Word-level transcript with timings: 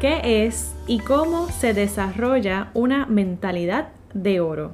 ¿Qué 0.00 0.46
es 0.46 0.74
y 0.86 1.00
cómo 1.00 1.48
se 1.50 1.74
desarrolla 1.74 2.70
una 2.72 3.04
mentalidad 3.04 3.88
de 4.14 4.40
oro? 4.40 4.72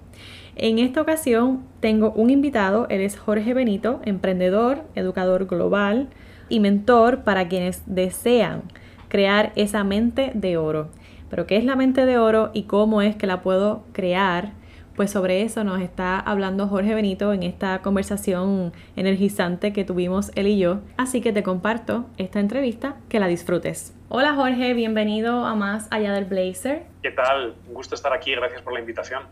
En 0.54 0.78
esta 0.78 1.02
ocasión 1.02 1.64
tengo 1.80 2.12
un 2.12 2.30
invitado, 2.30 2.86
él 2.90 3.00
es 3.00 3.18
Jorge 3.18 3.52
Benito, 3.52 4.00
emprendedor, 4.04 4.84
educador 4.94 5.46
global 5.46 6.10
y 6.48 6.60
mentor 6.60 7.24
para 7.24 7.48
quienes 7.48 7.82
desean 7.86 8.62
crear 9.08 9.52
esa 9.56 9.82
mente 9.82 10.30
de 10.32 10.58
oro. 10.58 10.90
Pero 11.28 11.44
¿qué 11.48 11.56
es 11.56 11.64
la 11.64 11.74
mente 11.74 12.06
de 12.06 12.18
oro 12.18 12.52
y 12.54 12.62
cómo 12.62 13.02
es 13.02 13.16
que 13.16 13.26
la 13.26 13.42
puedo 13.42 13.82
crear? 13.92 14.52
Pues 14.96 15.10
sobre 15.10 15.42
eso 15.42 15.62
nos 15.62 15.82
está 15.82 16.18
hablando 16.18 16.68
Jorge 16.68 16.94
Benito 16.94 17.34
en 17.34 17.42
esta 17.42 17.82
conversación 17.82 18.72
energizante 18.96 19.74
que 19.74 19.84
tuvimos 19.84 20.32
él 20.36 20.46
y 20.46 20.58
yo. 20.58 20.80
Así 20.96 21.20
que 21.20 21.34
te 21.34 21.42
comparto 21.42 22.06
esta 22.16 22.40
entrevista, 22.40 22.96
que 23.10 23.20
la 23.20 23.26
disfrutes. 23.26 23.94
Hola 24.08 24.32
Jorge, 24.32 24.72
bienvenido 24.72 25.44
a 25.44 25.54
Más 25.54 25.86
Allá 25.90 26.14
del 26.14 26.24
Blazer. 26.24 26.84
¿Qué 27.02 27.10
tal? 27.10 27.56
Un 27.68 27.74
gusto 27.74 27.94
estar 27.94 28.14
aquí, 28.14 28.34
gracias 28.34 28.62
por 28.62 28.72
la 28.72 28.80
invitación. 28.80 29.24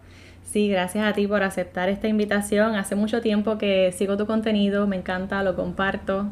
Sí, 0.43 0.69
gracias 0.69 1.07
a 1.07 1.15
ti 1.15 1.27
por 1.27 1.43
aceptar 1.43 1.89
esta 1.89 2.09
invitación. 2.09 2.77
Hace 2.77 2.95
mucho 2.95 3.23
tiempo 3.23 3.57
que 3.57 3.91
sigo 3.93 4.19
tu 4.19 4.27
contenido, 4.27 4.87
me 4.87 4.97
encanta, 4.97 5.43
lo 5.43 5.57
comparto 5.57 6.27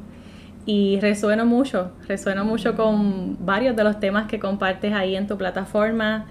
y 0.67 1.00
resueno 1.00 1.46
mucho, 1.46 1.92
resueno 2.06 2.44
mucho 2.44 2.77
con 2.77 3.42
varios 3.46 3.74
de 3.77 3.84
los 3.84 3.98
temas 3.98 4.28
que 4.28 4.39
compartes 4.39 4.92
ahí 4.92 5.17
en 5.17 5.27
tu 5.27 5.39
plataforma. 5.39 6.27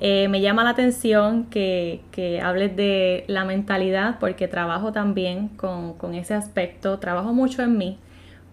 Eh, 0.00 0.28
me 0.28 0.42
llama 0.42 0.62
la 0.62 0.70
atención 0.70 1.46
que, 1.46 2.02
hables 2.42 2.76
de 2.76 3.24
la 3.28 3.44
mentalidad 3.44 4.18
porque 4.20 4.46
trabajo 4.46 4.92
también 4.92 5.48
con, 5.48 6.14
ese 6.14 6.34
aspecto, 6.34 6.98
trabajo 6.98 7.32
mucho 7.32 7.62
en 7.62 7.78
mí, 7.78 7.98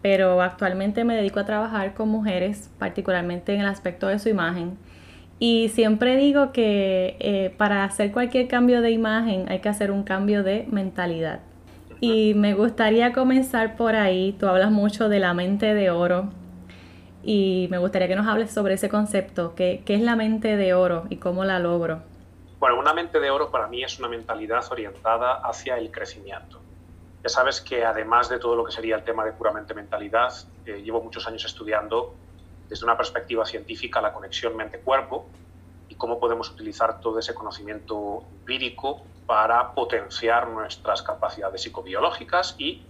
pero 0.02 0.41
actualmente 0.41 1.03
me 1.03 1.16
dedico 1.16 1.39
a 1.39 1.45
trabajar 1.45 1.94
con 1.94 2.09
mujeres, 2.09 2.69
particularmente 2.80 3.53
en 3.53 3.61
el 3.61 3.67
aspecto 3.67 4.08
de 4.08 4.19
su 4.19 4.30
imagen. 4.30 4.77
Y 5.39 5.69
siempre 5.69 6.16
digo 6.16 6.53
que 6.53 7.17
eh, 7.19 7.53
para 7.57 7.83
hacer 7.83 8.11
cualquier 8.13 8.47
cambio 8.47 8.81
de 8.81 8.91
imagen 8.91 9.45
hay 9.50 9.59
que 9.59 9.69
hacer 9.69 9.91
un 9.91 10.03
cambio 10.03 10.44
de 10.44 10.66
mentalidad. 10.72 11.39
Y 12.00 12.33
me 12.35 12.53
gustaría 12.53 13.13
comenzar 13.13 13.75
por 13.75 13.95
ahí, 13.95 14.35
tú 14.39 14.47
hablas 14.47 14.72
mucho 14.72 15.09
de 15.09 15.19
la 15.19 15.33
mente 15.33 15.73
de 15.73 15.89
oro, 15.89 16.30
y 17.23 17.67
me 17.71 17.77
gustaría 17.77 18.07
que 18.07 18.16
nos 18.16 18.27
hables 18.27 18.52
sobre 18.52 18.73
ese 18.73 18.89
concepto, 18.89 19.55
¿qué, 19.55 19.81
es 19.85 20.02
la 20.02 20.16
mente 20.16 20.57
de 20.57 20.73
oro 20.73 21.05
y 21.09 21.17
cómo 21.17 21.45
la 21.45 21.57
logro? 21.59 22.02
Bueno, 22.59 22.77
una 22.77 22.93
mente 22.93 23.19
de 23.19 23.29
oro 23.31 23.49
para 23.49 23.67
mí 23.67 23.83
es 23.83 23.97
una 23.99 24.09
mentalidad 24.09 24.63
orientada 24.69 25.35
hacia 25.35 25.77
el 25.77 25.89
crecimiento. 25.89 26.59
Ya 27.23 27.29
sabes 27.29 27.61
que 27.61 27.85
además 27.85 28.27
de 28.27 28.39
todo 28.39 28.55
lo 28.55 28.66
que 28.66 28.73
sería 28.73 28.95
el 28.95 29.03
tema 29.03 29.23
de 29.23 29.31
puramente 29.31 29.73
mentalidad, 29.73 30.33
eh, 30.66 30.81
llevo 30.83 31.01
muchos 31.01 31.25
años 31.25 31.45
estudiando 31.45 32.13
desde 32.67 32.83
una 32.83 32.97
perspectiva 32.97 33.45
científica 33.45 34.01
la 34.01 34.11
conexión 34.11 34.55
mente-cuerpo 34.57 35.25
y 35.88 35.95
cómo 35.95 36.19
podemos 36.19 36.49
utilizar 36.49 36.99
todo 36.99 37.19
ese 37.19 37.33
conocimiento 37.33 38.23
empírico 38.39 39.03
para 39.25 39.73
potenciar 39.73 40.50
nuestras 40.50 41.01
capacidades 41.01 41.61
psicobiológicas 41.61 42.55
y 42.57 42.84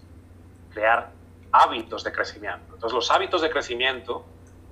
crear 0.72 1.12
hábitos 1.54 2.04
de 2.04 2.12
crecimiento. 2.12 2.74
Entonces, 2.74 2.94
los 2.94 3.12
hábitos 3.12 3.42
de 3.42 3.50
crecimiento 3.50 4.26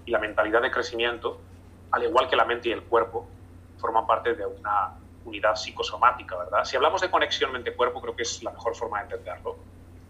y 0.04 0.12
la 0.12 0.20
mentalidad 0.20 0.62
de 0.62 0.72
crecimiento, 0.72 1.40
al 1.92 2.04
igual 2.04 2.28
que 2.28 2.36
la 2.36 2.44
mente 2.44 2.70
y 2.70 2.72
el 2.72 2.84
cuerpo, 2.84 3.28
forman 3.78 4.06
parte 4.08 4.34
de 4.34 4.46
una 4.46 4.98
unidad 5.24 5.56
psicosomática, 5.56 6.36
¿verdad? 6.36 6.64
Si 6.64 6.76
hablamos 6.76 7.02
de 7.02 7.12
conexión 7.12 7.52
mente-cuerpo, 7.52 8.02
creo 8.02 8.16
que 8.16 8.24
es 8.24 8.42
la 8.42 8.52
mejor 8.52 8.76
forma 8.76 8.98
de 8.98 9.04
entenderlo. 9.04 9.58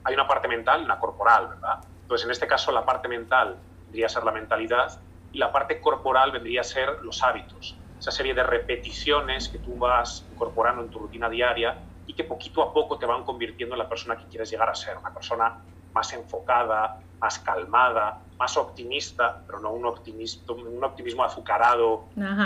Hay 0.05 0.13
una 0.13 0.25
parte 0.25 0.47
mental 0.47 0.81
y 0.81 0.85
una 0.85 0.97
corporal, 0.97 1.49
¿verdad? 1.49 1.81
Entonces, 2.03 2.25
en 2.25 2.31
este 2.31 2.47
caso, 2.47 2.71
la 2.71 2.85
parte 2.85 3.09
mental 3.09 3.59
vendría 3.85 4.05
a 4.05 4.09
ser 4.09 4.23
la 4.23 4.31
mentalidad 4.31 5.01
y 5.33 5.37
la 5.37 5.51
parte 5.51 5.81
corporal 5.81 6.31
vendría 6.31 6.61
a 6.61 6.63
ser 6.63 6.99
los 7.03 7.21
hábitos. 7.21 7.77
Esa 7.99 8.11
serie 8.11 8.33
de 8.33 8.43
repeticiones 8.43 9.49
que 9.49 9.59
tú 9.59 9.77
vas 9.77 10.25
incorporando 10.31 10.81
en 10.81 10.89
tu 10.89 10.99
rutina 10.99 11.29
diaria 11.29 11.77
y 12.07 12.13
que 12.13 12.23
poquito 12.23 12.63
a 12.63 12.73
poco 12.73 12.97
te 12.97 13.05
van 13.05 13.23
convirtiendo 13.23 13.75
en 13.75 13.79
la 13.79 13.89
persona 13.89 14.17
que 14.17 14.25
quieres 14.27 14.49
llegar 14.49 14.69
a 14.69 14.73
ser, 14.73 14.97
una 14.97 15.13
persona 15.13 15.61
más 15.93 16.13
enfocada, 16.13 17.01
más 17.19 17.39
calmada, 17.39 18.21
más 18.39 18.57
optimista, 18.57 19.43
pero 19.45 19.59
no 19.59 19.71
un 19.71 19.85
optimismo, 19.85 20.55
un 20.55 20.83
optimismo 20.83 21.23
azucarado, 21.23 22.05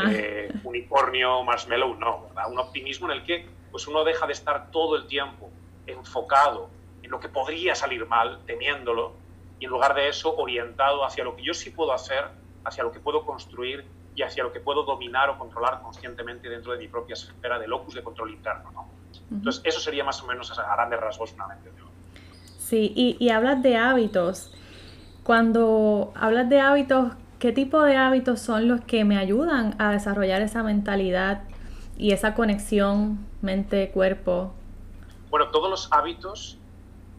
eh, 0.09 0.51
unicornio, 0.63 1.43
marshmallow, 1.43 1.95
no, 1.95 2.23
¿verdad? 2.27 2.51
Un 2.51 2.59
optimismo 2.59 3.09
en 3.09 3.17
el 3.19 3.23
que 3.23 3.47
pues 3.71 3.87
uno 3.87 4.03
deja 4.03 4.27
de 4.27 4.33
estar 4.33 4.71
todo 4.71 4.95
el 4.95 5.07
tiempo 5.07 5.49
enfocado 5.87 6.69
en 7.01 7.11
lo 7.11 7.19
que 7.19 7.29
podría 7.29 7.75
salir 7.75 8.05
mal, 8.07 8.39
temiéndolo, 8.45 9.13
y 9.59 9.65
en 9.65 9.71
lugar 9.71 9.95
de 9.95 10.09
eso 10.09 10.35
orientado 10.35 11.05
hacia 11.05 11.23
lo 11.23 11.35
que 11.35 11.43
yo 11.43 11.53
sí 11.53 11.69
puedo 11.69 11.93
hacer, 11.93 12.25
hacia 12.65 12.83
lo 12.83 12.91
que 12.91 12.99
puedo 12.99 13.25
construir 13.25 13.85
y 14.15 14.23
hacia 14.23 14.43
lo 14.43 14.51
que 14.51 14.59
puedo 14.59 14.83
dominar 14.83 15.29
o 15.29 15.37
controlar 15.37 15.81
conscientemente 15.81 16.49
dentro 16.49 16.71
de 16.71 16.79
mi 16.79 16.87
propia 16.87 17.13
esfera 17.13 17.59
de 17.59 17.67
locus 17.67 17.93
de 17.95 18.03
control 18.03 18.31
interno. 18.31 18.71
¿no? 18.71 18.89
Entonces, 19.31 19.61
eso 19.65 19.79
sería 19.79 20.03
más 20.03 20.21
o 20.21 20.27
menos 20.27 20.57
a 20.57 20.75
grandes 20.75 20.99
rasgos 20.99 21.33
una 21.33 21.47
mente 21.47 21.69
de 21.71 21.81
Sí, 22.65 22.91
y, 22.95 23.29
hablas 23.29 23.61
de 23.61 23.77
hábitos. 23.77 24.51
Cuando 25.21 26.11
hablas 26.15 26.49
de 26.49 26.59
hábitos, 26.59 27.13
¿qué 27.37 27.51
tipo 27.51 27.83
de 27.83 27.95
hábitos 27.95 28.39
son 28.39 28.67
los 28.67 28.81
que 28.81 29.05
me 29.05 29.19
ayudan 29.19 29.75
a 29.77 29.91
desarrollar 29.91 30.41
esa 30.41 30.63
mentalidad 30.63 31.43
y 31.95 32.11
esa 32.11 32.33
conexión 32.33 33.19
mente-cuerpo? 33.43 34.55
Bueno, 35.29 35.49
todos 35.51 35.69
los 35.69 35.91
hábitos 35.91 36.57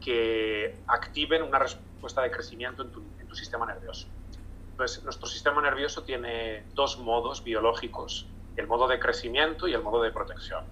que 0.05 0.75
activen 0.89 1.45
una 1.45 1.61
respuesta 1.61 2.23
de 2.23 2.33
crecimiento 2.33 2.83
en 2.83 2.91
tu, 2.91 3.03
en 3.21 3.29
tu 3.29 3.37
sistema 3.37 3.67
nervioso. 3.67 4.09
Entonces, 4.73 5.05
nuestro 5.05 5.29
sistema 5.29 5.63
nervioso 5.63 6.03
tiene 6.03 6.65
dos 6.75 6.99
modos 6.99 7.45
biológicos, 7.45 8.27
el 8.57 8.67
modo 8.67 8.89
de 8.89 8.99
crecimiento 8.99 9.69
y 9.69 9.75
el 9.75 9.83
modo 9.83 10.03
de 10.03 10.11
protección. 10.11 10.65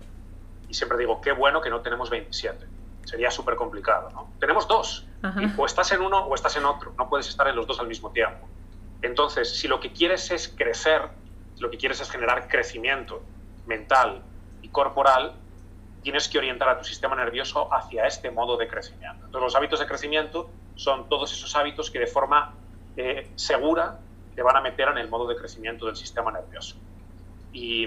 Y 0.68 0.74
siempre 0.74 0.98
digo, 0.98 1.20
qué 1.20 1.30
bueno 1.30 1.60
que 1.60 1.70
no 1.70 1.80
tenemos 1.80 2.10
27 2.10 2.66
sería 3.04 3.31
súper 3.31 3.56
complicado. 3.56 4.10
¿no? 4.10 4.32
Tenemos 4.38 4.66
dos, 4.69 5.06
o 5.56 5.66
estás 5.66 5.92
en 5.92 6.03
uno 6.03 6.19
o 6.26 6.34
estás 6.34 6.56
en 6.56 6.65
otro, 6.65 6.94
no 6.98 7.09
puedes 7.09 7.28
estar 7.28 7.47
en 7.48 7.56
los 7.56 7.66
dos 7.66 7.81
al 7.81 7.87
mismo 7.87 8.10
tiempo. 8.10 8.48
Entonces, 9.03 9.59
si 9.59 9.69
lo 9.69 9.81
que 9.81 9.92
quieres 9.92 10.31
es 10.31 10.48
crecer, 10.48 11.03
si 11.54 11.62
lo 11.62 11.70
que 11.70 11.78
quieres 11.78 12.00
es 12.00 12.10
generar 12.10 12.48
crecimiento 12.48 13.22
mental 13.66 14.22
y 14.62 14.69
corporal, 14.69 15.34
tienes 16.03 16.28
que 16.28 16.38
orientar 16.38 16.69
a 16.69 16.78
tu 16.78 16.84
sistema 16.84 17.16
nervioso 17.16 17.72
hacia 17.72 18.06
este 18.06 18.31
modo 18.31 18.56
de 18.56 18.69
crecimiento. 18.69 19.25
Entonces, 19.26 19.43
los 19.43 19.56
hábitos 19.56 19.81
de 19.81 19.87
crecimiento 19.87 20.50
son 20.75 21.09
todos 21.09 21.32
esos 21.32 21.54
hábitos 21.56 21.91
que 21.91 21.98
de 21.98 22.06
forma 22.06 22.54
eh, 22.97 23.31
segura 23.37 23.98
te 24.34 24.43
van 24.43 24.56
a 24.56 24.60
meter 24.60 24.88
en 24.88 24.98
el 24.98 25.09
modo 25.09 25.26
de 25.26 25.37
crecimiento 25.37 25.87
del 25.87 25.97
sistema 25.97 26.31
nervioso. 26.31 26.76
Y 27.53 27.87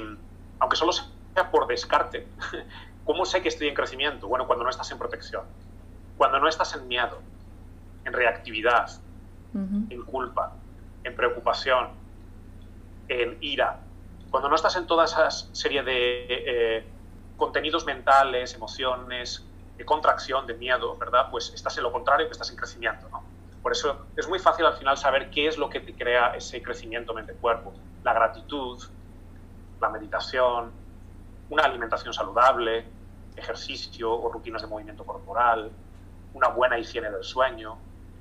aunque 0.60 0.76
solo 0.76 0.92
sea 0.94 1.52
por 1.52 1.68
descarte, 1.68 2.28
¿Cómo 3.08 3.24
sé 3.24 3.42
que 3.42 3.48
estoy 3.48 3.70
en 3.70 3.74
crecimiento? 3.74 4.28
Bueno, 4.28 4.46
cuando 4.46 4.66
no 4.66 4.70
estás 4.70 4.92
en 4.92 4.98
protección, 4.98 5.46
cuando 6.18 6.40
no 6.40 6.50
estás 6.50 6.76
en 6.76 6.90
miedo, 6.90 7.22
en 8.04 8.12
reactividad, 8.12 8.90
en 9.54 10.04
culpa, 10.04 10.58
en 11.06 11.16
preocupación, 11.16 11.88
en 13.08 13.38
ira, 13.40 13.80
cuando 14.30 14.50
no 14.50 14.56
estás 14.56 14.76
en 14.76 14.86
toda 14.86 15.06
esa 15.06 15.32
serie 15.32 15.84
de 15.84 16.26
eh, 16.30 16.94
contenidos 17.38 17.86
mentales, 17.86 18.54
emociones, 18.54 19.48
de 19.78 19.86
contracción, 19.86 20.46
de 20.46 20.56
miedo, 20.56 20.98
¿verdad? 20.98 21.28
Pues 21.32 21.54
estás 21.56 21.78
en 21.78 21.84
lo 21.84 21.94
contrario, 21.94 22.28
que 22.28 22.34
estás 22.34 22.52
en 22.52 22.58
crecimiento, 22.58 23.08
¿no? 23.10 23.24
Por 23.62 23.72
eso 23.72 24.08
es 24.18 24.28
muy 24.28 24.40
fácil 24.40 24.66
al 24.66 24.74
final 24.74 24.98
saber 24.98 25.30
qué 25.30 25.48
es 25.48 25.58
lo 25.58 25.70
que 25.70 25.80
te 25.80 25.96
crea 25.96 26.36
ese 26.36 26.62
crecimiento 26.62 27.14
mente-cuerpo. 27.14 27.74
La 28.04 28.14
gratitud, 28.14 28.84
la 29.80 29.90
meditación, 29.90 30.74
una 31.48 31.64
alimentación 31.64 32.14
saludable, 32.14 32.97
ejercicio 33.38 34.12
o 34.12 34.30
rutinas 34.32 34.62
de 34.62 34.68
movimiento 34.68 35.06
corporal, 35.06 35.72
una 36.34 36.50
buena 36.50 36.78
higiene 36.78 37.10
del 37.10 37.24
sueño, 37.24 37.78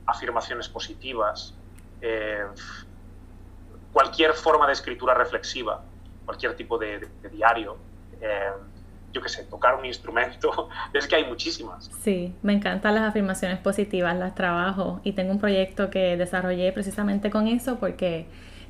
afirmaciones 0.07 0.69
positivas, 0.69 1.55
eh, 2.01 2.45
cualquier 3.93 4.33
forma 4.35 4.67
de 4.67 4.75
escritura 4.75 5.15
reflexiva, 5.15 5.83
cualquier 6.25 6.55
tipo 6.55 6.79
de, 6.79 7.09
diario, 7.33 7.77
eh, 8.21 8.51
yo 9.13 9.23
qué 9.23 9.29
sé, 9.29 9.45
tocar 9.45 9.75
un 9.77 9.87
instrumento, 9.87 10.69
es 10.93 11.07
que 11.07 11.17
hay 11.17 11.25
muchísimas. 11.25 11.91
Sí, 12.03 12.35
me 12.43 12.53
encantan 12.53 12.95
las 12.95 13.05
afirmaciones 13.05 13.59
positivas, 13.59 14.17
las 14.17 14.35
trabajo 14.35 15.01
y 15.05 15.13
tengo 15.13 15.33
un 15.33 15.41
proyecto 15.41 15.91
que 15.91 16.17
desarrollé 16.17 16.73
precisamente 16.73 17.31
con 17.31 17.49
eso 17.49 17.79
porque 17.79 18.27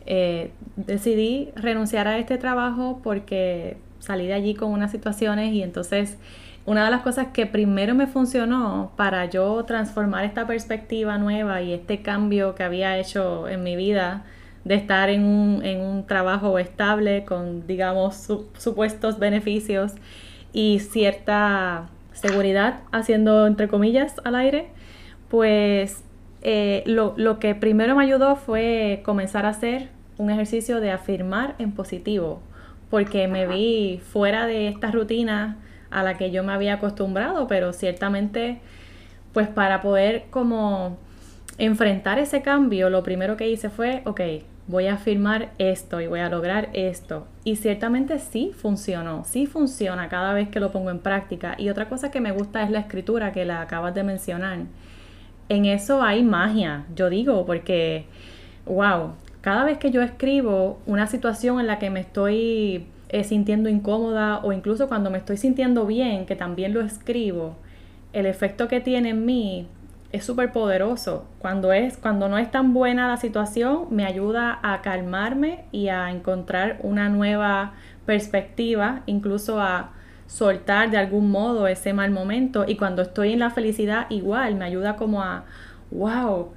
eh, 0.07 0.53
decidí 0.77 1.51
renunciar 1.57 2.07
a 2.07 2.19
este 2.19 2.39
trabajo 2.39 3.01
porque 3.03 3.79
salí 4.06 4.26
de 4.26 4.35
allí 4.35 4.55
con 4.55 4.70
unas 4.70 4.91
situaciones 4.91 5.53
y 5.53 5.62
entonces 5.62 6.17
una 6.64 6.85
de 6.85 6.91
las 6.91 7.03
cosas 7.03 7.29
que 7.32 7.47
primero 7.47 7.94
me 7.94 8.06
funcionó 8.06 8.93
para 8.97 9.26
yo 9.26 9.64
transformar 9.64 10.25
esta 10.25 10.47
perspectiva 10.47 11.19
nueva 11.19 11.62
y 11.62 11.73
este 11.73 12.03
cambio 12.03 12.55
que 12.55 12.62
había 12.62 12.99
hecho 12.99 13.49
en 13.49 13.62
mi 13.62 13.76
vida 13.76 14.25
de 14.64 14.75
estar 14.75 15.11
en 15.11 15.25
un, 15.25 15.64
en 15.64 15.81
un 15.81 16.06
trabajo 16.06 16.58
estable 16.58 17.25
con, 17.25 17.67
digamos, 17.69 18.29
supuestos 18.58 19.20
beneficios 19.20 19.93
y 20.52 20.81
cierta 20.81 21.88
seguridad, 22.12 22.81
haciendo 22.91 23.47
entre 23.47 23.69
comillas 23.69 24.17
al 24.25 24.35
aire, 24.35 24.69
pues 25.29 26.02
eh, 26.43 26.82
lo, 26.87 27.14
lo 27.17 27.38
que 27.38 27.55
primero 27.55 27.94
me 27.94 28.05
ayudó 28.05 28.35
fue 28.35 29.02
comenzar 29.05 29.47
a 29.47 29.50
hacer 29.50 29.91
un 30.19 30.31
ejercicio 30.31 30.81
de 30.81 30.91
afirmar 30.91 31.55
en 31.59 31.73
positivo, 31.73 32.41
porque 32.97 33.29
me 33.29 33.47
vi 33.47 34.01
fuera 34.03 34.47
de 34.47 34.69
esta 34.69 34.91
rutina 34.91 35.59
a 35.91 36.03
la 36.03 36.17
que 36.17 36.31
yo 36.31 36.43
me 36.43 36.55
había 36.55 36.73
acostumbrado, 36.73 37.47
pero 37.47 37.75
ciertamente, 37.75 38.63
pues 39.35 39.49
para 39.49 39.83
poder 39.83 40.29
como 40.31 40.97
enfrentar 41.59 42.19
ese 42.19 42.41
cambio, 42.41 42.89
lo 42.89 43.03
primero 43.03 43.37
que 43.37 43.51
hice 43.51 43.69
fue, 43.69 44.01
ok, 44.07 44.23
voy 44.67 44.87
a 44.87 44.95
afirmar 44.95 45.51
esto 45.59 46.01
y 46.01 46.07
voy 46.07 46.21
a 46.21 46.31
lograr 46.31 46.71
esto. 46.73 47.27
Y 47.45 47.57
ciertamente 47.57 48.19
sí 48.19 48.53
funcionó, 48.57 49.25
sí 49.27 49.45
funciona 49.45 50.09
cada 50.09 50.33
vez 50.33 50.49
que 50.49 50.59
lo 50.59 50.73
pongo 50.73 50.89
en 50.89 51.01
práctica. 51.01 51.55
Y 51.59 51.69
otra 51.69 51.91
cosa 51.91 52.11
que 52.11 52.23
me 52.23 52.33
gusta 52.33 52.63
es 52.63 52.71
la 52.71 52.79
escritura 52.79 53.33
que 53.33 53.45
la 53.45 53.61
acabas 53.61 53.95
de 53.95 54.05
mencionar. 54.05 54.61
En 55.51 55.67
eso 55.67 56.03
hay 56.03 56.23
magia, 56.23 56.87
yo 56.95 57.11
digo, 57.11 57.45
porque, 57.45 58.07
wow, 58.65 59.17
cada 59.47 59.63
vez 59.63 59.79
que 59.79 59.93
yo 59.93 60.03
escribo 60.03 60.81
una 60.87 61.07
situación 61.07 61.61
en 61.61 61.69
la 61.69 61.79
que 61.79 61.89
me 61.89 62.01
estoy 62.01 62.89
eh, 63.11 63.23
sintiendo 63.23 63.69
incómoda 63.69 64.39
o 64.39 64.53
incluso 64.53 64.89
cuando 64.89 65.09
me 65.09 65.19
estoy 65.19 65.37
sintiendo 65.37 65.87
bien, 65.87 66.27
que 66.27 66.35
también 66.35 66.75
lo 66.75 66.81
escribo, 66.81 67.55
el 68.13 68.27
efecto 68.27 68.67
que 68.67 68.81
tiene 68.81 69.11
en 69.11 69.25
mí 69.25 69.69
es 70.11 70.25
súper 70.25 70.51
poderoso. 70.51 71.29
Cuando, 71.39 71.73
es, 71.73 71.97
cuando 71.97 72.29
no 72.29 72.39
es 72.39 72.51
tan 72.51 72.75
buena 72.75 73.07
la 73.07 73.19
situación, 73.19 73.85
me 73.91 74.05
ayuda 74.05 74.59
a 74.65 74.83
calmarme 74.83 75.67
y 75.71 75.91
a 75.91 76.11
encontrar 76.11 76.81
una 76.83 77.09
nueva 77.09 77.75
perspectiva, 78.05 79.03
incluso 79.07 79.61
a 79.61 79.93
soltar 80.27 80.91
de 80.91 80.97
algún 80.97 81.31
modo 81.31 81.69
ese 81.69 81.93
mal 81.93 82.11
momento. 82.11 82.65
Y 82.67 82.75
cuando 82.75 83.03
estoy 83.03 83.35
en 83.35 83.39
la 83.39 83.51
felicidad, 83.51 84.11
igual, 84.11 84.57
me 84.57 84.65
ayuda 84.65 84.97
como 84.97 85.23
a, 85.23 85.45
wow, 85.93 86.49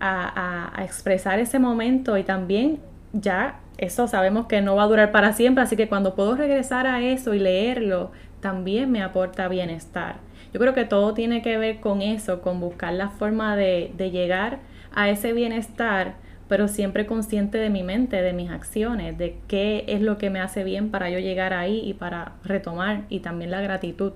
a, 0.00 0.72
expresar 0.82 1.38
ese 1.38 1.58
momento 1.58 2.16
y 2.16 2.22
también 2.22 2.80
ya 3.12 3.60
eso 3.78 4.08
sabemos 4.08 4.46
que 4.46 4.60
no 4.60 4.76
va 4.76 4.84
a 4.84 4.86
durar 4.86 5.12
para 5.12 5.32
siempre, 5.32 5.62
así 5.62 5.76
que 5.76 5.88
cuando 5.88 6.14
puedo 6.14 6.34
regresar 6.36 6.86
a 6.86 7.00
eso 7.00 7.34
y 7.34 7.38
leerlo, 7.38 8.10
también 8.40 8.90
me 8.90 9.02
aporta 9.02 9.48
bienestar. 9.48 10.16
Yo 10.52 10.60
creo 10.60 10.74
que 10.74 10.84
todo 10.84 11.14
tiene 11.14 11.42
que 11.42 11.58
ver 11.58 11.80
con 11.80 12.02
eso, 12.02 12.40
con 12.40 12.60
buscar 12.60 12.92
la 12.94 13.10
forma 13.10 13.56
de, 13.56 13.92
llegar 13.96 14.58
a 14.94 15.10
ese 15.10 15.32
bienestar, 15.32 16.14
pero 16.48 16.66
siempre 16.66 17.06
consciente 17.06 17.58
de 17.58 17.70
mi 17.70 17.82
mente, 17.82 18.22
de 18.22 18.32
mis 18.32 18.50
acciones, 18.50 19.18
de 19.18 19.36
qué 19.46 19.84
es 19.86 20.00
lo 20.00 20.16
que 20.18 20.30
me 20.30 20.40
hace 20.40 20.64
bien 20.64 20.90
para 20.90 21.10
yo 21.10 21.18
llegar 21.18 21.52
ahí 21.52 21.80
y 21.84 21.94
para 21.94 22.32
retomar, 22.44 23.02
y 23.08 23.20
también 23.20 23.50
la 23.50 23.60
gratitud. 23.60 24.12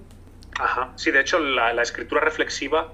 Ajá, 0.58 0.93
sí, 0.96 1.11
de 1.11 1.20
hecho 1.20 1.38
la, 1.38 1.70
escritura 1.82 2.20
reflexiva 2.23 2.93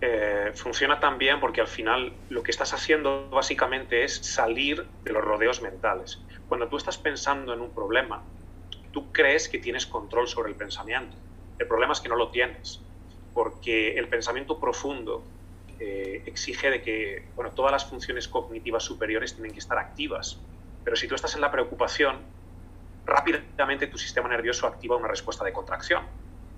eh, 0.00 0.52
funciona 0.54 1.00
también 1.00 1.40
porque 1.40 1.60
al 1.60 1.68
final 1.68 2.16
lo 2.28 2.42
que 2.42 2.50
estás 2.50 2.74
haciendo 2.74 3.30
básicamente 3.30 4.04
es 4.04 4.16
salir 4.34 4.86
de 5.04 5.12
los 5.12 5.24
rodeos 5.24 5.62
mentales. 5.62 6.24
Cuando 6.46 6.68
tú 6.68 6.76
estás 6.76 6.98
pensando 6.98 7.54
en 7.54 7.60
un 7.60 7.74
problema, 7.74 8.24
tú 8.92 9.12
crees 9.12 9.48
que 9.48 9.58
tienes 9.58 9.86
control 9.86 10.28
sobre 10.28 10.50
el 10.50 10.56
pensamiento 10.56 11.16
el 11.58 11.68
problema 11.68 11.92
es 11.92 12.00
que 12.00 12.08
no 12.08 12.16
lo 12.16 12.30
tienes, 12.30 12.84
porque 13.32 13.94
el 13.94 14.08
pensamiento 14.08 14.58
profundo 14.58 15.32
eh, 15.78 16.22
exige 16.26 16.70
de 16.70 16.82
que 16.82 17.32
bueno, 17.36 17.52
todas 17.52 17.72
las 17.72 17.84
funciones 17.84 18.28
cognitivas 18.28 18.82
superiores 18.82 19.34
tienen 19.34 19.52
que 19.52 19.60
estar 19.60 19.78
activas. 19.78 20.46
Pero 20.82 20.96
si 20.96 21.08
tú 21.08 21.14
estás 21.14 21.34
en 21.34 21.40
la 21.40 21.50
preocupación, 21.50 22.26
rápidamente 23.06 23.86
tu 23.86 23.98
sistema 23.98 24.28
nervioso 24.28 24.66
activa 24.66 24.96
una 24.96 25.08
respuesta 25.08 25.44
de 25.44 25.52
contracción. 25.52 26.08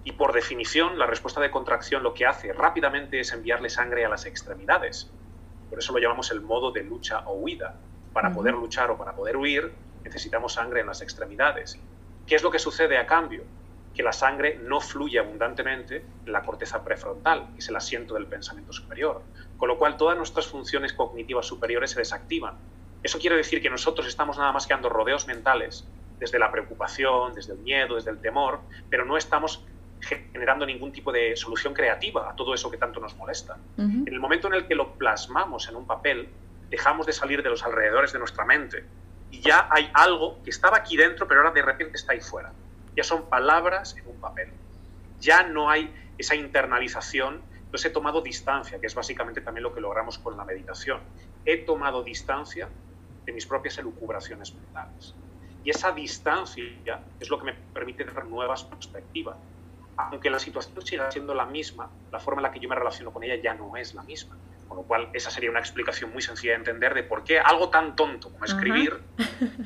Y 0.07 0.13
por 0.13 0.33
definición, 0.33 1.01
la 1.01 1.07
respuesta 1.07 1.41
de 1.41 1.51
contracción 1.51 2.05
lo 2.05 2.15
que 2.15 2.27
hace 2.27 2.53
rápidamente 2.53 3.19
es 3.19 3.33
enviarle 3.33 3.69
sangre 3.69 4.05
a 4.05 4.09
las 4.09 4.25
extremidades. 4.25 5.11
Por 5.69 5.81
eso 5.81 5.93
lo 5.93 5.99
llamamos 5.99 6.31
el 6.31 6.43
modo 6.43 6.71
de 6.71 6.85
lucha 6.85 7.27
o 7.27 7.35
huida. 7.35 7.75
Para 8.13 8.33
poder 8.33 8.55
luchar 8.55 8.89
o 8.93 8.97
para 8.97 9.17
poder 9.17 9.37
huir, 9.37 9.73
necesitamos 10.05 10.53
sangre 10.53 10.83
en 10.83 10.87
las 10.87 11.03
extremidades. 11.03 11.81
¿Qué 12.25 12.37
es 12.37 12.45
lo 12.45 12.53
que 12.53 12.61
sucede 12.61 12.99
a 12.99 13.07
cambio? 13.07 13.43
que 13.97 14.03
la 14.03 14.13
sangre 14.13 14.61
no 14.63 14.79
fluye 14.79 15.19
abundantemente 15.19 16.05
en 16.27 16.31
la 16.31 16.43
corteza 16.43 16.85
prefrontal, 16.85 17.49
que 17.55 17.61
es 17.61 17.69
el 17.71 17.77
asiento 17.77 18.13
del 18.13 18.27
pensamiento 18.27 18.71
superior, 18.71 19.23
con 19.57 19.69
lo 19.69 19.79
cual 19.79 19.97
todas 19.97 20.19
nuestras 20.19 20.47
funciones 20.47 20.93
cognitivas 20.93 21.47
superiores 21.47 21.93
se 21.93 22.01
desactivan. 22.01 22.59
Eso 23.03 23.19
quiere 23.19 23.37
decir 23.37 23.63
que 23.63 23.71
nosotros 23.71 24.07
estamos 24.07 24.37
nada 24.37 24.53
más 24.53 24.67
que 24.67 24.75
dando 24.75 24.91
rodeos 24.91 25.27
mentales, 25.27 25.89
desde 26.19 26.39
la 26.39 26.53
preocupación, 26.53 27.35
desde 27.35 27.55
el 27.55 27.61
miedo, 27.61 27.95
desde 27.95 28.11
el 28.11 28.21
temor, 28.21 28.61
pero 28.91 29.07
no 29.07 29.17
estamos 29.17 29.65
generando 30.07 30.65
ningún 30.65 30.93
tipo 30.93 31.13
de 31.13 31.37
solución 31.37 31.75
creativa 31.75 32.31
a 32.31 32.37
todo 32.37 32.55
eso 32.55 32.71
que 32.71 32.79
tanto 32.79 33.01
nos 33.01 33.17
molesta. 33.17 33.59
En 33.77 34.07
el 34.07 34.21
momento 34.21 34.49
en 34.49 34.55
el 34.55 34.67
que 34.67 34.75
lo 34.75 34.95
plasmamos 34.95 35.69
en 35.69 35.77
un 35.77 35.87
papel, 35.87 36.29
dejamos 36.71 37.07
de 37.07 37.13
salir 37.13 37.43
de 37.43 37.51
los 37.51 37.63
alrededores 37.63 38.13
de 38.13 38.19
nuestra 38.19 38.45
mente 38.45 38.85
y 39.31 39.41
ya 39.41 39.69
hay 39.71 39.91
algo 39.95 40.43
que 40.43 40.51
estaba 40.51 40.77
aquí 40.77 40.97
dentro, 40.97 41.27
pero 41.27 41.41
ahora 41.41 41.53
de 41.53 41.63
repente 41.63 41.97
está 41.97 42.13
ahí 42.13 42.21
fuera 42.21 42.53
ya 42.97 43.05
son 43.05 43.29
palabras 43.29 43.95
en 43.97 44.09
un 44.09 44.17
papel. 44.17 44.49
Ya 45.21 45.43
no 45.43 45.69
hay 45.71 45.95
esa 46.19 46.35
internalización, 46.35 47.43
entonces 47.65 47.91
he 47.91 47.95
tomado 47.95 48.23
distancia, 48.23 48.81
que 48.81 48.87
es 48.87 48.95
básicamente 48.95 49.43
también 49.43 49.63
lo 49.63 49.75
que 49.75 49.81
logramos 49.81 50.19
con 50.19 50.37
la 50.37 50.45
meditación. 50.45 51.01
He 51.45 51.59
tomado 51.59 52.03
distancia 52.03 52.69
de 53.27 53.33
mis 53.33 53.45
propias 53.47 53.77
elucubraciones 53.79 54.55
mentales. 54.55 55.15
Y 55.63 55.71
esa 55.71 55.93
distancia 55.93 56.65
es 57.21 57.29
lo 57.29 57.39
que 57.39 57.45
me 57.45 57.53
permite 57.53 58.05
tener 58.05 58.25
nuevas 58.25 58.65
perspectivas. 58.65 59.37
Aunque 59.97 60.29
la 60.29 60.39
situación 60.39 60.85
siga 60.85 61.11
siendo 61.11 61.35
la 61.35 61.47
misma, 61.47 61.91
la 62.13 62.21
forma 62.21 62.41
en 62.41 62.45
la 62.45 62.53
que 62.53 62.61
yo 62.61 62.69
me 62.69 62.75
relaciono 62.75 63.13
con 63.13 63.23
ella 63.25 63.37
ya 63.43 63.55
no 63.55 63.77
es 63.77 63.95
la 63.95 64.03
misma. 64.03 64.37
Con 64.69 64.79
lo 64.79 64.83
cual, 64.83 65.09
esa 65.13 65.31
sería 65.31 65.49
una 65.51 65.61
explicación 65.61 66.13
muy 66.13 66.21
sencilla 66.21 66.53
de 66.53 66.59
entender 66.59 66.93
de 66.93 67.05
por 67.05 67.25
qué 67.25 67.39
algo 67.39 67.71
tan 67.71 67.95
tonto 67.95 68.33
como 68.33 68.45
escribir 68.45 69.01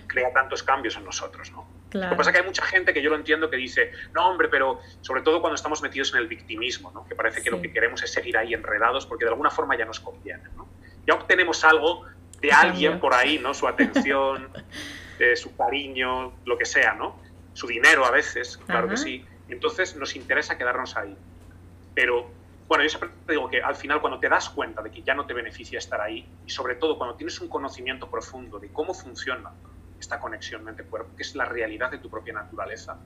crea 0.07 0.33
tantos 0.33 0.63
cambios 0.63 0.97
en 0.97 1.05
nosotros. 1.05 1.51
¿no? 1.53 1.67
Lo 1.93 2.11
que 2.11 2.17
pasa 2.17 2.31
es 2.31 2.35
que 2.35 2.41
hay 2.43 2.47
mucha 2.47 2.65
gente 2.65 2.93
que 2.93 3.03
yo 3.03 3.11
lo 3.11 3.17
entiendo 3.17 3.51
que 3.51 3.57
dice, 3.57 3.93
no, 4.13 4.29
hombre, 4.29 4.49
pero 4.49 4.81
sobre 5.01 5.23
todo 5.23 5.41
cuando 5.41 5.55
estamos 5.55 5.83
metidos 5.83 6.13
en 6.13 6.19
el 6.19 6.29
victimismo, 6.29 6.91
¿no? 6.93 7.07
que 7.07 7.15
parece 7.15 7.43
que 7.43 7.51
lo 7.51 7.61
que 7.61 7.73
queremos 7.73 8.03
es 8.03 8.13
seguir 8.13 8.37
ahí 8.37 8.53
enredados 8.53 9.07
porque 9.07 9.25
de 9.25 9.31
alguna 9.31 9.51
forma 9.51 9.77
ya 9.77 9.87
nos 9.87 10.01
conviene. 10.01 10.45
¿no? 10.55 10.69
Ya 11.07 11.15
obtenemos 11.15 11.65
algo 11.65 12.05
de 12.41 12.53
alguien 12.53 13.01
por 13.01 13.15
ahí, 13.15 13.39
¿no? 13.39 13.55
su 13.55 13.67
atención, 13.67 14.51
eh, 15.19 15.35
su 15.35 15.57
cariño, 15.57 16.33
lo 16.45 16.59
que 16.59 16.67
sea, 16.67 16.95
¿no? 16.95 17.17
su 17.55 17.67
dinero 17.67 18.05
a 18.05 18.11
veces, 18.11 18.59
claro 18.59 18.89
que 18.89 18.97
sí. 18.97 19.25
Entonces 19.51 19.97
nos 19.97 20.17
interesa 20.17 20.57
quedarnos 20.57 20.97
ahí. 20.97 21.17
Pero 21.95 22.31
bueno, 22.69 22.85
yo 22.85 22.91
siempre 22.91 23.11
digo 23.29 23.51
que 23.51 23.61
al 23.61 23.75
final 23.75 24.01
cuando 24.01 24.21
te 24.21 24.29
das 24.29 24.49
cuenta 24.51 24.81
de 24.81 24.91
que 24.91 25.03
ya 25.03 25.15
no 25.15 25.27
te 25.27 25.35
beneficia 25.35 25.79
estar 25.79 26.01
ahí 26.01 26.25
y 26.47 26.51
sobre 26.51 26.77
todo 26.77 26.97
cuando 26.97 27.17
tienes 27.17 27.41
un 27.41 27.49
conocimiento 27.49 28.09
profundo 28.09 28.61
de 28.61 28.73
cómo 28.73 28.95
funciona 28.95 29.51
esta 29.99 30.21
conexión 30.21 30.65
mente-cuerpo, 30.65 31.17
que 31.17 31.23
es 31.25 31.35
la 31.35 31.45
realidad 31.45 31.91
de 31.91 31.99
tu 31.99 32.09
propia 32.09 32.33
naturaleza. 32.33 32.97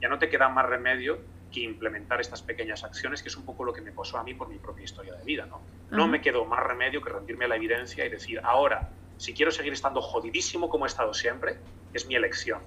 Ya 0.00 0.08
no 0.08 0.18
te 0.18 0.28
queda 0.28 0.48
más 0.48 0.66
remedio 0.66 1.18
que 1.52 1.60
implementar 1.60 2.20
estas 2.20 2.42
pequeñas 2.42 2.82
acciones, 2.82 3.22
que 3.22 3.28
es 3.28 3.36
un 3.36 3.44
poco 3.44 3.64
lo 3.64 3.72
que 3.72 3.80
me 3.80 3.92
pasó 3.92 4.18
a 4.18 4.24
mí 4.24 4.34
por 4.34 4.48
mi 4.48 4.58
propia 4.58 4.84
historia 4.84 5.14
de 5.14 5.24
vida. 5.24 5.46
No, 5.46 5.60
no 5.90 6.08
me 6.08 6.20
quedó 6.20 6.44
más 6.44 6.60
remedio 6.64 7.00
que 7.00 7.10
rendirme 7.10 7.44
a 7.44 7.48
la 7.48 7.56
evidencia 7.56 8.04
y 8.04 8.08
decir, 8.08 8.40
ahora, 8.42 8.90
si 9.16 9.32
quiero 9.32 9.52
seguir 9.52 9.72
estando 9.72 10.00
jodidísimo 10.00 10.68
como 10.68 10.86
he 10.86 10.88
estado 10.88 11.14
siempre, 11.14 11.58
es 11.92 12.06
mi 12.06 12.16
elección. 12.16 12.60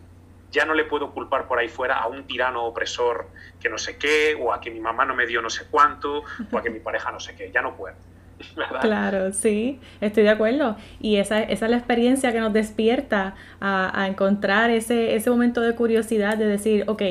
Ya 0.57 0.65
no 0.65 0.73
le 0.73 0.85
puedo 0.85 1.11
culpar 1.11 1.47
por 1.47 1.59
ahí 1.59 1.69
fuera 1.69 1.99
a 1.99 2.07
un 2.07 2.25
tirano 2.25 2.65
opresor 2.65 3.27
que 3.59 3.69
no 3.69 3.77
sé 3.77 3.97
qué, 3.97 4.35
o 4.39 4.51
a 4.51 4.59
que 4.59 4.71
mi 4.71 4.79
mamá 4.79 5.05
no 5.05 5.13
me 5.13 5.27
dio 5.27 5.39
no 5.39 5.51
sé 5.51 5.65
cuánto, 5.69 6.23
o 6.51 6.57
a 6.57 6.63
que 6.63 6.71
mi 6.71 6.79
pareja 6.79 7.11
no 7.11 7.19
sé 7.19 7.35
qué. 7.35 7.51
Ya 7.53 7.61
no 7.61 7.75
puedo. 7.75 7.95
Claro, 8.81 9.33
sí, 9.33 9.79
estoy 10.01 10.23
de 10.23 10.29
acuerdo. 10.31 10.77
Y 10.99 11.17
esa, 11.17 11.41
esa 11.43 11.65
es 11.65 11.71
la 11.71 11.77
experiencia 11.77 12.31
que 12.31 12.39
nos 12.39 12.53
despierta 12.53 13.35
a, 13.61 14.07
encontrar 14.07 14.71
ese, 14.71 15.15
ese 15.15 15.29
momento 15.29 15.61
de 15.61 15.75
curiosidad 15.75 16.37
de 16.37 16.47
decir, 16.47 16.85
ok, 16.87 17.03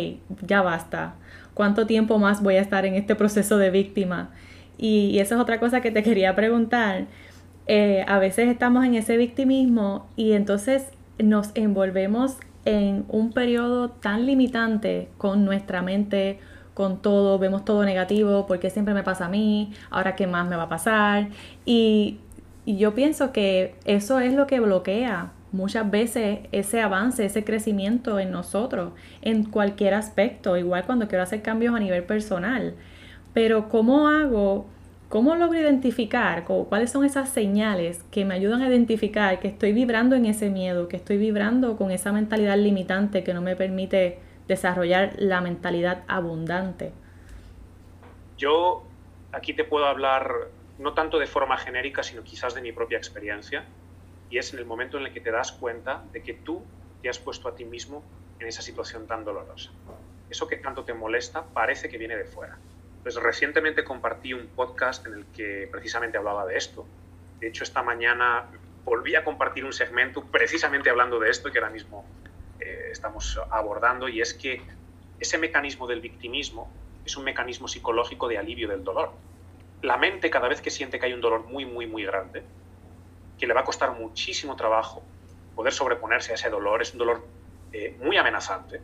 ya 0.42 0.62
basta. 0.62 1.14
¿Cuánto 1.54 1.86
tiempo 1.86 2.18
más 2.18 2.42
voy 2.42 2.56
a 2.56 2.60
estar 2.60 2.84
en 2.84 2.94
este 2.94 3.14
proceso 3.14 3.58
de 3.58 3.70
víctima? 3.70 4.30
Y, 4.76 5.10
y 5.10 5.20
esa 5.20 5.36
es 5.36 5.40
otra 5.40 5.60
cosa 5.60 5.80
que 5.80 5.92
te 5.92 6.02
quería 6.02 6.34
preguntar. 6.34 7.06
Eh, 7.66 8.04
a 8.06 8.18
veces 8.18 8.48
estamos 8.48 8.84
en 8.84 8.94
ese 8.94 9.16
victimismo 9.16 10.08
y 10.14 10.32
entonces 10.32 10.86
nos 11.18 11.50
envolvemos 11.54 12.38
en 12.66 13.06
un 13.08 13.32
periodo 13.32 13.90
tan 13.90 14.26
limitante 14.26 15.08
con 15.16 15.44
nuestra 15.44 15.82
mente, 15.82 16.40
con 16.74 17.00
todo, 17.00 17.38
vemos 17.38 17.64
todo 17.64 17.84
negativo, 17.84 18.46
porque 18.46 18.68
siempre 18.68 18.92
me 18.92 19.02
pasa 19.02 19.26
a 19.26 19.28
mí, 19.30 19.72
ahora 19.88 20.14
qué 20.16 20.26
más 20.26 20.46
me 20.46 20.56
va 20.56 20.64
a 20.64 20.68
pasar. 20.68 21.30
Y, 21.64 22.20
yo 22.66 22.94
pienso 22.94 23.30
que 23.30 23.76
eso 23.84 24.18
es 24.18 24.34
lo 24.34 24.48
que 24.48 24.58
bloquea 24.58 25.30
muchas 25.52 25.88
veces 25.88 26.40
ese 26.50 26.80
avance, 26.80 27.24
ese 27.24 27.44
crecimiento 27.44 28.18
en 28.18 28.32
nosotros, 28.32 28.92
en 29.22 29.44
cualquier 29.44 29.94
aspecto, 29.94 30.56
igual 30.56 30.84
cuando 30.84 31.06
quiero 31.06 31.22
hacer 31.22 31.42
cambios 31.42 31.76
a 31.76 31.78
nivel 31.78 32.02
personal. 32.02 32.74
Pero 33.32 33.68
¿cómo 33.68 34.08
hago, 34.08 34.66
cómo 35.08 35.36
logro 35.36 35.58
identificar, 35.58 36.44
cuáles 36.44 36.90
son 36.90 37.04
esas 37.04 37.28
señales 37.28 38.02
que 38.10 38.24
me 38.24 38.34
ayudan 38.34 38.62
a 38.62 38.68
identificar 38.68 39.38
que 39.38 39.48
estoy 39.48 39.72
vibrando 39.72 40.16
en 40.16 40.26
ese 40.26 40.50
miedo, 40.50 40.88
que 40.88 40.96
estoy 40.96 41.16
vibrando 41.16 41.76
con 41.76 41.90
esa 41.90 42.12
mentalidad 42.12 42.56
limitante 42.56 43.22
que 43.22 43.34
no 43.34 43.40
me 43.40 43.56
permite 43.56 44.18
desarrollar 44.48 45.14
la 45.18 45.40
mentalidad 45.40 46.04
abundante? 46.08 46.92
Yo 48.36 48.82
aquí 49.32 49.54
te 49.54 49.64
puedo 49.64 49.86
hablar 49.86 50.30
no 50.78 50.92
tanto 50.92 51.18
de 51.18 51.26
forma 51.26 51.56
genérica, 51.56 52.02
sino 52.02 52.22
quizás 52.22 52.54
de 52.54 52.60
mi 52.60 52.72
propia 52.72 52.98
experiencia 52.98 53.64
y 54.28 54.38
es 54.38 54.52
en 54.52 54.58
el 54.58 54.66
momento 54.66 54.98
en 54.98 55.06
el 55.06 55.12
que 55.12 55.20
te 55.20 55.30
das 55.30 55.52
cuenta 55.52 56.04
de 56.12 56.22
que 56.22 56.34
tú 56.34 56.62
te 57.00 57.08
has 57.08 57.18
puesto 57.18 57.48
a 57.48 57.54
ti 57.54 57.64
mismo 57.64 58.02
en 58.38 58.48
esa 58.48 58.60
situación 58.60 59.06
tan 59.06 59.24
dolorosa. 59.24 59.70
Eso 60.28 60.46
que 60.48 60.56
tanto 60.56 60.84
te 60.84 60.92
molesta 60.92 61.44
parece 61.44 61.88
que 61.88 61.96
viene 61.96 62.16
de 62.16 62.24
fuera. 62.24 62.58
Pues 63.06 63.14
recientemente 63.14 63.84
compartí 63.84 64.32
un 64.32 64.48
podcast 64.48 65.06
en 65.06 65.14
el 65.14 65.26
que 65.26 65.68
precisamente 65.70 66.18
hablaba 66.18 66.44
de 66.44 66.56
esto. 66.56 66.84
De 67.38 67.46
hecho, 67.46 67.62
esta 67.62 67.80
mañana 67.80 68.46
volví 68.84 69.14
a 69.14 69.22
compartir 69.22 69.64
un 69.64 69.72
segmento 69.72 70.24
precisamente 70.24 70.90
hablando 70.90 71.20
de 71.20 71.30
esto 71.30 71.52
que 71.52 71.60
ahora 71.60 71.70
mismo 71.70 72.04
eh, 72.58 72.88
estamos 72.90 73.40
abordando 73.48 74.08
y 74.08 74.20
es 74.20 74.34
que 74.34 74.60
ese 75.20 75.38
mecanismo 75.38 75.86
del 75.86 76.00
victimismo 76.00 76.68
es 77.04 77.16
un 77.16 77.22
mecanismo 77.22 77.68
psicológico 77.68 78.26
de 78.26 78.38
alivio 78.38 78.66
del 78.66 78.82
dolor. 78.82 79.12
La 79.82 79.96
mente 79.98 80.28
cada 80.28 80.48
vez 80.48 80.60
que 80.60 80.70
siente 80.70 80.98
que 80.98 81.06
hay 81.06 81.12
un 81.12 81.20
dolor 81.20 81.44
muy, 81.44 81.64
muy, 81.64 81.86
muy 81.86 82.04
grande, 82.04 82.42
que 83.38 83.46
le 83.46 83.54
va 83.54 83.60
a 83.60 83.64
costar 83.64 83.92
muchísimo 83.92 84.56
trabajo 84.56 85.04
poder 85.54 85.72
sobreponerse 85.72 86.32
a 86.32 86.34
ese 86.34 86.50
dolor, 86.50 86.82
es 86.82 86.90
un 86.90 86.98
dolor 86.98 87.24
eh, 87.72 87.96
muy 88.02 88.16
amenazante, 88.16 88.80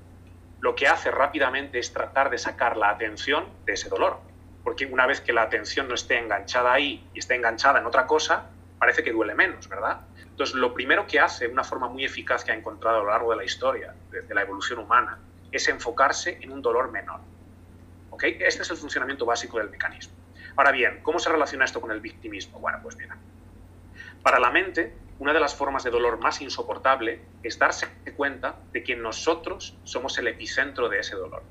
lo 0.63 0.77
que 0.77 0.87
hace 0.87 1.11
rápidamente 1.11 1.81
es 1.81 1.93
tratar 1.93 2.31
de 2.31 2.39
sacar 2.39 2.77
la 2.77 2.89
atención 2.89 3.47
de 3.67 3.73
ese 3.73 3.89
dolor. 3.89 4.21
Porque 4.63 4.87
una 4.87 5.07
vez 5.07 5.21
que 5.21 5.33
la 5.33 5.43
atención 5.43 5.89
no 5.89 5.95
esté 5.95 6.19
enganchada 6.19 6.73
ahí 6.73 7.05
y 7.13 7.19
esté 7.19 7.35
enganchada 7.35 7.81
en 7.81 7.87
otra 7.87 8.07
cosa, 8.07 8.47
parece 8.79 9.03
que 9.03 9.11
duele 9.11 9.35
menos, 9.35 9.69
¿verdad? 9.69 10.03
Entonces, 10.25 10.55
lo 10.55 10.73
primero 10.73 11.05
que 11.05 11.19
hace, 11.19 11.49
una 11.49 11.65
forma 11.65 11.89
muy 11.89 12.05
eficaz 12.05 12.45
que 12.45 12.53
ha 12.53 12.55
encontrado 12.55 13.01
a 13.01 13.03
lo 13.03 13.11
largo 13.11 13.33
de 13.33 13.39
la 13.39 13.45
historia, 13.45 13.93
de, 14.13 14.33
la 14.33 14.43
evolución 14.43 14.79
humana, 14.79 15.19
es 15.51 15.67
enfocarse 15.67 16.39
en 16.41 16.53
un 16.53 16.63
dolor 16.63 16.93
menor. 16.93 17.21
¿Ok? 18.11 18.23
Este 18.23 18.63
es 18.63 18.71
el 18.71 18.77
funcionamiento 18.77 19.27
básico 19.27 19.59
del 19.59 19.69
mecanismo. 19.69 20.15
Ahora 20.55 20.71
bien, 20.71 21.01
¿cómo 21.03 21.19
se 21.19 21.29
relaciona 21.29 21.65
esto 21.65 21.81
con 21.81 21.91
el 21.91 22.01
victimismo? 22.01 22.61
Bueno, 22.61 22.79
pues 22.81 22.97
mira, 22.97 23.17
para 24.23 24.39
la 24.39 24.51
mente, 24.51 24.95
una 25.19 25.33
de 25.33 25.41
las 25.41 25.55
formas 25.55 25.85
de 25.85 25.91
dolor 25.91 26.19
más 26.19 26.41
insoportable 26.41 27.21
es 27.43 27.59
darse 27.59 27.87
cuenta 28.17 28.57
de 28.73 28.83
que 28.83 28.97
nosotros 28.97 29.77
somos 29.85 30.19
el 30.19 30.29
epicentro 30.29 30.89
de 30.89 30.99
ese 30.99 31.17
dolor. 31.17 31.43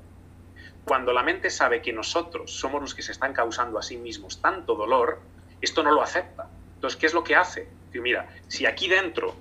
Cuando 0.84 1.12
la 1.12 1.22
mente 1.22 1.48
sabe 1.48 1.80
que 1.80 1.92
nosotros 1.92 2.52
somos 2.52 2.82
los 2.82 2.94
que 2.94 3.02
se 3.02 3.12
están 3.12 3.32
causando 3.32 3.78
a 3.78 3.82
sí 3.82 3.96
mismos 3.96 4.40
tanto 4.42 4.74
dolor, 4.74 5.20
esto 5.60 5.82
no 5.82 5.92
lo 5.92 6.02
acepta. 6.02 6.48
Entonces, 6.74 6.98
¿qué 6.98 7.06
es 7.06 7.14
lo 7.14 7.24
que 7.24 7.36
hace? 7.36 7.68
mira, 7.94 8.26
si 8.48 8.64
aquí 8.66 8.88
dentro 8.88 9.34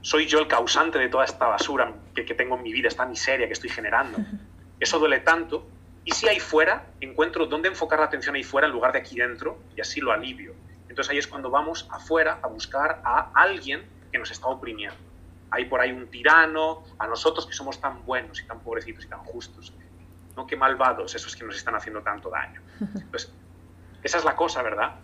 soy 0.00 0.26
yo 0.26 0.38
el 0.38 0.46
causante 0.46 0.98
de 0.98 1.08
toda 1.08 1.24
esta 1.24 1.46
basura 1.46 1.92
que, 2.14 2.24
que 2.24 2.34
tengo 2.34 2.56
en 2.56 2.62
mi 2.62 2.72
vida, 2.72 2.88
esta 2.88 3.04
miseria 3.04 3.46
que 3.46 3.52
estoy 3.52 3.70
generando, 3.70 4.18
eso 4.80 4.98
duele 4.98 5.20
tanto, 5.20 5.66
y 6.04 6.12
si 6.12 6.28
ahí 6.28 6.38
fuera 6.38 6.86
encuentro 7.00 7.46
dónde 7.46 7.68
enfocar 7.68 7.98
la 7.98 8.06
atención 8.06 8.36
ahí 8.36 8.44
fuera 8.44 8.68
en 8.68 8.72
lugar 8.72 8.92
de 8.92 9.00
aquí 9.00 9.16
dentro, 9.16 9.58
y 9.76 9.80
así 9.80 10.00
lo 10.00 10.12
alivio. 10.12 10.54
Entonces 10.96 11.12
ahí 11.12 11.18
es 11.18 11.26
cuando 11.26 11.50
vamos 11.50 11.86
afuera 11.90 12.38
a 12.42 12.46
buscar 12.46 13.02
a 13.04 13.30
alguien 13.34 13.86
que 14.10 14.18
nos 14.18 14.30
está 14.30 14.46
oprimiendo. 14.46 14.96
Hay 15.50 15.66
por 15.66 15.78
ahí 15.78 15.92
un 15.92 16.06
tirano, 16.06 16.84
a 16.98 17.06
nosotros 17.06 17.46
que 17.46 17.52
somos 17.52 17.78
tan 17.78 18.06
buenos 18.06 18.40
y 18.40 18.46
tan 18.46 18.60
pobrecitos 18.60 19.04
y 19.04 19.08
tan 19.08 19.18
justos. 19.18 19.74
No 20.34 20.46
qué 20.46 20.56
malvados 20.56 21.14
esos 21.14 21.36
que 21.36 21.44
nos 21.44 21.54
están 21.54 21.74
haciendo 21.74 22.00
tanto 22.00 22.30
daño. 22.30 22.62
Entonces, 22.80 23.30
esa 24.02 24.16
es 24.16 24.24
la 24.24 24.34
cosa, 24.34 24.62
¿verdad? 24.62 24.94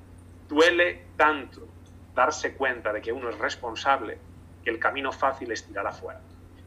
Duele 0.49 1.09
tanto 1.19 1.69
darse 2.15 2.55
cuenta 2.55 2.91
de 2.91 3.03
que 3.03 3.13
uno 3.13 3.29
es 3.29 3.39
responsable 3.39 4.17
que 4.65 4.71
el 4.71 4.79
camino 4.79 5.13
fácil 5.13 5.53
es 5.53 5.67
tirar 5.67 5.87
afuera. 5.87 6.23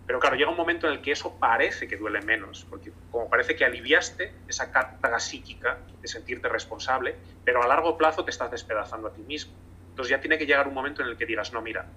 Pero 0.07 0.19
claro, 0.19 0.35
llega 0.35 0.51
un 0.51 0.57
momento 0.57 0.87
en 0.87 0.93
el 0.93 1.01
que 1.01 1.11
eso 1.11 1.35
parece 1.39 1.87
que 1.87 1.97
duele 1.97 2.21
menos, 2.21 2.65
porque 2.69 2.91
como 3.09 3.29
parece 3.29 3.55
que 3.55 3.65
aliviaste 3.65 4.33
esa 4.47 4.71
carga 4.71 5.19
psíquica 5.19 5.79
de 6.01 6.07
sentirte 6.07 6.47
responsable, 6.47 7.15
pero 7.43 7.63
a 7.63 7.67
largo 7.67 7.97
plazo 7.97 8.23
te 8.23 8.31
estás 8.31 8.51
despedazando 8.51 9.07
a 9.07 9.13
ti 9.13 9.21
mismo. 9.21 9.53
Entonces 9.89 10.11
ya 10.11 10.19
tiene 10.19 10.37
que 10.37 10.45
llegar 10.45 10.67
un 10.67 10.73
momento 10.73 11.01
en 11.01 11.07
el 11.07 11.17
que 11.17 11.25
digas, 11.25 11.53
no, 11.53 11.61
mira, 11.61 11.87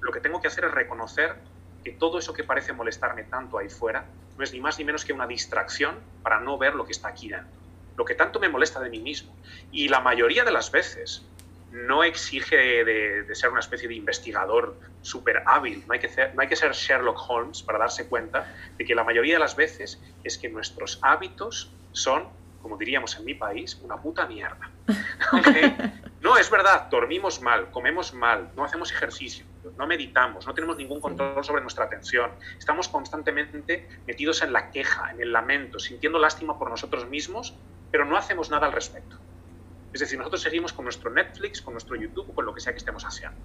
lo 0.00 0.12
que 0.12 0.20
tengo 0.20 0.40
que 0.40 0.48
hacer 0.48 0.64
es 0.64 0.72
reconocer 0.72 1.36
que 1.82 1.92
todo 1.92 2.18
eso 2.18 2.34
que 2.34 2.44
parece 2.44 2.72
molestarme 2.72 3.24
tanto 3.24 3.58
ahí 3.58 3.68
fuera 3.68 4.04
no 4.36 4.44
es 4.44 4.52
ni 4.52 4.60
más 4.60 4.78
ni 4.78 4.84
menos 4.84 5.04
que 5.04 5.12
una 5.12 5.26
distracción 5.26 5.96
para 6.22 6.40
no 6.40 6.58
ver 6.58 6.74
lo 6.74 6.84
que 6.84 6.92
está 6.92 7.08
aquí 7.08 7.28
dentro. 7.28 7.58
Lo 7.96 8.04
que 8.04 8.14
tanto 8.14 8.38
me 8.38 8.48
molesta 8.48 8.80
de 8.80 8.90
mí 8.90 9.00
mismo. 9.00 9.34
Y 9.72 9.88
la 9.88 10.00
mayoría 10.00 10.44
de 10.44 10.52
las 10.52 10.70
veces 10.70 11.24
no 11.72 12.02
exige 12.02 12.56
de, 12.84 13.34
ser 13.34 13.50
una 13.50 13.60
especie 13.60 13.88
de 13.88 13.94
investigador 13.94 14.76
súper 15.02 15.42
hábil. 15.46 15.84
No 15.86 15.94
hay, 15.94 16.00
que 16.00 16.08
ser, 16.08 16.34
no 16.34 16.42
hay 16.42 16.48
que 16.48 16.56
ser 16.56 16.72
Sherlock 16.72 17.18
Holmes 17.28 17.62
para 17.62 17.78
darse 17.78 18.08
cuenta 18.08 18.54
de 18.76 18.84
que 18.84 18.94
la 18.94 19.04
mayoría 19.04 19.34
de 19.34 19.40
las 19.40 19.56
veces 19.56 20.00
es 20.24 20.38
que 20.38 20.48
nuestros 20.48 20.98
hábitos 21.02 21.72
son, 21.92 22.28
como 22.62 22.76
diríamos 22.76 23.16
en 23.18 23.24
mi 23.24 23.34
país, 23.34 23.78
una 23.82 23.96
puta 23.96 24.26
mierda. 24.26 24.70
No, 26.20 26.36
es 26.36 26.50
verdad, 26.50 26.88
dormimos 26.90 27.40
mal, 27.40 27.70
comemos 27.70 28.12
mal, 28.12 28.50
no 28.56 28.64
hacemos 28.64 28.90
ejercicio, 28.90 29.46
no 29.76 29.86
meditamos, 29.86 30.48
no 30.48 30.52
tenemos 30.52 30.76
ningún 30.76 31.00
control 31.00 31.44
sobre 31.44 31.62
nuestra 31.62 31.84
atención. 31.84 32.32
Estamos 32.58 32.88
constantemente 32.88 33.88
metidos 34.04 34.42
en 34.42 34.52
la 34.52 34.70
queja, 34.72 35.12
en 35.12 35.20
el 35.20 35.32
lamento, 35.32 35.78
sintiendo 35.78 36.18
lástima 36.18 36.58
por 36.58 36.70
nosotros 36.70 37.08
mismos, 37.08 37.54
pero 37.92 38.04
no 38.04 38.16
hacemos 38.16 38.50
nada 38.50 38.66
al 38.66 38.72
respecto. 38.72 39.16
Es 39.92 40.00
decir, 40.00 40.18
nosotros 40.18 40.42
seguimos 40.42 40.72
con 40.72 40.84
nuestro 40.84 41.10
Netflix, 41.10 41.62
con 41.62 41.74
nuestro 41.74 41.96
YouTube, 41.96 42.34
con 42.34 42.44
lo 42.44 42.54
que 42.54 42.60
sea 42.60 42.72
que 42.72 42.78
estemos 42.78 43.04
haciendo. 43.04 43.38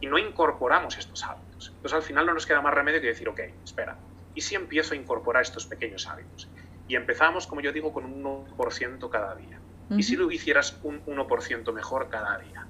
Y 0.00 0.06
no 0.06 0.18
incorporamos 0.18 0.96
estos 0.96 1.24
hábitos. 1.24 1.68
Entonces 1.68 1.92
al 1.92 2.02
final 2.02 2.26
no 2.26 2.34
nos 2.34 2.46
queda 2.46 2.60
más 2.60 2.72
remedio 2.72 3.00
que 3.00 3.08
decir, 3.08 3.28
ok, 3.28 3.40
espera, 3.64 3.96
¿y 4.34 4.40
si 4.40 4.54
empiezo 4.54 4.94
a 4.94 4.96
incorporar 4.96 5.42
estos 5.42 5.66
pequeños 5.66 6.06
hábitos? 6.06 6.48
Y 6.88 6.96
empezamos, 6.96 7.46
como 7.46 7.60
yo 7.60 7.72
digo, 7.72 7.92
con 7.92 8.04
un 8.04 8.22
1% 8.24 9.10
cada 9.10 9.34
día. 9.34 9.60
¿Y 9.90 10.04
si 10.04 10.16
lo 10.16 10.30
hicieras 10.30 10.78
un 10.84 11.04
1% 11.04 11.72
mejor 11.72 12.08
cada 12.08 12.38
día? 12.38 12.66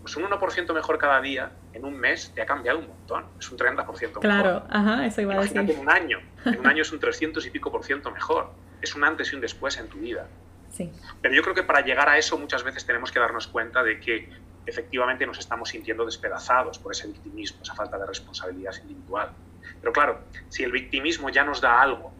Pues 0.00 0.16
un 0.16 0.24
1% 0.24 0.74
mejor 0.74 0.98
cada 0.98 1.20
día 1.20 1.52
en 1.72 1.84
un 1.84 1.94
mes 1.94 2.32
te 2.34 2.42
ha 2.42 2.46
cambiado 2.46 2.78
un 2.78 2.88
montón. 2.88 3.26
Es 3.38 3.50
un 3.50 3.58
30% 3.58 3.86
mejor. 3.86 4.20
Claro, 4.20 4.66
ajá, 4.68 5.06
eso 5.06 5.20
iba 5.20 5.34
a 5.34 5.40
decir. 5.40 5.58
en 5.58 5.78
un 5.78 5.90
año. 5.90 6.20
En 6.44 6.58
un 6.60 6.66
año 6.66 6.82
es 6.82 6.92
un 6.92 7.00
300 7.00 7.46
y 7.46 7.50
pico 7.50 7.70
por 7.70 7.84
ciento 7.84 8.10
mejor. 8.10 8.50
Es 8.80 8.94
un 8.94 9.04
antes 9.04 9.32
y 9.32 9.34
un 9.34 9.40
después 9.40 9.78
en 9.78 9.88
tu 9.88 9.98
vida. 9.98 10.26
Pero 11.20 11.34
yo 11.34 11.42
creo 11.42 11.54
que 11.54 11.62
para 11.62 11.80
llegar 11.80 12.08
a 12.08 12.18
eso 12.18 12.38
muchas 12.38 12.62
veces 12.62 12.84
tenemos 12.84 13.12
que 13.12 13.20
darnos 13.20 13.46
cuenta 13.46 13.82
de 13.82 14.00
que 14.00 14.28
efectivamente 14.66 15.26
nos 15.26 15.38
estamos 15.38 15.68
sintiendo 15.68 16.04
despedazados 16.04 16.78
por 16.78 16.92
ese 16.92 17.06
victimismo, 17.06 17.62
esa 17.62 17.74
falta 17.74 17.98
de 17.98 18.06
responsabilidad 18.06 18.74
individual. 18.82 19.30
Pero 19.80 19.92
claro, 19.92 20.20
si 20.48 20.62
el 20.62 20.72
victimismo 20.72 21.28
ya 21.28 21.44
nos 21.44 21.60
da 21.60 21.80
algo 21.80 22.12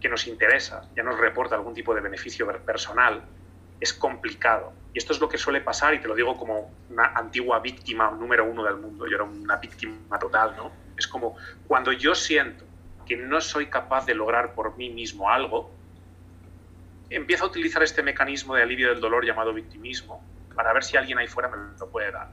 que 0.00 0.08
nos 0.08 0.26
interesa, 0.26 0.88
ya 0.96 1.02
nos 1.02 1.18
reporta 1.18 1.54
algún 1.54 1.74
tipo 1.74 1.94
de 1.94 2.00
beneficio 2.00 2.46
personal, 2.62 3.22
es 3.80 3.92
complicado. 3.92 4.72
Y 4.94 4.98
esto 4.98 5.12
es 5.12 5.20
lo 5.20 5.28
que 5.28 5.36
suele 5.36 5.60
pasar, 5.60 5.92
y 5.94 6.00
te 6.00 6.08
lo 6.08 6.14
digo 6.14 6.36
como 6.36 6.72
una 6.88 7.08
antigua 7.08 7.58
víctima 7.58 8.10
número 8.10 8.44
uno 8.44 8.64
del 8.64 8.76
mundo, 8.76 9.06
yo 9.06 9.16
era 9.16 9.24
una 9.24 9.56
víctima 9.56 10.18
total, 10.18 10.54
¿no? 10.56 10.72
Es 10.96 11.06
como 11.06 11.36
cuando 11.66 11.92
yo 11.92 12.14
siento 12.14 12.64
que 13.06 13.16
no 13.16 13.40
soy 13.40 13.66
capaz 13.66 14.06
de 14.06 14.14
lograr 14.14 14.54
por 14.54 14.76
mí 14.76 14.88
mismo 14.88 15.30
algo, 15.30 15.70
empiezo 17.10 17.44
a 17.44 17.48
utilizar 17.48 17.82
este 17.82 18.02
mecanismo 18.02 18.54
de 18.54 18.62
alivio 18.62 18.90
del 18.90 19.00
dolor 19.00 19.24
llamado 19.24 19.52
victimismo 19.52 20.22
para 20.54 20.72
ver 20.72 20.82
si 20.82 20.96
alguien 20.96 21.18
ahí 21.18 21.28
fuera 21.28 21.48
me 21.48 21.56
lo 21.78 21.88
puede 21.88 22.10
dar. 22.10 22.28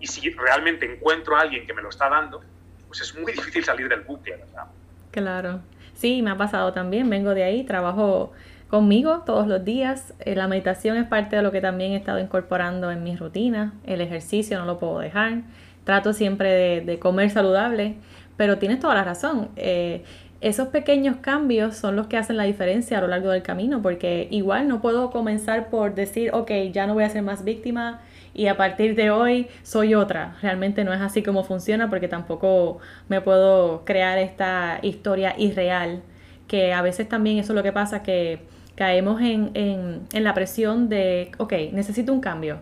Y 0.00 0.06
si 0.06 0.30
realmente 0.30 0.90
encuentro 0.90 1.36
a 1.36 1.40
alguien 1.40 1.66
que 1.66 1.74
me 1.74 1.82
lo 1.82 1.90
está 1.90 2.08
dando, 2.08 2.42
pues 2.86 3.02
es 3.02 3.14
muy 3.18 3.32
difícil 3.32 3.64
salir 3.64 3.88
del 3.88 4.00
bucle, 4.00 4.36
¿verdad? 4.36 4.66
Claro. 5.10 5.60
Sí, 5.94 6.22
me 6.22 6.30
ha 6.30 6.36
pasado 6.36 6.72
también. 6.72 7.10
Vengo 7.10 7.34
de 7.34 7.42
ahí, 7.42 7.64
trabajo 7.64 8.32
conmigo 8.68 9.24
todos 9.26 9.46
los 9.46 9.64
días. 9.64 10.14
Eh, 10.20 10.34
la 10.34 10.48
meditación 10.48 10.96
es 10.96 11.06
parte 11.06 11.36
de 11.36 11.42
lo 11.42 11.52
que 11.52 11.60
también 11.60 11.92
he 11.92 11.96
estado 11.96 12.18
incorporando 12.18 12.90
en 12.90 13.02
mi 13.02 13.14
rutina. 13.16 13.74
El 13.84 14.00
ejercicio 14.00 14.58
no 14.58 14.64
lo 14.64 14.78
puedo 14.78 15.00
dejar. 15.00 15.42
Trato 15.84 16.12
siempre 16.12 16.50
de, 16.50 16.80
de 16.80 16.98
comer 16.98 17.28
saludable, 17.30 17.96
pero 18.36 18.58
tienes 18.58 18.80
toda 18.80 18.94
la 18.94 19.04
razón. 19.04 19.50
Eh, 19.56 20.04
esos 20.42 20.68
pequeños 20.68 21.16
cambios 21.20 21.76
son 21.76 21.94
los 21.94 22.08
que 22.08 22.16
hacen 22.16 22.36
la 22.36 22.42
diferencia 22.42 22.98
a 22.98 23.00
lo 23.00 23.06
largo 23.06 23.30
del 23.30 23.42
camino, 23.42 23.80
porque 23.80 24.26
igual 24.32 24.66
no 24.66 24.82
puedo 24.82 25.10
comenzar 25.10 25.70
por 25.70 25.94
decir, 25.94 26.30
ok, 26.34 26.50
ya 26.72 26.86
no 26.88 26.94
voy 26.94 27.04
a 27.04 27.08
ser 27.08 27.22
más 27.22 27.44
víctima 27.44 28.00
y 28.34 28.48
a 28.48 28.56
partir 28.56 28.96
de 28.96 29.12
hoy 29.12 29.46
soy 29.62 29.94
otra. 29.94 30.36
Realmente 30.42 30.82
no 30.82 30.92
es 30.92 31.00
así 31.00 31.22
como 31.22 31.44
funciona 31.44 31.88
porque 31.88 32.08
tampoco 32.08 32.78
me 33.08 33.20
puedo 33.20 33.84
crear 33.84 34.18
esta 34.18 34.80
historia 34.82 35.34
irreal, 35.38 36.02
que 36.48 36.72
a 36.72 36.82
veces 36.82 37.08
también 37.08 37.38
eso 37.38 37.52
es 37.52 37.56
lo 37.56 37.62
que 37.62 37.72
pasa, 37.72 38.02
que 38.02 38.40
caemos 38.74 39.20
en, 39.20 39.52
en, 39.54 40.24
la 40.24 40.34
presión 40.34 40.88
de, 40.88 41.30
ok, 41.38 41.52
necesito 41.72 42.12
un 42.12 42.20
cambio. 42.20 42.58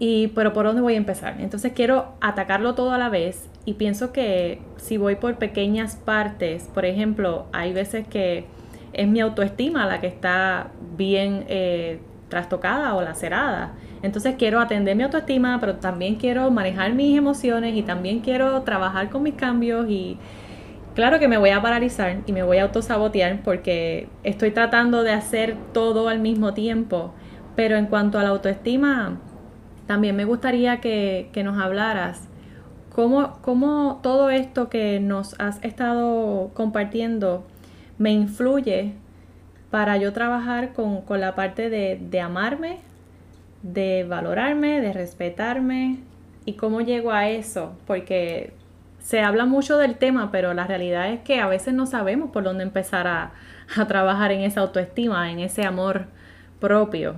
Y, 0.00 0.28
pero 0.28 0.52
¿por 0.52 0.66
dónde 0.66 0.82
voy 0.82 0.94
a 0.94 0.96
empezar? 0.96 1.36
Entonces 1.38 1.72
quiero 1.74 2.14
atacarlo 2.20 2.74
todo 2.74 2.90
a 2.92 2.98
la 2.98 3.08
vez 3.08 3.48
y 3.64 3.74
pienso 3.74 4.12
que 4.12 4.60
si 4.76 4.96
voy 4.96 5.16
por 5.16 5.36
pequeñas 5.36 5.96
partes, 5.96 6.70
por 6.74 6.84
ejemplo, 6.84 7.46
hay 7.52 7.72
veces 7.72 8.06
que 8.06 8.44
es 8.92 9.08
mi 9.08 9.20
autoestima 9.20 9.86
la 9.86 10.00
que 10.00 10.06
está 10.06 10.68
bien 10.96 11.44
eh, 11.48 11.98
trastocada 12.28 12.94
o 12.94 13.02
lacerada. 13.02 13.72
Entonces 14.02 14.34
quiero 14.38 14.60
atender 14.60 14.96
mi 14.96 15.02
autoestima, 15.02 15.58
pero 15.60 15.76
también 15.76 16.16
quiero 16.16 16.50
manejar 16.50 16.92
mis 16.92 17.16
emociones 17.16 17.74
y 17.74 17.82
también 17.82 18.20
quiero 18.20 18.62
trabajar 18.62 19.08
con 19.08 19.22
mis 19.22 19.34
cambios 19.34 19.88
y 19.88 20.18
claro 20.94 21.18
que 21.18 21.26
me 21.26 21.38
voy 21.38 21.50
a 21.50 21.62
paralizar 21.62 22.18
y 22.26 22.32
me 22.32 22.42
voy 22.42 22.58
a 22.58 22.64
autosabotear 22.64 23.42
porque 23.42 24.08
estoy 24.22 24.50
tratando 24.50 25.02
de 25.02 25.12
hacer 25.12 25.56
todo 25.72 26.08
al 26.08 26.20
mismo 26.20 26.52
tiempo. 26.52 27.14
Pero 27.56 27.76
en 27.76 27.86
cuanto 27.86 28.18
a 28.18 28.24
la 28.24 28.28
autoestima, 28.30 29.18
también 29.86 30.16
me 30.16 30.24
gustaría 30.24 30.80
que, 30.80 31.30
que 31.32 31.44
nos 31.44 31.58
hablaras 31.58 32.28
cómo, 32.94 33.38
cómo 33.42 34.00
todo 34.02 34.30
esto 34.30 34.68
que 34.68 35.00
nos 35.00 35.38
has 35.40 35.62
estado 35.62 36.50
compartiendo 36.54 37.44
me 37.98 38.12
influye 38.12 38.92
para 39.70 39.96
yo 39.96 40.12
trabajar 40.12 40.72
con, 40.72 41.02
la 41.20 41.34
parte 41.34 41.68
de, 41.68 42.20
amarme, 42.20 42.78
de 43.62 44.04
valorarme, 44.08 44.80
de 44.80 44.92
respetarme 44.92 45.98
y 46.44 46.52
cómo 46.52 46.80
llego 46.80 47.10
a 47.10 47.28
eso, 47.28 47.74
porque 47.86 48.52
se 49.00 49.20
habla 49.20 49.46
mucho 49.46 49.76
del 49.76 49.96
tema, 49.96 50.30
pero 50.30 50.54
la 50.54 50.66
realidad 50.66 51.10
es 51.10 51.20
que 51.20 51.40
a 51.40 51.48
veces 51.48 51.74
no 51.74 51.86
sabemos 51.86 52.30
por 52.30 52.44
dónde 52.44 52.62
empezar 52.62 53.08
a, 53.08 53.32
trabajar 53.88 54.30
en 54.30 54.42
esa 54.42 54.60
autoestima, 54.60 55.32
en 55.32 55.40
ese 55.40 55.64
amor 55.64 56.06
propio. 56.60 57.16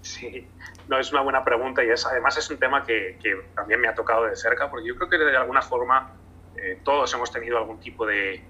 Sí, 0.00 0.46
no, 0.88 0.98
es 0.98 1.12
una 1.12 1.22
buena 1.22 1.44
pregunta 1.44 1.84
y 1.84 1.90
es, 1.90 2.04
además 2.06 2.36
es 2.36 2.50
un 2.50 2.58
tema 2.58 2.84
que, 2.84 3.18
también 3.54 3.80
me 3.80 3.88
ha 3.88 3.94
tocado 3.94 4.24
de 4.24 4.36
cerca, 4.36 4.70
porque 4.70 4.88
yo 4.88 4.96
creo 4.96 5.08
que 5.08 5.18
de 5.18 5.36
alguna 5.36 5.62
forma 5.62 6.12
eh, 6.56 6.80
todos 6.84 7.12
hemos 7.14 7.30
tenido 7.30 7.58
algún 7.58 7.80
tipo 7.80 8.06
de, 8.06 8.42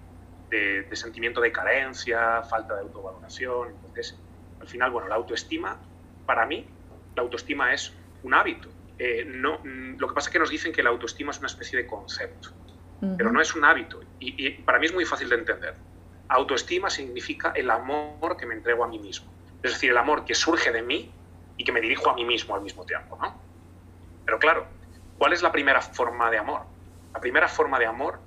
de, 0.53 0.97
sentimiento 0.97 1.41
de 1.41 1.51
carencia, 1.51 2.43
falta 2.43 2.75
de 2.75 2.83
autovaloración. 2.83 3.71
Entonces, 3.71 4.19
al 4.61 4.67
final, 4.69 4.91
bueno, 4.91 5.09
la 5.09 5.15
autoestima, 5.15 5.79
para 6.27 6.47
mí, 6.47 6.67
la 7.17 7.23
autoestima 7.23 7.73
es 7.73 7.95
un 8.23 8.35
hábito. 8.35 8.69
Eh, 8.99 9.25
no, 9.27 9.59
mm, 9.65 9.99
lo 9.99 10.09
que 10.09 10.15
pasa 10.15 10.29
es 10.29 10.33
que 10.33 10.39
nos 10.39 10.51
dicen 10.51 10.73
que 10.73 10.83
la 10.83 10.91
autoestima 10.91 11.31
es 11.31 11.39
una 11.39 11.49
especie 11.49 11.79
de 11.79 11.87
concepto, 11.87 12.51
pero 13.17 13.33
no 13.33 13.41
es 13.41 13.55
un 13.57 13.65
hábito. 13.65 14.01
Y, 14.21 14.51
para 14.63 14.79
mí 14.79 14.87
es 14.87 14.95
muy 14.95 15.05
fácil 15.05 15.29
de 15.29 15.37
entender. 15.37 15.75
Autoestima 16.29 16.89
significa 16.89 17.53
el 17.57 17.69
amor 17.71 18.37
que 18.37 18.47
me 18.47 18.55
entrego 18.55 18.85
a 18.85 18.89
mí 18.89 18.99
mismo. 18.99 19.33
Es 19.63 19.73
decir, 19.73 19.91
el 19.91 19.99
amor 19.99 20.25
que 20.25 20.35
surge 20.35 20.71
de 20.71 20.83
mí 20.83 21.13
y 21.63 21.65
que 21.65 21.71
me 21.71 21.81
dirijo 21.81 22.11
a 22.11 22.15
mí 22.15 22.25
mismo 22.25 22.57
al 22.57 22.61
mismo 22.61 22.85
tiempo. 22.85 23.17
¿no? 23.23 23.33
Pero 24.25 24.41
claro, 24.41 24.67
¿cuál 25.17 25.33
es 25.33 25.43
la 25.43 25.53
primera 25.53 25.81
forma 25.81 26.29
de 26.29 26.39
amor? 26.39 26.63
La 27.15 27.21
primera 27.21 27.47
forma 27.47 27.79
de 27.79 27.87
amor 27.87 28.19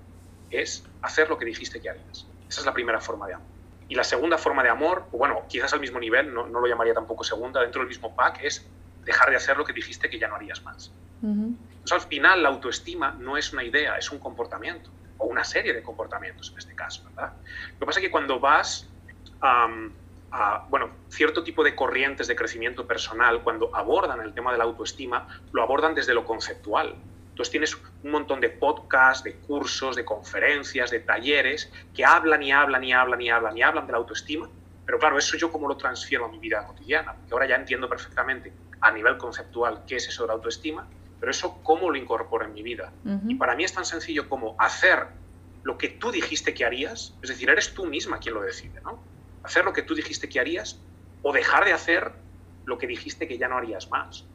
es 0.50 0.86
hacer 1.02 1.28
lo 1.30 1.38
que 1.38 1.44
dijiste 1.44 1.82
que 1.82 1.90
harías. 1.90 2.26
Esa 2.48 2.62
es 2.62 2.66
la 2.66 2.74
primera 2.74 3.02
forma 3.02 3.28
de 3.28 3.34
amor. 3.34 3.48
Y 3.90 3.96
la 3.96 4.06
segunda 4.06 4.38
forma 4.38 4.64
de 4.64 4.70
amor, 4.70 5.06
bueno, 5.12 5.44
quizás 5.50 5.74
al 5.74 5.82
mismo 5.82 6.00
nivel, 6.00 6.34
no, 6.34 6.46
lo 6.48 6.66
llamaría 6.66 6.94
tampoco 6.94 7.26
segunda, 7.26 7.60
dentro 7.60 7.82
del 7.82 7.90
mismo 7.90 8.16
pack, 8.16 8.40
es 8.42 8.66
dejar 9.04 9.30
de 9.30 9.36
hacer 9.36 9.58
lo 9.58 9.66
que 9.66 9.74
dijiste 9.74 10.10
que 10.10 10.18
ya 10.18 10.30
no 10.30 10.36
harías 10.36 10.64
más. 10.64 10.92
Entonces, 11.22 11.92
al 11.92 12.02
final, 12.02 12.42
la 12.42 12.50
autoestima 12.50 13.12
no 13.20 13.36
es 13.36 13.52
una 13.52 13.66
idea, 13.66 13.98
es 13.98 14.12
un 14.12 14.20
comportamiento, 14.20 14.90
o 15.18 15.26
una 15.26 15.44
serie 15.44 15.74
de 15.74 15.84
comportamientos 15.84 16.52
en 16.52 16.58
este 16.58 16.74
caso, 16.74 17.04
¿verdad? 17.04 17.34
Lo 17.74 17.80
que 17.80 17.86
pasa 17.86 18.00
es 18.00 18.06
que 18.06 18.12
cuando 18.12 18.40
vas 18.40 18.88
a, 20.36 20.66
bueno, 20.70 20.90
cierto 21.08 21.44
tipo 21.44 21.64
de 21.64 21.76
corrientes 21.76 22.28
de 22.28 22.36
crecimiento 22.36 22.86
personal, 22.86 23.42
cuando 23.42 23.74
abordan 23.74 24.20
el 24.20 24.34
tema 24.34 24.52
de 24.52 24.58
la 24.58 24.66
autoestima, 24.66 25.28
lo 25.54 25.64
abordan 25.64 25.96
desde 25.96 26.14
lo 26.14 26.26
conceptual, 26.26 26.96
entonces 27.30 27.52
tienes 27.52 27.78
un 28.04 28.12
montón 28.12 28.42
de 28.42 28.50
podcasts, 28.50 29.24
de 29.24 29.36
cursos, 29.36 29.96
de 29.96 30.04
conferencias, 30.04 30.92
de 30.92 31.00
talleres 31.00 31.72
que 31.94 32.04
hablan 32.04 32.44
y 32.44 32.52
hablan 32.52 32.84
y 32.84 32.94
hablan 32.94 33.22
y 33.22 33.30
hablan 33.30 33.58
y 33.58 33.62
hablan 33.62 33.86
de 33.86 33.92
la 33.94 33.98
autoestima, 33.98 34.50
pero 34.86 35.00
claro, 35.00 35.18
eso 35.18 35.38
yo 35.38 35.52
cómo 35.52 35.68
lo 35.68 35.78
transfiero 35.78 36.26
a 36.26 36.30
mi 36.30 36.40
vida 36.40 36.66
cotidiana, 36.68 37.14
porque 37.14 37.34
ahora 37.34 37.48
ya 37.48 37.56
entiendo 37.56 37.88
perfectamente 37.88 38.54
a 38.82 38.92
nivel 38.92 39.18
conceptual 39.18 39.84
qué 39.88 39.96
es 39.96 40.08
eso 40.08 40.24
de 40.24 40.28
la 40.28 40.34
autoestima, 40.34 40.88
pero 41.20 41.32
eso 41.32 41.62
cómo 41.64 41.90
lo 41.90 41.98
incorporo 41.98 42.46
en 42.46 42.54
mi 42.54 42.62
vida. 42.62 42.92
Y 43.28 43.36
para 43.36 43.56
mí 43.56 43.64
es 43.64 43.74
tan 43.74 43.86
sencillo 43.86 44.28
como 44.28 44.56
hacer 44.60 45.08
lo 45.64 45.78
que 45.78 45.90
tú 45.90 46.12
dijiste 46.12 46.54
que 46.54 46.66
harías, 46.66 47.18
es 47.22 47.30
decir, 47.30 47.50
eres 47.50 47.74
tú 47.74 47.86
misma 47.86 48.20
quien 48.20 48.36
lo 48.36 48.42
decide, 48.42 48.80
¿no? 48.84 49.15
Hacer 49.46 49.64
lo 49.64 49.74
que 49.74 49.84
tú 49.84 49.94
dijiste 49.94 50.28
que 50.28 50.40
harías 50.40 50.80
o 51.22 51.32
dejar 51.32 51.66
de 51.66 51.74
hacer 51.74 52.12
lo 52.66 52.80
que 52.80 52.88
dijiste 52.88 53.28
que 53.28 53.38
ya 53.38 53.48
no 53.48 53.58
harías 53.58 53.90
más. 53.92 54.26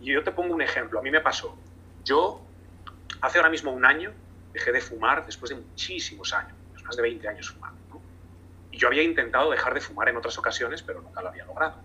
Y 0.00 0.12
yo 0.12 0.22
te 0.22 0.30
pongo 0.30 0.54
un 0.54 0.62
ejemplo, 0.62 1.00
a 1.00 1.02
mí 1.02 1.10
me 1.10 1.20
pasó. 1.20 1.58
Yo, 2.04 2.40
hace 3.20 3.38
ahora 3.38 3.50
mismo 3.50 3.72
un 3.72 3.84
año, 3.84 4.12
dejé 4.52 4.70
de 4.70 4.80
fumar 4.80 5.26
después 5.26 5.50
de 5.50 5.56
muchísimos 5.56 6.32
años, 6.32 6.54
más 6.84 6.94
de 6.94 7.02
20 7.02 7.26
años 7.26 7.50
fumando. 7.50 8.00
Y 8.70 8.78
yo 8.78 8.86
había 8.86 9.02
intentado 9.02 9.50
dejar 9.50 9.74
de 9.74 9.80
fumar 9.80 10.08
en 10.08 10.16
otras 10.16 10.38
ocasiones, 10.38 10.80
pero 10.80 11.02
nunca 11.02 11.22
lo 11.22 11.28
había 11.28 11.44
logrado. 11.44 11.82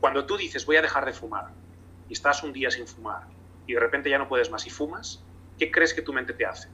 Cuando 0.00 0.24
tú 0.24 0.38
dices 0.38 0.64
voy 0.64 0.76
a 0.76 0.82
dejar 0.82 1.04
de 1.04 1.12
fumar 1.12 1.48
y 2.08 2.14
estás 2.14 2.42
un 2.42 2.54
día 2.54 2.70
sin 2.70 2.86
fumar 2.86 3.24
y 3.66 3.74
de 3.74 3.80
repente 3.80 4.08
ya 4.08 4.16
no 4.16 4.28
puedes 4.28 4.50
más 4.50 4.66
y 4.66 4.70
fumas, 4.70 5.22
¿qué 5.58 5.70
crees 5.70 5.92
que 5.92 6.00
tu 6.00 6.14
mente 6.14 6.32
te 6.32 6.46
hace? 6.46 6.68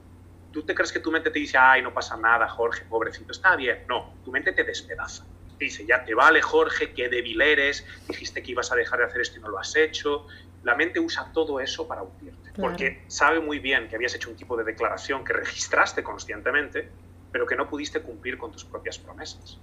¿Tú 0.53 0.63
te 0.63 0.75
crees 0.75 0.91
que 0.91 0.99
tu 0.99 1.11
mente 1.11 1.31
te 1.31 1.39
dice, 1.39 1.57
ay, 1.57 1.81
no 1.81 1.91
pasa 1.91 2.15
nada, 2.15 2.47
Jorge, 2.47 2.85
pobrecito, 2.85 3.31
está 3.31 3.55
bien? 3.55 3.85
No, 3.89 4.19
tu 4.23 4.31
mente 4.31 4.53
te 4.53 4.63
despedaza. 4.63 5.25
Te 5.57 5.65
dice, 5.65 5.83
ya 5.83 6.05
te 6.05 6.13
vale, 6.13 6.43
Jorge, 6.43 6.93
qué 6.93 7.09
débil 7.09 7.41
eres, 7.41 7.83
dijiste 8.07 8.43
que 8.43 8.51
ibas 8.51 8.71
a 8.71 8.75
dejar 8.75 8.99
de 8.99 9.05
hacer 9.05 9.21
esto 9.21 9.39
y 9.39 9.41
no 9.41 9.49
lo 9.49 9.57
has 9.57 9.75
hecho. 9.75 10.27
La 10.61 10.75
mente 10.75 10.99
usa 10.99 11.31
todo 11.33 11.59
eso 11.59 11.87
para 11.87 12.03
hundirte 12.03 12.51
porque 12.55 13.03
sabe 13.07 13.39
muy 13.39 13.57
bien 13.57 13.87
que 13.87 13.95
habías 13.95 14.13
hecho 14.13 14.29
un 14.29 14.35
tipo 14.35 14.55
de 14.55 14.63
declaración 14.63 15.23
que 15.23 15.33
registraste 15.33 16.03
conscientemente, 16.03 16.93
pero 17.31 17.47
que 17.47 17.55
no 17.55 17.67
pudiste 17.67 18.03
cumplir 18.03 18.37
con 18.37 18.51
tus 18.51 18.63
propias 18.63 18.99
promesas. 18.99 19.59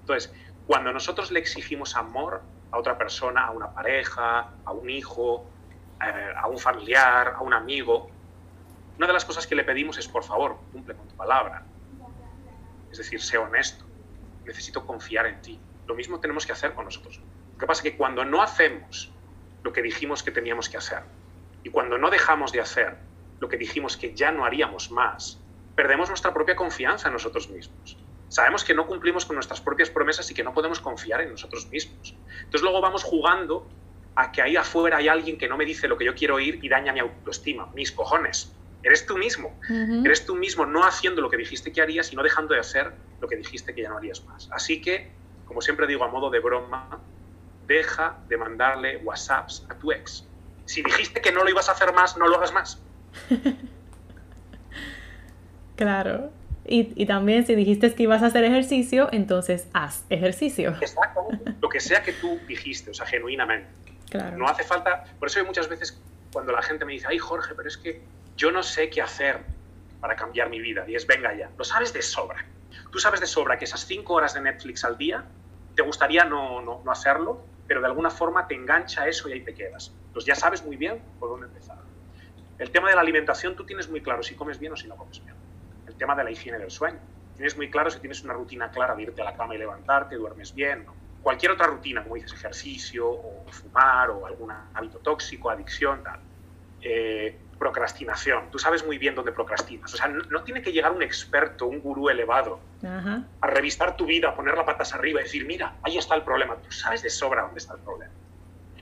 Entonces, 0.00 0.34
cuando 0.64 0.92
nosotros 0.92 1.30
le 1.30 1.38
exigimos 1.38 1.94
amor 1.94 2.42
a 2.72 2.78
otra 2.78 2.98
persona, 2.98 3.46
a 3.46 3.52
una 3.52 3.72
pareja, 3.72 4.58
a 4.64 4.72
un 4.72 4.90
hijo, 4.90 5.52
eh, 6.04 6.32
a 6.36 6.48
un 6.48 6.58
familiar, 6.58 7.34
a 7.36 7.42
un 7.42 7.54
amigo, 7.54 8.15
una 8.96 9.06
de 9.06 9.12
las 9.12 9.24
cosas 9.24 9.46
que 9.46 9.54
le 9.54 9.64
pedimos 9.64 9.98
es, 9.98 10.08
por 10.08 10.24
favor, 10.24 10.58
cumple 10.72 10.94
con 10.94 11.06
tu 11.08 11.14
palabra. 11.16 11.64
Es 12.90 12.98
decir, 12.98 13.20
sé 13.20 13.38
honesto. 13.38 13.84
Necesito 14.44 14.86
confiar 14.86 15.26
en 15.26 15.42
ti. 15.42 15.60
Lo 15.86 15.94
mismo 15.94 16.20
tenemos 16.20 16.46
que 16.46 16.52
hacer 16.52 16.72
con 16.74 16.84
nosotros. 16.84 17.20
Lo 17.52 17.58
que 17.58 17.66
pasa 17.66 17.80
es 17.80 17.92
que 17.92 17.96
cuando 17.96 18.24
no 18.24 18.42
hacemos 18.42 19.12
lo 19.62 19.72
que 19.72 19.82
dijimos 19.82 20.22
que 20.22 20.30
teníamos 20.30 20.68
que 20.68 20.76
hacer, 20.76 21.02
y 21.62 21.70
cuando 21.70 21.98
no 21.98 22.10
dejamos 22.10 22.52
de 22.52 22.60
hacer 22.60 22.96
lo 23.40 23.48
que 23.48 23.56
dijimos 23.56 23.96
que 23.96 24.14
ya 24.14 24.30
no 24.30 24.44
haríamos 24.44 24.90
más, 24.90 25.40
perdemos 25.74 26.08
nuestra 26.08 26.32
propia 26.32 26.54
confianza 26.56 27.08
en 27.08 27.14
nosotros 27.14 27.50
mismos. 27.50 27.96
Sabemos 28.28 28.64
que 28.64 28.74
no 28.74 28.86
cumplimos 28.86 29.26
con 29.26 29.34
nuestras 29.34 29.60
propias 29.60 29.90
promesas 29.90 30.30
y 30.30 30.34
que 30.34 30.42
no 30.42 30.54
podemos 30.54 30.80
confiar 30.80 31.20
en 31.20 31.30
nosotros 31.30 31.66
mismos. 31.68 32.14
Entonces 32.38 32.62
luego 32.62 32.80
vamos 32.80 33.04
jugando 33.04 33.68
a 34.14 34.32
que 34.32 34.42
ahí 34.42 34.56
afuera 34.56 34.96
hay 34.96 35.08
alguien 35.08 35.38
que 35.38 35.48
no 35.48 35.56
me 35.56 35.64
dice 35.64 35.88
lo 35.88 35.98
que 35.98 36.04
yo 36.04 36.14
quiero 36.14 36.36
oír 36.36 36.58
y 36.62 36.68
daña 36.68 36.92
mi 36.92 37.00
autoestima, 37.00 37.66
mis 37.74 37.92
cojones. 37.92 38.52
Eres 38.86 39.04
tú 39.04 39.18
mismo. 39.18 39.58
Eres 40.04 40.24
tú 40.24 40.36
mismo 40.36 40.64
no 40.64 40.84
haciendo 40.84 41.20
lo 41.20 41.28
que 41.28 41.36
dijiste 41.36 41.72
que 41.72 41.82
harías 41.82 42.12
y 42.12 42.16
no 42.16 42.22
dejando 42.22 42.54
de 42.54 42.60
hacer 42.60 42.92
lo 43.20 43.28
que 43.28 43.36
dijiste 43.36 43.74
que 43.74 43.82
ya 43.82 43.88
no 43.88 43.98
harías 43.98 44.24
más. 44.24 44.48
Así 44.52 44.80
que, 44.80 45.10
como 45.44 45.60
siempre 45.60 45.86
digo 45.86 46.04
a 46.04 46.08
modo 46.08 46.30
de 46.30 46.40
broma, 46.40 47.00
deja 47.66 48.18
de 48.28 48.36
mandarle 48.36 48.98
WhatsApps 48.98 49.66
a 49.68 49.74
tu 49.74 49.92
ex 49.92 50.24
si 50.66 50.82
dijiste 50.82 51.20
que 51.20 51.32
no 51.32 51.44
lo 51.44 51.50
ibas 51.50 51.68
a 51.68 51.72
hacer 51.72 51.92
más, 51.94 52.16
no 52.18 52.28
lo 52.28 52.36
hagas 52.36 52.52
más. 52.52 52.82
claro. 55.76 56.30
Y, 56.68 57.06
también 57.06 57.46
si 57.46 57.54
dijiste 57.54 57.94
que 57.94 58.02
ibas 58.02 58.24
a 58.24 58.26
hacer 58.26 58.42
ejercicio, 58.42 59.08
entonces 59.12 59.68
haz 59.72 60.04
ejercicio. 60.10 60.70
Exacto. 60.80 61.28
Lo 61.62 61.68
que 61.68 61.78
sea 61.78 62.02
que 62.02 62.12
tú 62.12 62.40
dijiste, 62.48 62.90
o 62.90 62.94
sea, 62.94 63.06
genuinamente. 63.06 63.68
Claro. 64.10 64.36
No 64.36 64.48
hace 64.48 64.64
falta. 64.64 65.04
Por 65.20 65.28
eso 65.28 65.38
hay 65.38 65.46
muchas 65.46 65.68
veces 65.68 66.00
cuando 66.32 66.50
la 66.50 66.62
gente 66.62 66.84
me 66.84 66.92
dice, 66.92 67.06
ay 67.08 67.18
Jorge, 67.18 67.54
pero 67.56 67.68
es 67.68 67.76
que 67.76 68.02
yo 68.36 68.50
no 68.50 68.62
sé 68.62 68.90
qué 68.90 69.02
hacer 69.02 69.44
para 70.00 70.14
cambiar 70.14 70.50
mi 70.50 70.60
vida. 70.60 70.84
Y 70.86 70.94
es, 70.94 71.06
venga 71.06 71.34
ya. 71.34 71.50
Lo 71.56 71.64
sabes 71.64 71.92
de 71.92 72.02
sobra. 72.02 72.44
Tú 72.90 72.98
sabes 72.98 73.20
de 73.20 73.26
sobra 73.26 73.58
que 73.58 73.64
esas 73.64 73.86
cinco 73.86 74.14
horas 74.14 74.34
de 74.34 74.40
Netflix 74.40 74.84
al 74.84 74.96
día, 74.96 75.24
te 75.74 75.82
gustaría 75.82 76.24
no, 76.24 76.60
no, 76.62 76.82
no 76.84 76.90
hacerlo, 76.90 77.46
pero 77.66 77.80
de 77.80 77.86
alguna 77.86 78.10
forma 78.10 78.46
te 78.46 78.54
engancha 78.54 79.08
eso 79.08 79.28
y 79.28 79.32
ahí 79.32 79.44
te 79.44 79.54
quedas. 79.54 79.94
Entonces 80.06 80.26
ya 80.26 80.34
sabes 80.34 80.64
muy 80.64 80.76
bien 80.76 81.02
por 81.18 81.30
dónde 81.30 81.46
empezar. 81.46 81.78
El 82.58 82.70
tema 82.70 82.88
de 82.88 82.94
la 82.94 83.02
alimentación 83.02 83.54
tú 83.54 83.66
tienes 83.66 83.88
muy 83.88 84.00
claro 84.00 84.22
si 84.22 84.34
comes 84.34 84.58
bien 84.58 84.72
o 84.72 84.76
si 84.76 84.88
no 84.88 84.96
comes 84.96 85.22
bien. 85.22 85.36
El 85.86 85.96
tema 85.96 86.14
de 86.14 86.24
la 86.24 86.30
higiene 86.30 86.58
del 86.58 86.70
sueño. 86.70 86.98
Tienes 87.34 87.56
muy 87.56 87.70
claro 87.70 87.90
si 87.90 88.00
tienes 88.00 88.24
una 88.24 88.32
rutina 88.32 88.70
clara 88.70 88.94
de 88.94 89.02
irte 89.02 89.20
a 89.20 89.26
la 89.26 89.36
cama 89.36 89.54
y 89.54 89.58
levantarte, 89.58 90.16
duermes 90.16 90.54
bien. 90.54 90.86
Cualquier 91.20 91.52
otra 91.52 91.66
rutina, 91.66 92.02
como 92.02 92.14
dices, 92.14 92.32
ejercicio 92.32 93.10
o 93.10 93.44
fumar 93.50 94.10
o 94.10 94.24
algún 94.24 94.50
hábito 94.50 95.00
tóxico, 95.00 95.50
adicción, 95.50 96.02
tal. 96.02 96.20
Eh, 96.80 97.45
procrastinación. 97.58 98.50
Tú 98.50 98.58
sabes 98.58 98.84
muy 98.84 98.98
bien 98.98 99.14
dónde 99.14 99.32
procrastinas. 99.32 99.92
O 99.92 99.96
sea, 99.96 100.08
no, 100.08 100.42
tiene 100.42 100.62
que 100.62 100.72
llegar 100.72 100.92
un 100.92 101.02
experto, 101.02 101.66
un 101.66 101.80
gurú 101.80 102.08
elevado, 102.08 102.60
a 102.82 103.46
revisar 103.46 103.96
tu 103.96 104.06
vida, 104.06 104.28
a 104.28 104.36
poner 104.36 104.54
las 104.54 104.64
patas 104.64 104.94
arriba 104.94 105.20
y 105.20 105.24
decir, 105.24 105.46
mira, 105.46 105.74
ahí 105.82 105.96
está 105.98 106.14
el 106.14 106.22
problema. 106.22 106.56
Tú 106.56 106.70
sabes 106.70 107.02
de 107.02 107.10
sobra 107.10 107.42
dónde 107.42 107.58
está 107.58 107.74
el 107.74 107.80
problema. 107.80 108.12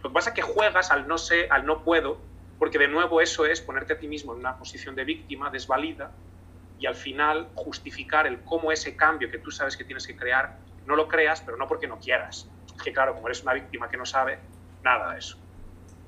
Lo 0.03 0.11
que 0.11 0.15
pasa 0.15 0.31
es 0.31 0.35
que 0.35 0.43
juegas 0.43 0.91
al 0.91 1.09
no 1.09 1.19
sé, 1.19 1.47
al 1.51 1.65
no 1.65 1.83
puedo, 1.83 2.21
Porque 2.59 2.79
de 2.79 2.89
nuevo 2.89 3.21
eso 3.21 3.47
es 3.47 3.61
ponerte 3.61 3.95
a 3.95 3.99
ti 3.99 4.07
mismo 4.07 4.33
en 4.33 4.39
una 4.39 4.57
posición 4.57 4.95
de 4.95 5.05
víctima, 5.05 5.51
desvalida, 5.51 6.13
y 6.79 6.87
al 6.87 6.95
final 6.95 7.49
justificar 7.55 8.27
el 8.27 8.41
cómo 8.43 8.71
ese 8.73 8.97
cambio 8.97 9.31
que 9.31 9.39
tú 9.39 9.51
sabes 9.51 9.77
que 9.77 9.85
tienes 9.85 10.07
que 10.07 10.17
crear, 10.17 10.59
no 10.87 10.97
lo 10.97 11.09
creas, 11.09 11.41
pero 11.41 11.57
no 11.57 11.67
porque 11.67 11.89
no 11.89 11.99
quieras. 11.99 12.49
Es 12.77 12.83
que 12.83 12.93
claro, 12.93 13.15
como 13.15 13.27
eres 13.29 13.43
una 13.43 13.55
víctima 13.55 13.89
que 13.89 13.97
no 13.97 14.07
sabe, 14.07 14.39
nada 14.83 15.13
de 15.13 15.19
eso. 15.19 15.39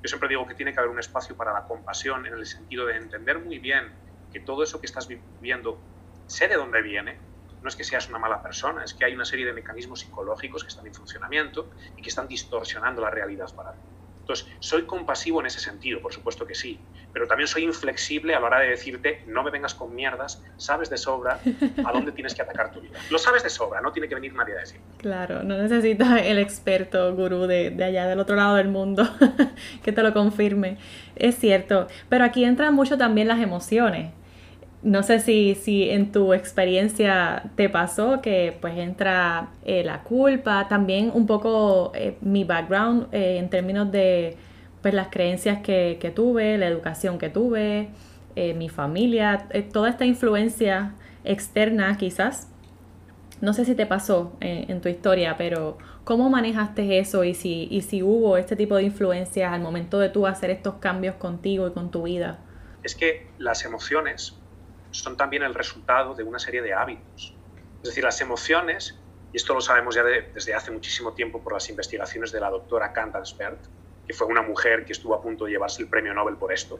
Yo 0.03 0.07
siempre 0.07 0.29
digo 0.29 0.45
que 0.47 0.55
tiene 0.55 0.73
que 0.73 0.79
haber 0.79 0.91
un 0.91 0.99
espacio 0.99 1.35
para 1.35 1.53
la 1.53 1.65
compasión 1.65 2.25
en 2.25 2.33
el 2.33 2.45
sentido 2.45 2.85
de 2.85 2.97
entender 2.97 3.39
muy 3.39 3.59
bien 3.59 3.93
que 4.29 4.39
todo 4.39 4.63
eso 4.63 4.79
que 4.79 4.85
estás 4.85 5.07
viviendo, 5.07 5.87
sé 6.25 6.47
de 6.47 6.55
dónde 6.55 6.81
viene, 6.81 7.21
no 7.61 7.69
es 7.69 7.75
que 7.75 7.83
seas 7.83 8.07
una 8.09 8.19
mala 8.19 8.41
persona, 8.41 8.83
es 8.83 8.93
que 8.93 9.05
hay 9.05 9.13
una 9.13 9.25
serie 9.25 9.45
de 9.45 9.53
mecanismos 9.53 10.01
psicológicos 10.01 10.63
que 10.63 10.69
están 10.69 10.85
en 10.85 10.93
funcionamiento 10.93 11.71
y 11.95 12.01
que 12.01 12.09
están 12.09 12.27
distorsionando 12.27 13.01
la 13.01 13.09
realidad 13.09 13.53
para 13.55 13.75
ti. 13.75 13.87
Entonces, 14.19 14.47
soy 14.59 14.85
compasivo 14.85 15.39
en 15.39 15.47
ese 15.47 15.59
sentido, 15.59 16.01
por 16.01 16.13
supuesto 16.13 16.45
que 16.45 16.53
sí, 16.53 16.89
pero 17.17 17.27
también 17.27 17.47
soy 17.47 17.63
inflexible 17.63 18.35
a 18.35 18.39
la 18.39 18.45
hora 18.45 18.59
de 18.59 18.69
decirte, 18.69 19.23
no 19.25 19.41
me 19.41 19.49
vengas 19.49 19.73
con 19.73 19.95
mierdas, 19.95 20.43
sabes 20.57 20.87
de 20.91 20.97
sobra 20.97 21.39
a 21.83 21.91
dónde 21.91 22.11
tienes 22.11 22.35
que 22.35 22.43
atacar 22.43 22.71
tu 22.71 22.79
vida. 22.79 22.99
Lo 23.09 23.17
sabes 23.17 23.41
de 23.41 23.49
sobra, 23.49 23.81
no 23.81 23.91
tiene 23.91 24.07
que 24.07 24.13
venir 24.13 24.35
nadie 24.35 24.53
a 24.55 24.59
decir. 24.59 24.79
Claro, 24.97 25.41
no 25.41 25.57
necesitas 25.57 26.21
el 26.23 26.37
experto 26.37 27.15
gurú 27.15 27.47
de, 27.47 27.71
de 27.71 27.83
allá, 27.83 28.05
del 28.05 28.19
otro 28.19 28.35
lado 28.35 28.53
del 28.57 28.67
mundo, 28.67 29.09
que 29.83 29.91
te 29.91 30.03
lo 30.03 30.13
confirme. 30.13 30.77
Es 31.15 31.39
cierto, 31.39 31.87
pero 32.07 32.23
aquí 32.23 32.43
entran 32.43 32.75
mucho 32.75 32.99
también 32.99 33.27
las 33.27 33.39
emociones 33.39 34.11
no 34.83 35.01
sé 35.01 35.19
si, 35.19 35.55
si 35.55 35.89
en 35.89 36.11
tu 36.11 36.33
experiencia 36.33 37.43
te 37.55 37.67
pasó 37.67 38.21
que 38.21 38.55
pues 38.61 38.77
entra 38.77 39.49
eh, 39.65 39.83
la 39.83 40.03
culpa, 40.03 40.67
también 40.67 41.11
un 41.13 41.25
poco 41.25 41.91
eh, 41.95 42.15
mi 42.21 42.43
background 42.43 43.07
eh, 43.11 43.37
en 43.39 43.49
términos 43.49 43.91
de 43.91 44.37
pues 44.87 44.95
las 44.95 45.09
creencias 45.09 45.59
que, 45.61 46.13
tuve, 46.15 46.57
la 46.57 46.65
educación 46.65 47.19
que 47.19 47.27
tuve, 47.29 47.89
mi 48.37 48.69
familia, 48.69 49.49
toda 49.73 49.89
esta 49.89 50.05
influencia 50.05 50.93
externa 51.25 51.97
quizás. 51.97 52.47
No 53.41 53.51
sé 53.51 53.65
si 53.65 53.75
te 53.75 53.85
pasó 53.85 54.37
en 54.39 54.79
tu 54.79 54.87
historia, 54.87 55.35
pero 55.37 55.77
¿cómo 56.05 56.29
manejaste 56.29 56.99
eso 56.99 57.25
y 57.25 57.33
si, 57.33 57.67
y 57.69 57.81
si 57.81 58.01
hubo 58.01 58.37
este 58.37 58.55
tipo 58.55 58.77
de 58.77 58.83
influencias 58.83 59.51
al 59.51 59.59
momento 59.59 59.99
de 59.99 60.07
tú 60.07 60.25
hacer 60.25 60.51
estos 60.51 60.75
cambios 60.75 61.15
contigo 61.15 61.67
y 61.67 61.73
con 61.73 61.91
tu 61.91 62.03
vida? 62.03 62.39
Es 62.81 62.95
que 62.95 63.27
las 63.39 63.65
emociones 63.65 64.37
son 64.91 65.17
también 65.17 65.43
el 65.43 65.53
resultado 65.53 66.15
de 66.15 66.23
una 66.23 66.39
serie 66.39 66.61
de 66.61 66.73
hábitos. 66.73 67.35
Es 67.83 67.89
decir, 67.89 68.05
las 68.05 68.21
emociones, 68.21 68.97
y 69.33 69.35
esto 69.35 69.53
lo 69.53 69.59
sabemos 69.59 69.95
ya 69.95 70.03
desde 70.05 70.53
hace 70.53 70.71
muchísimo 70.71 71.11
tiempo 71.11 71.41
por 71.41 71.51
las 71.51 71.69
investigaciones 71.69 72.31
de 72.31 72.39
la 72.39 72.49
doctora 72.49 72.93
Kantansberg, 72.93 73.57
que 74.07 74.13
fue 74.13 74.27
una 74.27 74.41
mujer 74.41 74.85
que 74.85 74.93
estuvo 74.93 75.13
a 75.13 75.21
punto 75.21 75.45
de 75.45 75.51
llevarse 75.51 75.81
el 75.81 75.89
premio 75.89 76.13
Nobel 76.13 76.37
por 76.37 76.53
esto, 76.53 76.79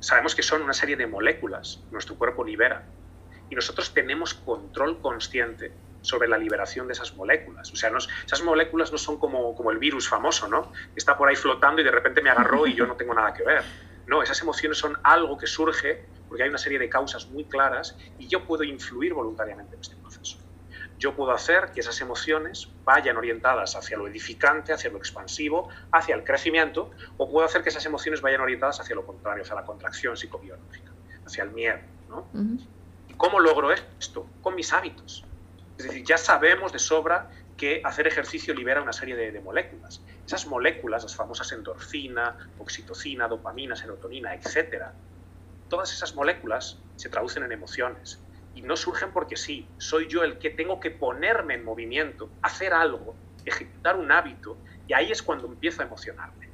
sabemos 0.00 0.34
que 0.34 0.42
son 0.42 0.62
una 0.62 0.72
serie 0.72 0.96
de 0.96 1.06
moléculas 1.06 1.80
nuestro 1.90 2.16
cuerpo 2.16 2.44
libera. 2.44 2.84
Y 3.48 3.54
nosotros 3.54 3.94
tenemos 3.94 4.34
control 4.34 5.00
consciente 5.00 5.72
sobre 6.02 6.28
la 6.28 6.36
liberación 6.36 6.86
de 6.86 6.94
esas 6.94 7.14
moléculas. 7.14 7.72
O 7.72 7.76
sea, 7.76 7.92
esas 8.24 8.42
moléculas 8.42 8.90
no 8.90 8.98
son 8.98 9.18
como, 9.18 9.54
como 9.54 9.70
el 9.70 9.78
virus 9.78 10.08
famoso, 10.08 10.48
¿no? 10.48 10.72
Está 10.94 11.16
por 11.16 11.28
ahí 11.28 11.36
flotando 11.36 11.80
y 11.80 11.84
de 11.84 11.90
repente 11.90 12.22
me 12.22 12.30
agarró 12.30 12.66
y 12.66 12.74
yo 12.74 12.86
no 12.86 12.96
tengo 12.96 13.14
nada 13.14 13.32
que 13.32 13.44
ver. 13.44 13.62
No, 14.06 14.22
esas 14.22 14.40
emociones 14.40 14.78
son 14.78 14.96
algo 15.02 15.36
que 15.36 15.46
surge 15.46 16.04
porque 16.28 16.44
hay 16.44 16.48
una 16.48 16.58
serie 16.58 16.78
de 16.78 16.88
causas 16.88 17.26
muy 17.28 17.44
claras 17.44 17.96
y 18.18 18.28
yo 18.28 18.44
puedo 18.44 18.62
influir 18.62 19.14
voluntariamente 19.14 19.74
en 19.74 19.80
este 19.80 19.96
proceso. 19.96 20.05
Yo 20.98 21.14
puedo 21.14 21.32
hacer 21.32 21.72
que 21.72 21.80
esas 21.80 22.00
emociones 22.00 22.68
vayan 22.84 23.16
orientadas 23.16 23.76
hacia 23.76 23.98
lo 23.98 24.08
edificante, 24.08 24.72
hacia 24.72 24.90
lo 24.90 24.98
expansivo, 24.98 25.68
hacia 25.92 26.14
el 26.14 26.24
crecimiento, 26.24 26.90
o 27.18 27.30
puedo 27.30 27.44
hacer 27.44 27.62
que 27.62 27.68
esas 27.68 27.84
emociones 27.84 28.22
vayan 28.22 28.40
orientadas 28.40 28.80
hacia 28.80 28.94
lo 28.94 29.04
contrario, 29.04 29.42
hacia 29.42 29.54
la 29.54 29.64
contracción 29.64 30.16
psicobiológica, 30.16 30.92
hacia 31.26 31.44
el 31.44 31.50
miedo. 31.50 31.78
¿Y 33.08 33.14
cómo 33.14 33.40
logro 33.40 33.72
esto? 33.72 34.26
Con 34.40 34.54
mis 34.54 34.72
hábitos. 34.72 35.24
Es 35.76 35.84
decir, 35.84 36.04
ya 36.04 36.16
sabemos 36.16 36.72
de 36.72 36.78
sobra 36.78 37.30
que 37.58 37.82
hacer 37.84 38.06
ejercicio 38.06 38.54
libera 38.54 38.80
una 38.80 38.92
serie 38.92 39.16
de, 39.16 39.32
de, 39.32 39.40
moléculas. 39.40 40.02
Esas 40.26 40.46
moléculas, 40.46 41.02
las 41.02 41.14
famosas 41.14 41.52
endorfina, 41.52 42.36
oxitocina, 42.58 43.28
dopamina, 43.28 43.76
serotonina, 43.76 44.34
etcétera, 44.34 44.92
todas 45.68 45.92
esas 45.92 46.14
moléculas 46.14 46.78
se 46.96 47.08
traducen 47.08 47.44
en 47.44 47.52
emociones 47.52 48.20
y 48.56 48.62
no 48.62 48.74
surgen 48.74 49.12
porque 49.12 49.36
sí, 49.36 49.68
soy 49.76 50.08
yo 50.08 50.24
el 50.24 50.38
que 50.38 50.48
tengo 50.48 50.80
que 50.80 50.90
ponerme 50.90 51.54
en 51.54 51.64
movimiento, 51.64 52.30
hacer 52.40 52.72
algo, 52.72 53.14
ejecutar 53.44 53.96
un 53.96 54.10
hábito 54.10 54.56
y 54.86 54.94
ahí 54.94 55.12
es 55.12 55.22
cuando 55.22 55.46
empiezo 55.46 55.82
a 55.82 55.84
emocionarme. 55.84 56.48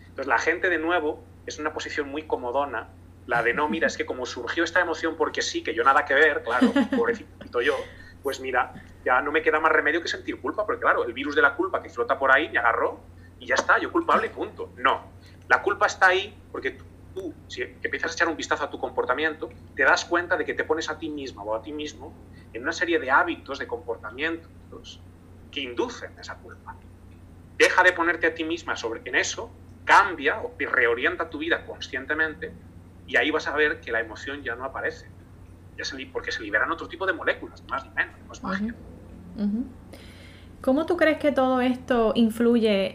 Entonces 0.00 0.26
la 0.26 0.38
gente 0.38 0.68
de 0.68 0.78
nuevo 0.78 1.24
es 1.46 1.60
una 1.60 1.72
posición 1.72 2.08
muy 2.08 2.26
comodona, 2.26 2.90
la 3.26 3.44
de 3.44 3.54
no, 3.54 3.68
mira, 3.70 3.86
es 3.86 3.96
que 3.96 4.04
como 4.04 4.26
surgió 4.26 4.64
esta 4.64 4.80
emoción 4.80 5.16
porque 5.16 5.40
sí, 5.40 5.62
que 5.62 5.72
yo 5.72 5.84
nada 5.84 6.04
que 6.04 6.14
ver, 6.14 6.42
claro, 6.42 6.72
pobrecito 6.96 7.60
yo, 7.60 7.76
pues 8.24 8.40
mira, 8.40 8.72
ya 9.04 9.22
no 9.22 9.30
me 9.30 9.40
queda 9.40 9.60
más 9.60 9.70
remedio 9.70 10.02
que 10.02 10.08
sentir 10.08 10.40
culpa, 10.40 10.66
porque 10.66 10.80
claro, 10.80 11.04
el 11.04 11.12
virus 11.12 11.36
de 11.36 11.42
la 11.42 11.54
culpa 11.54 11.80
que 11.80 11.88
flota 11.88 12.18
por 12.18 12.32
ahí 12.32 12.48
me 12.48 12.58
agarró 12.58 13.06
y 13.38 13.46
ya 13.46 13.54
está, 13.54 13.78
yo 13.78 13.92
culpable 13.92 14.26
y 14.26 14.30
punto. 14.30 14.74
No, 14.78 15.12
la 15.46 15.62
culpa 15.62 15.86
está 15.86 16.08
ahí 16.08 16.42
porque 16.50 16.76
tú, 17.16 17.34
si 17.48 17.62
empiezas 17.62 18.12
a 18.12 18.14
echar 18.14 18.28
un 18.28 18.36
vistazo 18.36 18.64
a 18.64 18.70
tu 18.70 18.78
comportamiento, 18.78 19.48
te 19.74 19.82
das 19.82 20.04
cuenta 20.04 20.36
de 20.36 20.44
que 20.44 20.52
te 20.52 20.64
pones 20.64 20.90
a 20.90 20.98
ti 20.98 21.08
misma 21.08 21.42
o 21.42 21.54
a 21.54 21.62
ti 21.62 21.72
mismo 21.72 22.28
en 22.52 22.62
una 22.62 22.72
serie 22.72 22.98
de 22.98 23.10
hábitos, 23.10 23.58
de 23.58 23.66
comportamientos 23.66 25.02
que 25.50 25.60
inducen 25.60 26.10
esa 26.20 26.38
culpa. 26.38 26.78
Deja 27.58 27.82
de 27.82 27.92
ponerte 27.92 28.26
a 28.26 28.34
ti 28.34 28.44
misma 28.44 28.76
sobre, 28.76 29.00
en 29.06 29.14
eso, 29.14 29.58
cambia 29.82 30.40
o 30.42 30.54
reorienta 30.58 31.30
tu 31.30 31.38
vida 31.38 31.64
conscientemente 31.64 32.54
y 33.06 33.16
ahí 33.16 33.30
vas 33.30 33.48
a 33.48 33.56
ver 33.56 33.80
que 33.80 33.92
la 33.92 34.00
emoción 34.00 34.42
ya 34.42 34.54
no 34.54 34.64
aparece. 34.64 35.06
Ya 35.78 35.84
se, 35.84 35.96
porque 36.12 36.32
se 36.32 36.42
liberan 36.42 36.70
otro 36.70 36.86
tipo 36.86 37.06
de 37.06 37.14
moléculas, 37.14 37.64
más 37.68 37.84
ni 37.84 37.90
menos, 37.94 38.20
no 38.26 38.32
es 38.32 38.42
magia. 38.42 38.74
¿Cómo 40.60 40.86
tú 40.86 40.96
crees 40.96 41.18
que 41.18 41.32
todo 41.32 41.60
esto 41.60 42.12
influye 42.14 42.90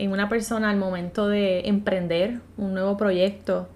en, 0.00 0.12
una 0.12 0.28
persona 0.28 0.70
al 0.70 0.76
momento 0.76 1.28
de 1.28 1.60
emprender 1.68 2.40
un 2.56 2.74
nuevo 2.74 2.96
proyecto? 2.96 3.68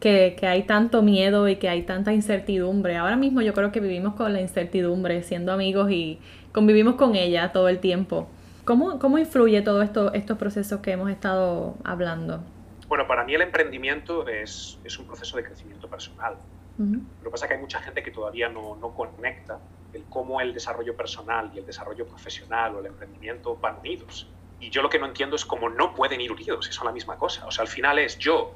Que, 0.00 0.36
hay 0.42 0.64
tanto 0.64 1.02
miedo 1.02 1.48
y 1.48 1.56
que 1.56 1.68
hay 1.68 1.82
tanta 1.82 2.12
incertidumbre. 2.12 2.96
Ahora 2.96 3.16
mismo 3.16 3.40
yo 3.40 3.54
creo 3.54 3.72
que 3.72 3.80
vivimos 3.80 4.14
con 4.14 4.32
la 4.32 4.40
incertidumbre, 4.40 5.22
siendo 5.22 5.52
amigos 5.52 5.90
y 5.90 6.20
convivimos 6.52 6.96
con 6.96 7.16
ella 7.16 7.50
todo 7.52 7.68
el 7.68 7.78
tiempo. 7.78 8.28
¿Cómo, 8.64 8.98
cómo 8.98 9.18
influye 9.18 9.62
todo 9.62 9.82
esto, 9.82 10.12
estos 10.12 10.36
procesos 10.36 10.80
que 10.80 10.92
hemos 10.92 11.10
estado 11.10 11.76
hablando? 11.84 12.42
Bueno, 12.88 13.06
para 13.06 13.24
mí 13.24 13.34
el 13.34 13.42
emprendimiento 13.42 14.28
es, 14.28 14.78
es 14.84 14.98
un 14.98 15.06
proceso 15.06 15.36
de 15.36 15.44
crecimiento 15.44 15.88
personal. 15.88 16.36
Lo 16.78 17.24
que 17.24 17.30
pasa 17.30 17.46
es 17.46 17.48
que 17.48 17.54
hay 17.56 17.60
mucha 17.60 17.80
gente 17.80 18.02
que 18.04 18.12
todavía 18.12 18.48
no, 18.48 18.76
no 18.76 18.94
conecta 18.94 19.58
el 19.92 20.04
cómo 20.08 20.40
el 20.40 20.52
desarrollo 20.52 20.96
personal 20.96 21.50
y 21.54 21.58
el 21.58 21.66
desarrollo 21.66 22.06
profesional 22.06 22.76
o 22.76 22.80
el 22.80 22.86
emprendimiento 22.86 23.56
van 23.56 23.78
unidos. 23.78 24.28
Y 24.60 24.70
yo 24.70 24.82
lo 24.82 24.90
que 24.90 24.98
no 24.98 25.06
entiendo 25.06 25.36
es 25.36 25.44
cómo 25.44 25.68
no 25.68 25.94
pueden 25.94 26.20
ir 26.20 26.32
unidos, 26.32 26.66
si 26.66 26.72
son 26.72 26.86
la 26.86 26.92
misma 26.92 27.16
cosa. 27.16 27.46
O 27.46 27.50
sea, 27.50 27.62
al 27.62 27.68
final 27.68 27.98
es 27.98 28.18
yo, 28.18 28.54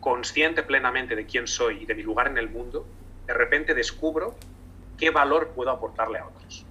consciente 0.00 0.62
plenamente 0.62 1.16
de 1.16 1.26
quién 1.26 1.46
soy 1.46 1.82
y 1.82 1.86
de 1.86 1.94
mi 1.94 2.02
lugar 2.02 2.28
en 2.28 2.38
el 2.38 2.48
mundo, 2.48 2.86
de 3.26 3.34
repente 3.34 3.74
descubro 3.74 4.34
qué 4.96 5.10
valor 5.10 5.52
puedo 5.54 5.70
aportarle 5.70 6.18
a 6.18 6.26
otros. 6.26 6.64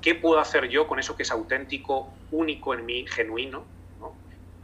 ¿Qué 0.00 0.14
puedo 0.14 0.40
hacer 0.40 0.68
yo 0.68 0.86
con 0.86 0.98
eso 0.98 1.16
que 1.16 1.22
es 1.22 1.30
auténtico, 1.30 2.12
único 2.30 2.74
en 2.74 2.86
mí, 2.86 3.06
genuino, 3.06 3.64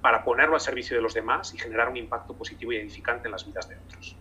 para 0.00 0.24
ponerlo 0.24 0.54
al 0.54 0.60
servicio 0.60 0.96
de 0.96 1.02
los 1.02 1.14
demás 1.14 1.52
y 1.54 1.58
generar 1.58 1.88
un 1.88 1.96
impacto 1.96 2.34
positivo 2.34 2.72
y 2.72 2.76
edificante 2.76 3.28
en 3.28 3.32
las 3.32 3.44
vidas 3.44 3.68
de 3.68 3.76
otros? 3.76 4.16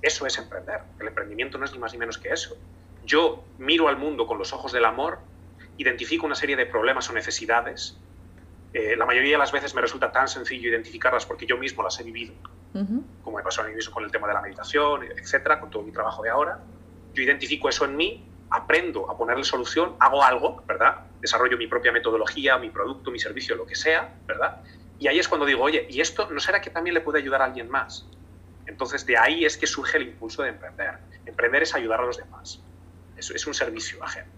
Eso 0.00 0.26
es 0.26 0.38
emprender. 0.38 0.80
El 0.98 1.08
emprendimiento 1.08 1.58
no 1.58 1.64
es 1.64 1.72
ni 1.72 1.78
más 1.78 1.92
ni 1.92 1.98
menos 1.98 2.18
que 2.18 2.30
eso 2.30 2.56
yo 3.04 3.44
miro 3.58 3.88
al 3.88 3.96
mundo 3.96 4.26
con 4.26 4.38
los 4.38 4.52
ojos 4.52 4.72
del 4.72 4.84
amor, 4.84 5.18
identifico 5.76 6.26
una 6.26 6.34
serie 6.34 6.56
de 6.56 6.66
problemas 6.66 7.08
o 7.10 7.12
necesidades. 7.12 7.98
Eh, 8.72 8.96
la 8.96 9.04
mayoría 9.04 9.32
de 9.32 9.38
las 9.38 9.52
veces 9.52 9.74
me 9.74 9.80
resulta 9.80 10.12
tan 10.12 10.28
sencillo 10.28 10.68
identificarlas 10.68 11.26
porque 11.26 11.46
yo 11.46 11.58
mismo 11.58 11.82
las 11.82 11.98
he 12.00 12.04
vivido, 12.04 12.34
como 13.22 13.36
me 13.36 13.42
pasó 13.42 13.62
a 13.62 13.64
mí 13.66 13.74
mismo 13.74 13.92
con 13.92 14.04
el 14.04 14.10
tema 14.10 14.28
de 14.28 14.34
la 14.34 14.40
meditación, 14.40 15.02
etcétera, 15.04 15.60
con 15.60 15.70
todo 15.70 15.82
mi 15.82 15.92
trabajo 15.92 16.22
de 16.22 16.30
ahora. 16.30 16.60
Yo 17.12 17.22
identifico 17.22 17.68
eso 17.68 17.84
en 17.84 17.96
mí, 17.96 18.24
aprendo 18.50 19.10
a 19.10 19.16
ponerle 19.16 19.44
solución, 19.44 19.94
hago 19.98 20.22
algo, 20.22 20.62
¿verdad? 20.66 21.06
Desarrollo 21.20 21.58
mi 21.58 21.66
propia 21.66 21.92
metodología, 21.92 22.56
mi 22.58 22.70
producto, 22.70 23.10
mi 23.10 23.18
servicio, 23.18 23.56
lo 23.56 23.66
que 23.66 23.74
sea, 23.74 24.14
¿verdad? 24.26 24.62
Y 24.98 25.08
ahí 25.08 25.18
es 25.18 25.28
cuando 25.28 25.44
digo, 25.44 25.62
oye, 25.62 25.86
¿y 25.90 26.00
esto 26.00 26.30
no 26.30 26.40
será 26.40 26.60
que 26.60 26.70
también 26.70 26.94
le 26.94 27.00
puede 27.00 27.18
ayudar 27.18 27.42
a 27.42 27.46
alguien 27.46 27.68
más? 27.68 28.06
Entonces, 28.66 29.04
de 29.04 29.18
ahí 29.18 29.44
es 29.44 29.58
que 29.58 29.66
surge 29.66 29.98
el 29.98 30.04
impulso 30.04 30.42
de 30.42 30.50
emprender. 30.50 30.98
Emprender 31.26 31.64
es 31.64 31.74
ayudar 31.74 32.00
a 32.00 32.06
los 32.06 32.16
demás 32.16 32.62
es, 33.30 33.46
un 33.46 33.54
servicio 33.54 34.02
ajeno. 34.02 34.30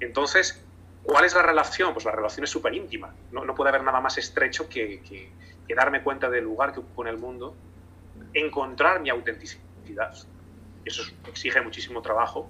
Entonces, 0.00 0.62
¿cuál 1.02 1.24
es 1.24 1.34
la 1.34 1.42
relación? 1.42 1.92
Pues 1.92 2.04
la 2.04 2.12
relación 2.12 2.44
es 2.44 2.50
súper 2.50 2.74
íntima. 2.74 3.14
No, 3.32 3.44
no, 3.44 3.54
puede 3.54 3.70
haber 3.70 3.82
nada 3.82 4.00
más 4.00 4.18
estrecho 4.18 4.68
que, 4.68 5.02
que, 5.02 5.74
darme 5.74 6.02
cuenta 6.02 6.30
del 6.30 6.44
lugar 6.44 6.72
que 6.72 6.80
ocupo 6.80 7.02
en 7.02 7.08
el 7.08 7.18
mundo, 7.18 7.54
encontrar 8.34 9.00
mi 9.00 9.10
autenticidad. 9.10 10.14
Eso 10.84 11.02
exige 11.28 11.60
muchísimo 11.60 12.02
trabajo. 12.02 12.48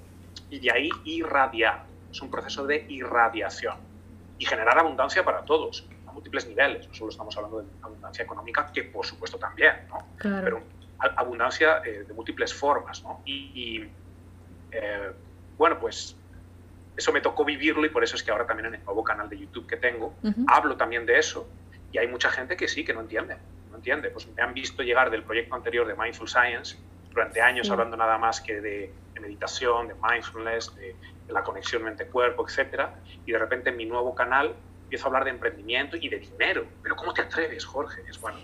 Y 0.51 0.61
de 0.61 0.73
ahí 0.73 0.91
irradiar. 1.05 1.85
Es 2.11 2.21
un 2.21 2.31
proceso 2.31 2.67
de 2.67 2.87
irradiación. 2.89 3.77
Y 4.39 4.45
generar 4.45 4.79
abundancia 4.79 5.25
para 5.25 5.43
todos, 5.45 5.89
a 6.07 6.13
múltiples 6.13 6.47
niveles. 6.47 6.87
No 6.89 6.95
solo 6.95 7.11
estamos 7.11 7.37
hablando 7.37 7.63
de 7.63 7.69
abundancia 7.83 8.25
económica, 8.25 8.71
que 8.73 8.85
por 8.85 9.07
supuesto 9.07 9.39
también, 9.39 9.89
¿no? 9.89 10.07
Pero 10.19 10.63
abundancia 10.99 11.83
eh, 11.85 12.05
de 12.07 12.15
múltiples 12.15 12.55
formas. 12.55 13.03
¿no? 13.03 13.23
Y, 13.25 13.85
eh, 14.71 15.13
bueno, 15.59 15.79
pues 15.79 16.17
eso 16.97 17.13
me 17.13 17.21
tocó 17.21 17.45
vivirlo 17.45 17.85
y 17.85 17.91
por 17.91 18.03
eso 18.03 18.17
es 18.17 18.23
que 18.23 18.31
ahora 18.31 18.47
también 18.47 18.67
en 18.67 18.75
el 18.77 18.85
nuevo 18.85 19.05
canal 19.05 19.29
de 19.29 19.39
YouTube 19.39 19.67
que 19.67 19.77
tengo 19.77 20.15
hablo 20.49 20.77
también 20.77 21.05
de 21.07 21.19
eso 21.19 21.49
y 21.93 21.99
hay 21.99 22.09
mucha 22.09 22.31
gente 22.31 22.57
que 22.57 22.69
sí, 22.69 22.85
que 22.85 22.93
no 22.93 23.01
entiende, 23.01 23.37
no 23.71 23.77
entiende. 23.77 24.11
Pues 24.11 24.27
me 24.29 24.43
han 24.43 24.55
visto 24.55 24.83
llegar 24.83 25.11
del 25.11 25.23
proyecto 25.23 25.55
anterior 25.55 25.87
de 25.87 25.95
Mindful 25.95 26.29
Science 26.29 26.77
durante 27.11 27.41
años 27.41 27.71
hablando 27.71 27.97
nada 27.97 28.19
más 28.19 28.41
que 28.41 28.61
de, 28.61 28.93
meditación, 29.21 29.89
de 29.89 29.95
mindfulness, 29.95 30.75
de, 30.77 30.95
la 31.29 31.43
conexión 31.43 31.83
mente-cuerpo, 31.83 32.47
etcétera, 32.47 32.95
y 33.25 33.33
de 33.33 33.39
repente 33.39 33.71
en 33.71 33.77
mi 33.77 33.85
nuevo 33.85 34.15
canal 34.15 34.55
empiezo 34.85 35.07
a 35.07 35.09
hablar 35.09 35.25
de 35.25 35.31
emprendimiento 35.31 35.97
y 35.97 36.09
de 36.09 36.19
dinero. 36.19 36.67
Pero 36.83 36.95
¿cómo 36.95 37.13
te 37.13 37.23
atreves, 37.23 37.65
Jorge? 37.65 38.03
Es 38.09 38.21
bueno, 38.21 38.39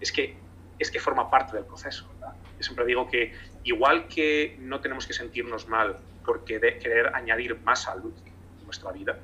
es 0.00 0.10
que 0.10 0.36
es 0.78 0.90
que 0.90 0.98
forma 0.98 1.30
parte 1.30 1.56
del 1.56 1.66
proceso. 1.66 2.08
¿verdad? 2.14 2.34
Yo 2.58 2.62
siempre 2.62 2.84
digo 2.84 3.08
que 3.08 3.32
igual 3.64 4.08
que 4.08 4.56
no 4.58 4.80
tenemos 4.80 5.06
que 5.06 5.14
sentirnos 5.14 5.68
mal 5.68 5.98
porque 6.24 6.58
de 6.58 6.78
querer 6.78 7.14
añadir 7.14 7.58
más 7.60 7.82
salud 7.82 8.12
a 8.60 8.64
nuestra 8.64 8.92
vida, 8.92 9.18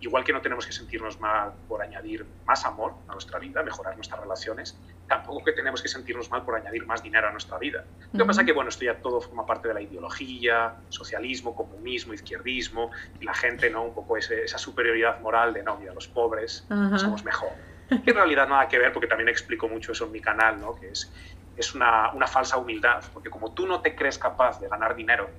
igual 0.00 0.24
que 0.24 0.32
no 0.32 0.40
tenemos 0.40 0.66
que 0.66 0.72
sentirnos 0.72 1.20
mal 1.20 1.52
por 1.68 1.82
añadir 1.82 2.26
más 2.46 2.64
amor 2.64 2.94
a 3.06 3.12
nuestra 3.12 3.38
vida, 3.38 3.62
mejorar 3.62 3.94
nuestras 3.96 4.20
relaciones, 4.20 4.78
tampoco 5.06 5.44
que 5.44 5.52
tenemos 5.52 5.82
que 5.82 5.88
sentirnos 5.88 6.30
mal 6.30 6.44
por 6.44 6.54
añadir 6.56 6.86
más 6.86 7.02
dinero 7.02 7.28
a 7.28 7.32
nuestra 7.32 7.58
vida. 7.58 7.84
Lo 8.12 8.20
que 8.20 8.24
pasa 8.24 8.40
es 8.40 8.46
que, 8.46 8.52
bueno, 8.52 8.70
esto 8.70 8.84
ya 8.84 8.94
todo 8.94 9.20
forma 9.20 9.44
parte 9.44 9.68
de 9.68 9.74
la 9.74 9.82
ideología, 9.82 10.76
socialismo, 10.88 11.54
comunismo, 11.54 12.14
izquierdismo, 12.14 12.90
y 13.20 13.24
la 13.24 13.34
gente, 13.34 13.70
¿no? 13.70 13.84
Un 13.84 13.94
poco 13.94 14.16
esa 14.16 14.58
superioridad 14.58 15.20
moral 15.20 15.52
de, 15.52 15.62
no, 15.62 15.76
mira, 15.76 15.92
los 15.92 16.08
pobres 16.08 16.66
somos 16.96 17.24
mejor. 17.24 17.50
Que 17.88 18.10
en 18.10 18.16
realidad 18.16 18.48
nada 18.48 18.68
que 18.68 18.78
ver, 18.78 18.92
porque 18.92 19.08
también 19.08 19.28
explico 19.28 19.68
mucho 19.68 19.92
eso 19.92 20.06
en 20.06 20.12
mi 20.12 20.20
canal, 20.20 20.60
¿no? 20.60 20.76
Que 20.76 20.90
es, 20.90 21.12
es 21.56 21.74
una, 21.74 22.10
una 22.12 22.26
falsa 22.26 22.56
humildad, 22.56 23.04
porque 23.12 23.30
como 23.30 23.52
tú 23.52 23.66
no 23.66 23.80
te 23.80 23.94
crees 23.94 24.18
capaz 24.18 24.60
de 24.60 24.68
ganar 24.68 24.94
dinero, 24.94 25.30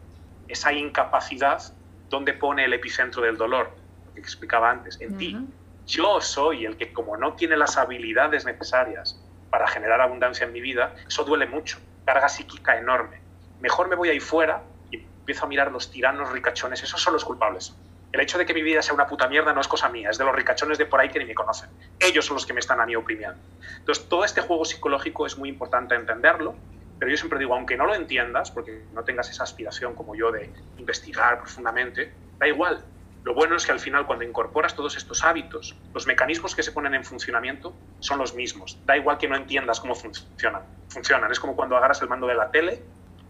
esa 0.48 0.74
incapacidad, 0.74 1.62
¿dónde 2.10 2.34
pone 2.34 2.66
el 2.66 2.74
epicentro 2.74 3.22
del 3.22 3.38
dolor? 3.38 3.82
que 4.14 4.20
explicaba 4.20 4.70
antes, 4.70 5.00
en 5.02 5.18
ti. 5.18 5.38
Yo 5.86 6.22
soy 6.22 6.66
el 6.66 6.78
que 6.78 6.94
como 6.94 7.18
no 7.18 7.34
tiene 7.34 7.58
las 7.58 7.78
habilidades 7.78 8.46
necesarias 8.46 9.24
para 9.50 9.68
generar 9.68 10.02
abundancia 10.02 10.46
en 10.46 10.54
mi 10.54 10.62
vida, 10.62 10.94
eso 11.08 11.24
duele 11.24 11.46
mucho, 11.46 11.80
carga 12.06 12.30
psíquica 12.30 12.78
enorme. 12.78 13.22
Mejor 13.60 13.88
me 13.90 13.96
voy 13.96 14.10
ahí 14.10 14.20
fuera 14.20 14.64
y 14.90 14.98
empiezo 14.98 15.46
a 15.46 15.50
mirar 15.50 15.72
los 15.72 15.92
tiranos 15.92 16.32
ricachones, 16.32 16.84
esos 16.84 17.02
son 17.02 17.14
los 17.14 17.26
culpables. 17.26 17.76
El 18.12 18.20
hecho 18.20 18.38
de 18.38 18.46
que 18.46 18.54
mi 18.54 18.62
vida 18.62 18.82
sea 18.82 18.94
una 18.94 19.08
puta 19.08 19.28
mierda 19.28 19.54
no 19.54 19.62
es 19.62 19.68
cosa 19.68 19.88
mía, 19.90 20.10
es 20.10 20.18
de 20.18 20.26
los 20.26 20.36
ricachones 20.36 20.78
de 20.78 20.86
por 20.86 21.00
ahí 21.00 21.10
que 21.10 21.20
ni 21.20 21.26
me 21.26 21.34
conocen. 21.34 21.70
Ellos 22.00 22.26
son 22.26 22.36
los 22.36 22.46
que 22.46 22.54
me 22.54 22.60
están 22.60 22.82
a 22.82 22.86
mí 22.86 22.96
oprimiendo. 22.96 23.40
Entonces, 23.78 24.08
todo 24.10 24.26
este 24.26 24.42
juego 24.42 24.66
psicológico 24.66 25.26
es 25.26 25.38
muy 25.38 25.50
importante 25.50 25.96
entenderlo, 25.96 26.56
pero 27.00 27.10
yo 27.10 27.18
siempre 27.18 27.40
digo, 27.40 27.56
aunque 27.56 27.78
no 27.78 27.86
lo 27.86 27.96
entiendas, 27.96 28.52
porque 28.52 28.84
no 28.94 29.04
tengas 29.04 29.30
esa 29.30 29.44
aspiración 29.44 29.96
como 29.96 30.16
yo 30.16 30.32
de 30.32 30.52
investigar 30.78 31.40
profundamente, 31.40 32.14
da 32.38 32.48
igual, 32.48 32.84
lo 33.24 33.36
bueno 33.36 33.56
es 33.56 33.66
que 33.66 33.72
al 33.72 33.80
final 33.80 34.08
cuando 34.08 34.26
incorporas 34.26 34.76
todos 34.76 34.98
estos 34.98 35.24
hábitos, 35.24 35.76
los 35.94 36.08
mecanismos 36.08 36.56
que 36.56 36.64
se 36.64 36.72
ponen 36.72 36.96
en 36.96 37.06
funcionamiento 37.06 37.74
son 38.00 38.18
los 38.18 38.34
mismos. 38.34 38.80
Da 38.86 38.98
igual 38.98 39.20
que 39.20 39.28
no 39.28 39.36
entiendas 39.36 39.80
cómo 39.80 39.94
funcionan. 39.94 40.64
Funcionan. 40.90 41.32
Es 41.32 41.40
como 41.40 41.56
cuando 41.56 41.78
agarras 41.78 42.02
el 42.02 42.10
mando 42.10 42.26
de 42.28 42.36
la 42.36 42.50
tele 42.50 42.82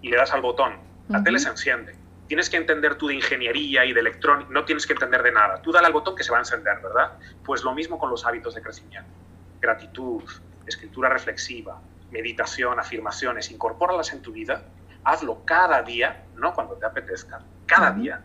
y 0.01 0.09
le 0.09 0.17
das 0.17 0.31
al 0.31 0.41
botón. 0.41 0.77
La 1.09 1.21
tele 1.23 1.39
se 1.39 1.49
enciende. 1.49 1.93
Tienes 2.31 2.49
que 2.49 2.55
entender 2.55 2.95
tú 2.95 3.09
de 3.09 3.15
ingeniería 3.15 3.83
y 3.83 3.91
de 3.91 3.99
electrónica, 3.99 4.49
no 4.53 4.63
tienes 4.63 4.87
que 4.87 4.93
entender 4.93 5.21
de 5.21 5.33
nada. 5.33 5.61
Tú 5.61 5.69
dale 5.73 5.87
al 5.87 5.91
botón 5.91 6.15
que 6.15 6.23
se 6.23 6.31
va 6.31 6.37
a 6.37 6.39
encender, 6.39 6.79
¿verdad? 6.81 7.17
Pues 7.43 7.61
lo 7.61 7.73
mismo 7.73 7.99
con 7.99 8.09
los 8.09 8.25
hábitos 8.25 8.55
de 8.55 8.61
crecimiento. 8.61 9.11
Gratitud, 9.59 10.23
escritura 10.65 11.09
reflexiva, 11.09 11.81
meditación, 12.09 12.79
afirmaciones, 12.79 13.51
incorpóralas 13.51 14.13
en 14.13 14.21
tu 14.21 14.31
vida, 14.31 14.63
hazlo 15.03 15.43
cada 15.43 15.81
día, 15.81 16.23
no 16.35 16.53
cuando 16.53 16.75
te 16.75 16.85
apetezca, 16.85 17.41
cada 17.65 17.91
día 17.91 18.23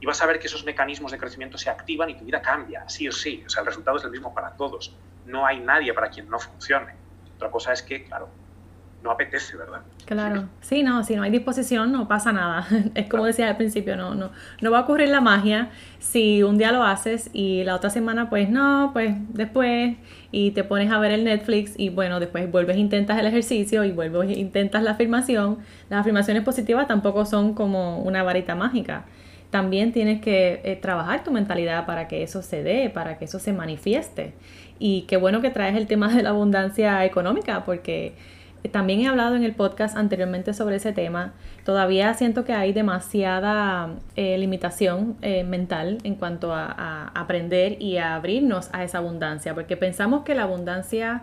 y 0.00 0.04
vas 0.04 0.20
a 0.20 0.26
ver 0.26 0.38
que 0.38 0.46
esos 0.46 0.66
mecanismos 0.66 1.10
de 1.10 1.16
crecimiento 1.16 1.56
se 1.56 1.70
activan 1.70 2.10
y 2.10 2.18
tu 2.18 2.26
vida 2.26 2.42
cambia, 2.42 2.86
sí 2.90 3.08
o 3.08 3.12
sí. 3.12 3.42
O 3.46 3.48
sea, 3.48 3.62
el 3.62 3.68
resultado 3.68 3.96
es 3.96 4.04
el 4.04 4.10
mismo 4.10 4.34
para 4.34 4.54
todos. 4.54 4.94
No 5.24 5.46
hay 5.46 5.60
nadie 5.60 5.94
para 5.94 6.10
quien 6.10 6.28
no 6.28 6.38
funcione. 6.38 6.94
Otra 7.36 7.50
cosa 7.50 7.72
es 7.72 7.80
que, 7.80 8.04
claro, 8.04 8.28
no 9.02 9.10
apetece, 9.10 9.56
¿verdad? 9.56 9.80
Claro, 10.04 10.48
sí, 10.60 10.82
no, 10.82 11.04
si 11.04 11.16
no 11.16 11.22
hay 11.22 11.30
disposición 11.30 11.92
no 11.92 12.08
pasa 12.08 12.32
nada. 12.32 12.66
Es 12.94 13.08
como 13.08 13.24
decía 13.24 13.48
al 13.48 13.56
principio, 13.56 13.96
no, 13.96 14.14
no, 14.14 14.30
no 14.60 14.70
va 14.70 14.78
a 14.78 14.82
ocurrir 14.82 15.08
la 15.08 15.20
magia 15.20 15.70
si 15.98 16.42
un 16.42 16.58
día 16.58 16.72
lo 16.72 16.82
haces 16.82 17.30
y 17.32 17.64
la 17.64 17.74
otra 17.74 17.90
semana 17.90 18.28
pues 18.28 18.50
no, 18.50 18.90
pues 18.92 19.14
después 19.30 19.96
y 20.30 20.50
te 20.52 20.64
pones 20.64 20.90
a 20.90 20.98
ver 20.98 21.12
el 21.12 21.24
Netflix 21.24 21.74
y 21.76 21.88
bueno, 21.88 22.20
después 22.20 22.50
vuelves 22.50 22.76
intentas 22.76 23.18
el 23.18 23.26
ejercicio 23.26 23.84
y 23.84 23.92
vuelves 23.92 24.36
intentas 24.36 24.82
la 24.82 24.92
afirmación. 24.92 25.58
Las 25.88 26.00
afirmaciones 26.00 26.42
positivas 26.42 26.86
tampoco 26.86 27.24
son 27.24 27.54
como 27.54 27.98
una 28.02 28.22
varita 28.22 28.54
mágica 28.54 29.04
también 29.50 29.92
tienes 29.92 30.20
que 30.20 30.60
eh, 30.64 30.76
trabajar 30.76 31.24
tu 31.24 31.32
mentalidad 31.32 31.84
para 31.84 32.08
que 32.08 32.22
eso 32.22 32.42
se 32.42 32.62
dé, 32.62 32.88
para 32.88 33.18
que 33.18 33.24
eso 33.24 33.38
se 33.38 33.52
manifieste. 33.52 34.32
Y 34.78 35.02
qué 35.02 35.16
bueno 35.16 35.42
que 35.42 35.50
traes 35.50 35.76
el 35.76 35.86
tema 35.86 36.08
de 36.08 36.22
la 36.22 36.30
abundancia 36.30 37.04
económica, 37.04 37.64
porque 37.64 38.14
también 38.68 39.00
he 39.00 39.08
hablado 39.08 39.36
en 39.36 39.44
el 39.44 39.54
podcast 39.54 39.96
anteriormente 39.96 40.52
sobre 40.52 40.76
ese 40.76 40.92
tema. 40.92 41.32
Todavía 41.64 42.12
siento 42.14 42.44
que 42.44 42.52
hay 42.52 42.72
demasiada 42.72 43.94
eh, 44.16 44.36
limitación 44.38 45.16
eh, 45.22 45.44
mental 45.44 45.98
en 46.04 46.14
cuanto 46.14 46.54
a 46.54 47.10
aprender 47.14 47.80
y 47.80 47.96
a 47.96 48.14
abrirnos 48.14 48.68
a 48.72 48.84
esa 48.84 48.98
abundancia, 48.98 49.54
porque 49.54 49.76
pensamos 49.76 50.22
que 50.24 50.34
la 50.34 50.42
abundancia 50.42 51.22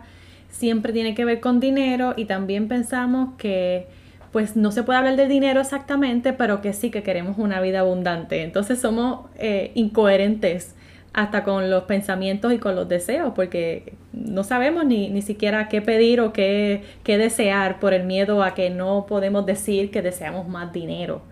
siempre 0.50 0.92
tiene 0.92 1.14
que 1.14 1.24
ver 1.24 1.40
con 1.40 1.60
dinero 1.60 2.14
y 2.16 2.24
también 2.24 2.68
pensamos 2.68 3.34
que 3.38 3.86
pues 4.32 4.56
no 4.56 4.72
se 4.72 4.82
puede 4.82 4.98
hablar 4.98 5.16
de 5.16 5.26
dinero 5.26 5.60
exactamente, 5.60 6.32
pero 6.32 6.60
que 6.60 6.72
sí 6.72 6.90
que 6.90 7.02
queremos 7.02 7.38
una 7.38 7.60
vida 7.60 7.80
abundante. 7.80 8.42
Entonces 8.42 8.80
somos 8.80 9.26
eh, 9.36 9.72
incoherentes 9.74 10.74
hasta 11.12 11.44
con 11.44 11.70
los 11.70 11.84
pensamientos 11.84 12.52
y 12.52 12.58
con 12.58 12.76
los 12.76 12.88
deseos, 12.88 13.32
porque 13.34 13.94
no 14.12 14.44
sabemos 14.44 14.84
ni, 14.84 15.10
ni 15.10 15.22
siquiera 15.22 15.68
qué 15.68 15.82
pedir 15.82 16.20
o 16.20 16.32
qué, 16.32 16.84
qué, 17.02 17.18
desear 17.18 17.80
por 17.80 17.94
el 17.94 18.04
miedo 18.04 18.42
a 18.42 18.54
que 18.54 18.70
no 18.70 19.06
podemos 19.06 19.46
decir 19.46 19.90
que 19.90 20.02
deseamos 20.02 20.48
más 20.48 20.72
dinero. 20.72 21.22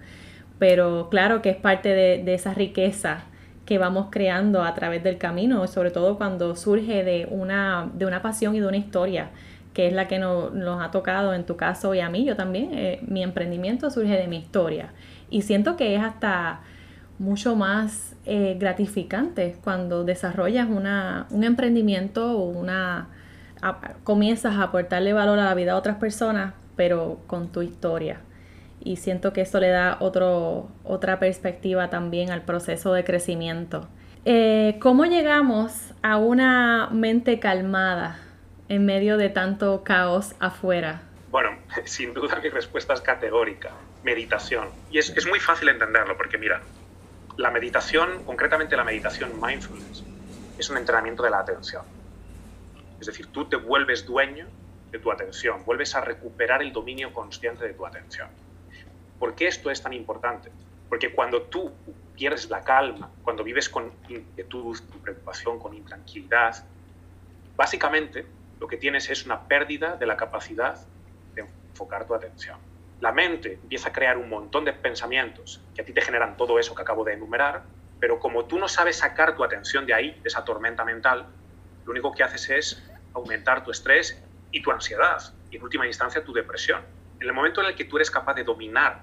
Pero 0.58 1.08
claro 1.10 1.42
que 1.42 1.50
es 1.50 1.56
parte 1.56 1.90
de, 1.90 2.22
de 2.22 2.34
esa 2.34 2.54
riqueza 2.54 3.24
que 3.66 3.78
vamos 3.78 4.06
creando 4.10 4.62
a 4.62 4.74
través 4.74 5.02
del 5.02 5.18
camino, 5.18 5.66
sobre 5.66 5.90
todo 5.90 6.16
cuando 6.16 6.56
surge 6.56 7.04
de 7.04 7.26
una, 7.30 7.90
de 7.94 8.06
una 8.06 8.22
pasión 8.22 8.54
y 8.54 8.60
de 8.60 8.66
una 8.66 8.76
historia 8.76 9.30
que 9.76 9.88
es 9.88 9.92
la 9.92 10.08
que 10.08 10.18
nos, 10.18 10.82
ha 10.82 10.90
tocado 10.90 11.34
en 11.34 11.44
tu 11.44 11.58
caso 11.58 11.94
y 11.94 12.00
a 12.00 12.08
mí, 12.08 12.24
yo 12.24 12.34
también, 12.34 12.70
eh, 12.72 12.98
mi 13.06 13.22
emprendimiento 13.22 13.90
surge 13.90 14.16
de 14.16 14.26
mi 14.26 14.38
historia. 14.38 14.94
Y 15.28 15.42
siento 15.42 15.76
que 15.76 15.94
es 15.94 16.02
hasta 16.02 16.62
mucho 17.18 17.56
más 17.56 18.14
eh, 18.26 18.58
cuando 19.62 20.04
desarrollas 20.04 20.68
una, 20.68 21.26
un 21.30 21.44
emprendimiento 21.44 22.38
o 22.38 22.44
una, 22.44 23.08
comienzas 24.04 24.56
a 24.56 24.64
aportarle 24.64 25.12
valor 25.12 25.38
a 25.38 25.44
la 25.44 25.54
vida 25.54 25.72
de 25.72 25.78
otras 25.78 25.96
personas, 25.96 26.54
pero 26.76 27.20
con 27.26 27.50
tu 27.52 27.62
historia. 27.62 28.20
Y 28.80 28.96
siento 28.96 29.32
que 29.32 29.40
eso 29.40 29.58
le 29.58 29.68
da 29.68 29.96
otro, 30.00 30.68
otra 30.84 31.18
perspectiva 31.18 31.90
también 31.90 32.30
al 32.30 32.42
proceso 32.42 32.92
de 32.92 33.04
crecimiento. 33.04 33.88
Eh, 34.24 34.76
¿Cómo 34.80 35.04
llegamos 35.06 35.94
a 36.02 36.18
una 36.18 36.88
mente 36.92 37.40
calmada 37.40 38.18
en 38.68 38.84
medio 38.84 39.16
de 39.16 39.28
tanto 39.28 39.82
caos 39.84 40.34
afuera? 40.40 41.02
Bueno, 41.30 41.50
sin 41.84 42.12
duda 42.12 42.38
mi 42.42 42.48
respuesta 42.48 42.94
es 42.94 43.00
categórica. 43.00 43.70
Meditación. 44.04 44.68
Y 44.90 44.98
es, 44.98 45.10
es 45.16 45.26
muy 45.26 45.40
fácil 45.40 45.68
entenderlo 45.68 46.16
porque 46.16 46.38
mira, 46.38 46.60
la 47.36 47.50
meditación, 47.50 48.24
concretamente 48.24 48.76
la 48.76 48.84
meditación 48.84 49.32
mindfulness, 49.40 50.04
es 50.58 50.70
un 50.70 50.78
entrenamiento 50.78 51.22
de 51.22 51.30
la 51.30 51.40
atención. 51.40 51.82
Es 52.98 53.06
decir, 53.06 53.26
tú 53.26 53.44
te 53.44 53.56
vuelves 53.56 54.06
dueño 54.06 54.46
de 54.90 54.98
tu 54.98 55.12
atención, 55.12 55.64
vuelves 55.64 55.94
a 55.94 56.00
recuperar 56.00 56.62
el 56.62 56.72
dominio 56.72 57.12
consciente 57.12 57.66
de 57.66 57.74
tu 57.74 57.84
atención. 57.84 58.28
¿Por 59.18 59.34
qué 59.34 59.48
esto 59.48 59.70
es 59.70 59.82
tan 59.82 59.92
importante? 59.92 60.50
Porque 60.88 61.12
cuando 61.12 61.42
tú 61.42 61.72
pierdes 62.14 62.48
la 62.48 62.62
calma, 62.62 63.10
cuando 63.22 63.44
vives 63.44 63.68
con 63.68 63.92
inquietud, 64.08 64.78
con 64.90 65.00
preocupación, 65.00 65.58
con 65.58 65.74
intranquilidad, 65.74 66.64
básicamente 67.56 68.24
lo 68.58 68.66
que 68.66 68.78
tienes 68.78 69.10
es 69.10 69.26
una 69.26 69.42
pérdida 69.42 69.96
de 69.96 70.06
la 70.06 70.16
capacidad 70.16 70.78
de 71.34 71.42
enfocar 71.42 72.06
tu 72.06 72.14
atención. 72.14 72.58
La 73.00 73.12
mente 73.12 73.58
empieza 73.62 73.90
a 73.90 73.92
crear 73.92 74.16
un 74.16 74.28
montón 74.28 74.64
de 74.64 74.72
pensamientos 74.72 75.60
que 75.74 75.82
a 75.82 75.84
ti 75.84 75.92
te 75.92 76.00
generan 76.00 76.36
todo 76.36 76.58
eso 76.58 76.74
que 76.74 76.82
acabo 76.82 77.04
de 77.04 77.12
enumerar, 77.12 77.64
pero 78.00 78.18
como 78.18 78.46
tú 78.46 78.58
no 78.58 78.68
sabes 78.68 78.96
sacar 78.96 79.36
tu 79.36 79.44
atención 79.44 79.86
de 79.86 79.94
ahí, 79.94 80.12
de 80.12 80.28
esa 80.28 80.44
tormenta 80.44 80.84
mental, 80.84 81.26
lo 81.84 81.92
único 81.92 82.12
que 82.12 82.22
haces 82.22 82.48
es 82.50 82.90
aumentar 83.14 83.62
tu 83.62 83.70
estrés 83.70 84.22
y 84.50 84.62
tu 84.62 84.70
ansiedad, 84.70 85.18
y 85.50 85.56
en 85.56 85.62
última 85.62 85.86
instancia 85.86 86.24
tu 86.24 86.32
depresión. 86.32 86.82
En 87.20 87.26
el 87.26 87.32
momento 87.34 87.60
en 87.60 87.68
el 87.68 87.74
que 87.74 87.84
tú 87.84 87.96
eres 87.96 88.10
capaz 88.10 88.34
de 88.34 88.44
dominar 88.44 89.02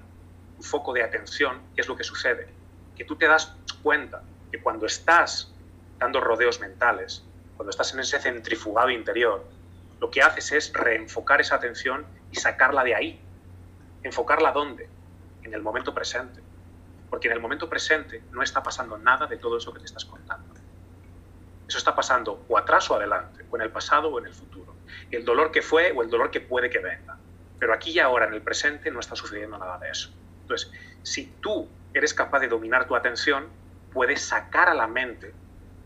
tu 0.55 0.63
foco 0.63 0.93
de 0.93 1.03
atención, 1.03 1.61
¿qué 1.75 1.81
es 1.81 1.87
lo 1.87 1.95
que 1.95 2.03
sucede? 2.03 2.47
Que 2.95 3.05
tú 3.05 3.15
te 3.15 3.27
das 3.27 3.55
cuenta 3.81 4.23
que 4.51 4.61
cuando 4.61 4.85
estás 4.85 5.53
dando 5.99 6.19
rodeos 6.19 6.59
mentales, 6.59 7.25
cuando 7.55 7.69
estás 7.69 7.93
en 7.93 7.99
ese 8.01 8.19
centrifugado 8.19 8.89
interior, 8.89 9.47
lo 9.99 10.11
que 10.11 10.21
haces 10.21 10.51
es 10.51 10.73
reenfocar 10.73 11.41
esa 11.41 11.55
atención 11.55 12.05
y 12.31 12.35
sacarla 12.35 12.83
de 12.83 12.95
ahí. 12.95 13.21
¿Enfocarla 14.03 14.51
dónde? 14.51 14.89
En 15.43 15.53
el 15.53 15.61
momento 15.61 15.93
presente. 15.93 16.41
Porque 17.09 17.27
en 17.27 17.33
el 17.33 17.39
momento 17.39 17.69
presente 17.69 18.23
no 18.31 18.41
está 18.41 18.61
pasando 18.61 18.97
nada 18.97 19.27
de 19.27 19.37
todo 19.37 19.57
eso 19.57 19.73
que 19.73 19.79
te 19.79 19.85
estás 19.85 20.05
contando. 20.05 20.53
Eso 21.67 21.77
está 21.77 21.95
pasando 21.95 22.45
o 22.47 22.57
atrás 22.57 22.89
o 22.91 22.95
adelante, 22.95 23.45
o 23.49 23.55
en 23.55 23.61
el 23.61 23.71
pasado 23.71 24.09
o 24.09 24.19
en 24.19 24.25
el 24.25 24.33
futuro. 24.33 24.75
El 25.09 25.23
dolor 25.23 25.51
que 25.51 25.61
fue 25.61 25.91
o 25.91 26.03
el 26.03 26.09
dolor 26.09 26.29
que 26.29 26.41
puede 26.41 26.69
que 26.69 26.79
venga. 26.79 27.17
Pero 27.59 27.73
aquí 27.73 27.91
y 27.91 27.99
ahora, 27.99 28.27
en 28.27 28.33
el 28.33 28.41
presente, 28.41 28.91
no 28.91 28.99
está 28.99 29.15
sucediendo 29.15 29.57
nada 29.57 29.77
de 29.77 29.89
eso. 29.89 30.09
Entonces, 30.41 30.71
si 31.01 31.27
tú 31.39 31.69
eres 31.93 32.13
capaz 32.13 32.39
de 32.39 32.47
dominar 32.47 32.87
tu 32.87 32.95
atención, 32.95 33.47
puedes 33.93 34.21
sacar 34.21 34.67
a 34.69 34.73
la 34.73 34.87
mente 34.87 35.33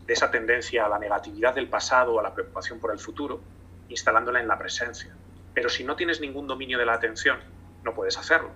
de 0.06 0.12
esa 0.12 0.30
tendencia 0.30 0.86
a 0.86 0.88
la 0.88 0.98
negatividad 0.98 1.54
del 1.54 1.68
pasado 1.68 2.14
o 2.14 2.20
a 2.20 2.22
la 2.22 2.34
preocupación 2.34 2.80
por 2.80 2.90
el 2.90 2.98
futuro, 2.98 3.40
instalándola 3.88 4.40
en 4.40 4.48
la 4.48 4.58
presencia. 4.58 5.14
Pero 5.54 5.68
si 5.68 5.84
no 5.84 5.96
tienes 5.96 6.20
ningún 6.20 6.46
dominio 6.46 6.78
de 6.78 6.86
la 6.86 6.94
atención, 6.94 7.38
no 7.84 7.94
puedes 7.94 8.18
hacerlo. 8.18 8.50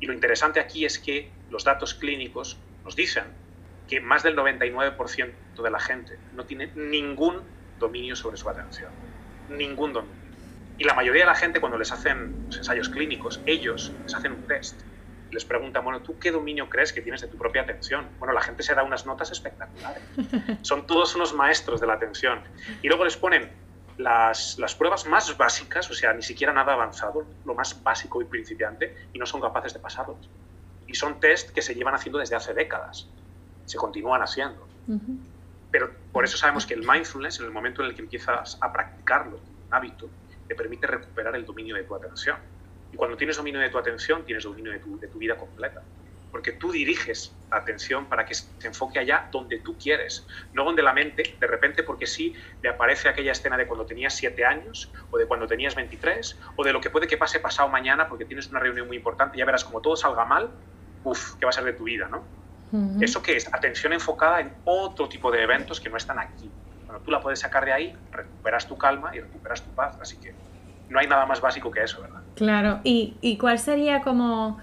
Y 0.00 0.06
lo 0.06 0.12
interesante 0.12 0.60
aquí 0.60 0.84
es 0.84 0.98
que 0.98 1.30
los 1.50 1.64
datos 1.64 1.94
clínicos 1.94 2.58
nos 2.84 2.96
dicen 2.96 3.24
que 3.88 4.00
más 4.00 4.22
del 4.22 4.36
99% 4.36 5.32
de 5.62 5.70
la 5.70 5.80
gente 5.80 6.18
no 6.34 6.44
tiene 6.44 6.70
ningún 6.74 7.40
dominio 7.78 8.16
sobre 8.16 8.36
su 8.36 8.48
atención. 8.48 8.90
Ningún 9.48 9.92
dominio. 9.92 10.16
Y 10.78 10.84
la 10.84 10.94
mayoría 10.94 11.22
de 11.22 11.26
la 11.26 11.34
gente 11.34 11.60
cuando 11.60 11.76
les 11.76 11.92
hacen 11.92 12.46
los 12.46 12.56
ensayos 12.56 12.88
clínicos, 12.88 13.40
ellos 13.46 13.92
les 14.04 14.14
hacen 14.14 14.32
un 14.32 14.46
test 14.46 14.80
les 15.32 15.44
preguntan, 15.44 15.84
bueno, 15.84 16.00
¿tú 16.00 16.18
qué 16.18 16.30
dominio 16.30 16.68
crees 16.68 16.92
que 16.92 17.02
tienes 17.02 17.20
de 17.20 17.28
tu 17.28 17.36
propia 17.36 17.62
atención? 17.62 18.06
Bueno, 18.18 18.34
la 18.34 18.40
gente 18.40 18.62
se 18.62 18.74
da 18.74 18.82
unas 18.82 19.06
notas 19.06 19.30
espectaculares. 19.30 20.02
Son 20.62 20.86
todos 20.86 21.14
unos 21.14 21.34
maestros 21.34 21.80
de 21.80 21.86
la 21.86 21.94
atención. 21.94 22.40
Y 22.82 22.88
luego 22.88 23.04
les 23.04 23.16
ponen 23.16 23.50
las, 24.00 24.58
las, 24.58 24.74
pruebas 24.74 25.06
más 25.06 25.36
básicas, 25.36 25.90
o 25.90 25.94
sea, 25.94 26.12
ni 26.12 26.22
siquiera 26.22 26.52
nada 26.52 26.72
avanzado, 26.72 27.26
lo 27.44 27.54
más 27.54 27.82
básico 27.82 28.20
y 28.22 28.24
principiante, 28.24 28.96
y 29.12 29.18
no 29.18 29.26
son 29.26 29.40
capaces 29.40 29.74
de 29.74 29.80
pasarlos. 29.80 30.28
Y 30.86 30.94
son 30.94 31.20
test 31.20 31.50
que 31.50 31.62
se 31.62 31.74
llevan 31.74 31.94
haciendo 31.94 32.18
desde 32.18 32.36
hace 32.36 32.54
décadas. 32.54 33.08
Se 33.66 33.76
continúan 33.76 34.22
haciendo. 34.22 34.66
Pero 35.70 35.90
por 36.12 36.24
eso 36.24 36.36
sabemos 36.36 36.66
que 36.66 36.74
el 36.74 36.80
mindfulness, 36.80 37.38
en 37.38 37.46
el 37.46 37.52
momento 37.52 37.82
en 37.82 37.90
el 37.90 37.94
que 37.94 38.02
empiezas 38.02 38.58
a 38.60 38.72
practicarlo, 38.72 39.36
un 39.36 39.74
hábito, 39.74 40.08
te 40.48 40.54
permite 40.56 40.86
recuperar 40.86 41.36
el 41.36 41.46
dominio 41.46 41.76
de 41.76 41.84
tu 41.84 41.94
atención. 41.94 42.38
Y 42.92 42.96
cuando 42.96 43.16
tienes 43.16 43.36
dominio 43.36 43.60
de 43.60 43.70
tu 43.70 43.78
atención, 43.78 44.24
tienes 44.24 44.42
dominio 44.42 44.72
de 44.72 44.80
tu, 44.80 44.98
de 44.98 45.06
tu 45.06 45.18
vida 45.18 45.36
completa. 45.36 45.82
Porque 46.30 46.52
tú 46.52 46.70
diriges 46.70 47.34
la 47.50 47.58
atención 47.58 48.06
para 48.06 48.24
que 48.24 48.34
se 48.34 48.46
enfoque 48.62 48.98
allá 48.98 49.28
donde 49.32 49.58
tú 49.58 49.76
quieres, 49.76 50.26
no 50.52 50.64
donde 50.64 50.82
la 50.82 50.92
mente, 50.92 51.36
de 51.38 51.46
repente, 51.46 51.82
porque 51.82 52.06
sí, 52.06 52.34
le 52.62 52.68
aparece 52.68 53.08
aquella 53.08 53.32
escena 53.32 53.56
de 53.56 53.66
cuando 53.66 53.84
tenías 53.86 54.14
7 54.14 54.44
años, 54.44 54.92
o 55.10 55.18
de 55.18 55.26
cuando 55.26 55.46
tenías 55.46 55.74
23, 55.74 56.38
o 56.56 56.64
de 56.64 56.72
lo 56.72 56.80
que 56.80 56.90
puede 56.90 57.06
que 57.06 57.16
pase 57.16 57.40
pasado 57.40 57.68
mañana 57.68 58.08
porque 58.08 58.24
tienes 58.24 58.48
una 58.48 58.60
reunión 58.60 58.86
muy 58.86 58.96
importante, 58.96 59.38
ya 59.38 59.44
verás 59.44 59.64
como 59.64 59.80
todo 59.80 59.96
salga 59.96 60.24
mal, 60.24 60.50
uff, 61.04 61.34
¿qué 61.34 61.44
va 61.44 61.50
a 61.50 61.52
ser 61.52 61.64
de 61.64 61.72
tu 61.72 61.84
vida, 61.84 62.08
no? 62.08 62.22
¿Eso 63.00 63.20
qué 63.20 63.36
es? 63.36 63.52
Atención 63.52 63.92
enfocada 63.92 64.40
en 64.40 64.52
otro 64.64 65.08
tipo 65.08 65.32
de 65.32 65.42
eventos 65.42 65.80
que 65.80 65.90
no 65.90 65.96
están 65.96 66.20
aquí. 66.20 66.48
Cuando 66.86 67.04
tú 67.04 67.10
la 67.10 67.20
puedes 67.20 67.40
sacar 67.40 67.64
de 67.64 67.72
ahí, 67.72 67.96
recuperas 68.12 68.68
tu 68.68 68.78
calma 68.78 69.14
y 69.14 69.18
recuperas 69.18 69.62
tu 69.62 69.70
paz. 69.72 69.98
Así 70.00 70.16
que 70.18 70.34
no 70.88 71.00
hay 71.00 71.08
nada 71.08 71.26
más 71.26 71.40
básico 71.40 71.70
que 71.70 71.82
eso, 71.82 72.00
¿verdad? 72.00 72.20
Claro, 72.36 72.80
¿y, 72.84 73.16
y 73.20 73.38
cuál 73.38 73.58
sería 73.58 74.02
como 74.02 74.60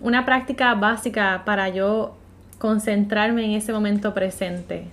una 0.00 0.24
práctica 0.24 0.74
básica 0.74 1.42
para 1.44 1.68
yo 1.68 2.16
concentrarme 2.58 3.44
en 3.44 3.52
ese 3.52 3.72
momento 3.72 4.14
presente? 4.14 4.86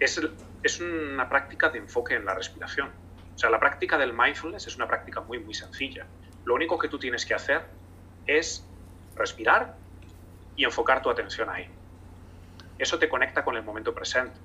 Es, 0.00 0.20
es 0.62 0.80
una 0.80 1.28
práctica 1.28 1.68
de 1.68 1.78
enfoque 1.78 2.14
en 2.14 2.24
la 2.24 2.34
respiración. 2.34 2.88
O 3.34 3.38
sea, 3.38 3.50
la 3.50 3.58
práctica 3.58 3.98
del 3.98 4.12
mindfulness 4.12 4.66
es 4.66 4.76
una 4.76 4.86
práctica 4.86 5.20
muy, 5.20 5.38
muy 5.38 5.54
sencilla. 5.54 6.06
Lo 6.44 6.54
único 6.54 6.78
que 6.78 6.88
tú 6.88 6.98
tienes 6.98 7.24
que 7.24 7.34
hacer 7.34 7.62
es 8.26 8.64
respirar 9.16 9.76
y 10.56 10.64
enfocar 10.64 11.02
tu 11.02 11.10
atención 11.10 11.48
ahí. 11.50 11.68
Eso 12.78 12.98
te 12.98 13.08
conecta 13.08 13.44
con 13.44 13.56
el 13.56 13.62
momento 13.62 13.94
presente. 13.94 14.38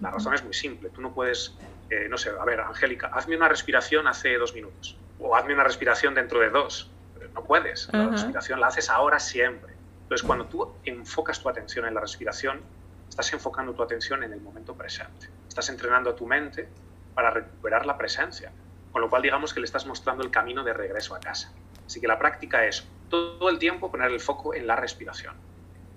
La 0.00 0.10
razón 0.10 0.34
es 0.34 0.42
muy 0.42 0.54
simple. 0.54 0.90
Tú 0.90 1.00
no 1.00 1.12
puedes, 1.12 1.56
eh, 1.90 2.08
no 2.08 2.18
sé, 2.18 2.30
a 2.30 2.44
ver, 2.44 2.60
Angélica, 2.60 3.08
hazme 3.08 3.36
una 3.36 3.48
respiración 3.48 4.08
hace 4.08 4.36
dos 4.36 4.54
minutos 4.54 4.96
o 5.20 5.36
hazme 5.36 5.54
una 5.54 5.64
respiración 5.64 6.14
dentro 6.14 6.40
de 6.40 6.50
dos. 6.50 6.90
No 7.36 7.44
puedes. 7.44 7.88
La 7.92 8.08
respiración 8.08 8.60
la 8.60 8.68
haces 8.68 8.90
ahora 8.90 9.18
siempre. 9.20 9.74
Entonces, 10.02 10.26
cuando 10.26 10.46
tú 10.46 10.74
enfocas 10.84 11.40
tu 11.40 11.48
atención 11.48 11.86
en 11.86 11.94
la 11.94 12.00
respiración, 12.00 12.60
estás 13.08 13.32
enfocando 13.32 13.74
tu 13.74 13.82
atención 13.82 14.22
en 14.24 14.32
el 14.32 14.40
momento 14.40 14.74
presente. 14.74 15.28
Estás 15.48 15.68
entrenando 15.68 16.10
a 16.10 16.16
tu 16.16 16.26
mente 16.26 16.68
para 17.14 17.30
recuperar 17.30 17.86
la 17.86 17.96
presencia. 17.98 18.50
Con 18.90 19.02
lo 19.02 19.10
cual, 19.10 19.22
digamos 19.22 19.52
que 19.52 19.60
le 19.60 19.66
estás 19.66 19.86
mostrando 19.86 20.24
el 20.24 20.30
camino 20.30 20.64
de 20.64 20.72
regreso 20.72 21.14
a 21.14 21.20
casa. 21.20 21.52
Así 21.86 22.00
que 22.00 22.08
la 22.08 22.18
práctica 22.18 22.64
es 22.64 22.86
todo 23.10 23.50
el 23.50 23.58
tiempo 23.58 23.90
poner 23.90 24.10
el 24.10 24.20
foco 24.20 24.54
en 24.54 24.66
la 24.66 24.76
respiración. 24.76 25.34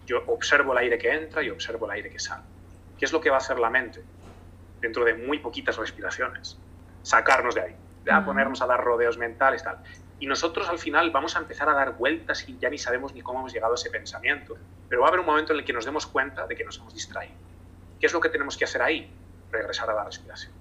Yo 0.05 0.23
observo 0.27 0.73
el 0.73 0.79
aire 0.79 0.97
que 0.97 1.11
entra 1.11 1.41
y 1.41 1.49
observo 1.49 1.85
el 1.85 1.91
aire 1.91 2.09
que 2.09 2.19
sale. 2.19 2.43
¿Qué 2.97 3.05
es 3.05 3.13
lo 3.13 3.21
que 3.21 3.29
va 3.29 3.37
a 3.37 3.39
hacer 3.39 3.59
la 3.59 3.69
mente 3.69 4.03
dentro 4.81 5.05
de 5.05 5.13
muy 5.13 5.39
poquitas 5.39 5.77
respiraciones? 5.77 6.57
Sacarnos 7.03 7.55
de 7.55 7.61
ahí 7.61 7.75
a 8.11 8.25
ponernos 8.25 8.61
a 8.61 8.65
dar 8.65 8.83
rodeos 8.83 9.17
mentales, 9.17 9.63
tal. 9.63 9.77
Y 10.19 10.27
nosotros 10.27 10.67
al 10.69 10.79
final 10.79 11.11
vamos 11.11 11.35
a 11.35 11.39
empezar 11.39 11.69
a 11.69 11.73
dar 11.73 11.93
vueltas 11.93 12.47
y 12.47 12.57
ya 12.57 12.69
ni 12.69 12.77
sabemos 12.77 13.13
ni 13.13 13.21
cómo 13.21 13.39
hemos 13.39 13.53
llegado 13.53 13.73
a 13.73 13.75
ese 13.75 13.89
pensamiento. 13.89 14.57
Pero 14.89 15.01
va 15.01 15.07
a 15.07 15.09
haber 15.09 15.21
un 15.21 15.25
momento 15.25 15.53
en 15.53 15.59
el 15.59 15.65
que 15.65 15.73
nos 15.73 15.85
demos 15.85 16.05
cuenta 16.05 16.45
de 16.45 16.55
que 16.55 16.65
nos 16.65 16.77
hemos 16.77 16.93
distraído. 16.93 17.35
¿Qué 17.99 18.07
es 18.07 18.13
lo 18.13 18.19
que 18.19 18.29
tenemos 18.29 18.57
que 18.57 18.65
hacer 18.65 18.81
ahí? 18.81 19.11
Regresar 19.51 19.89
a 19.89 19.93
la 19.93 20.03
respiración. 20.03 20.51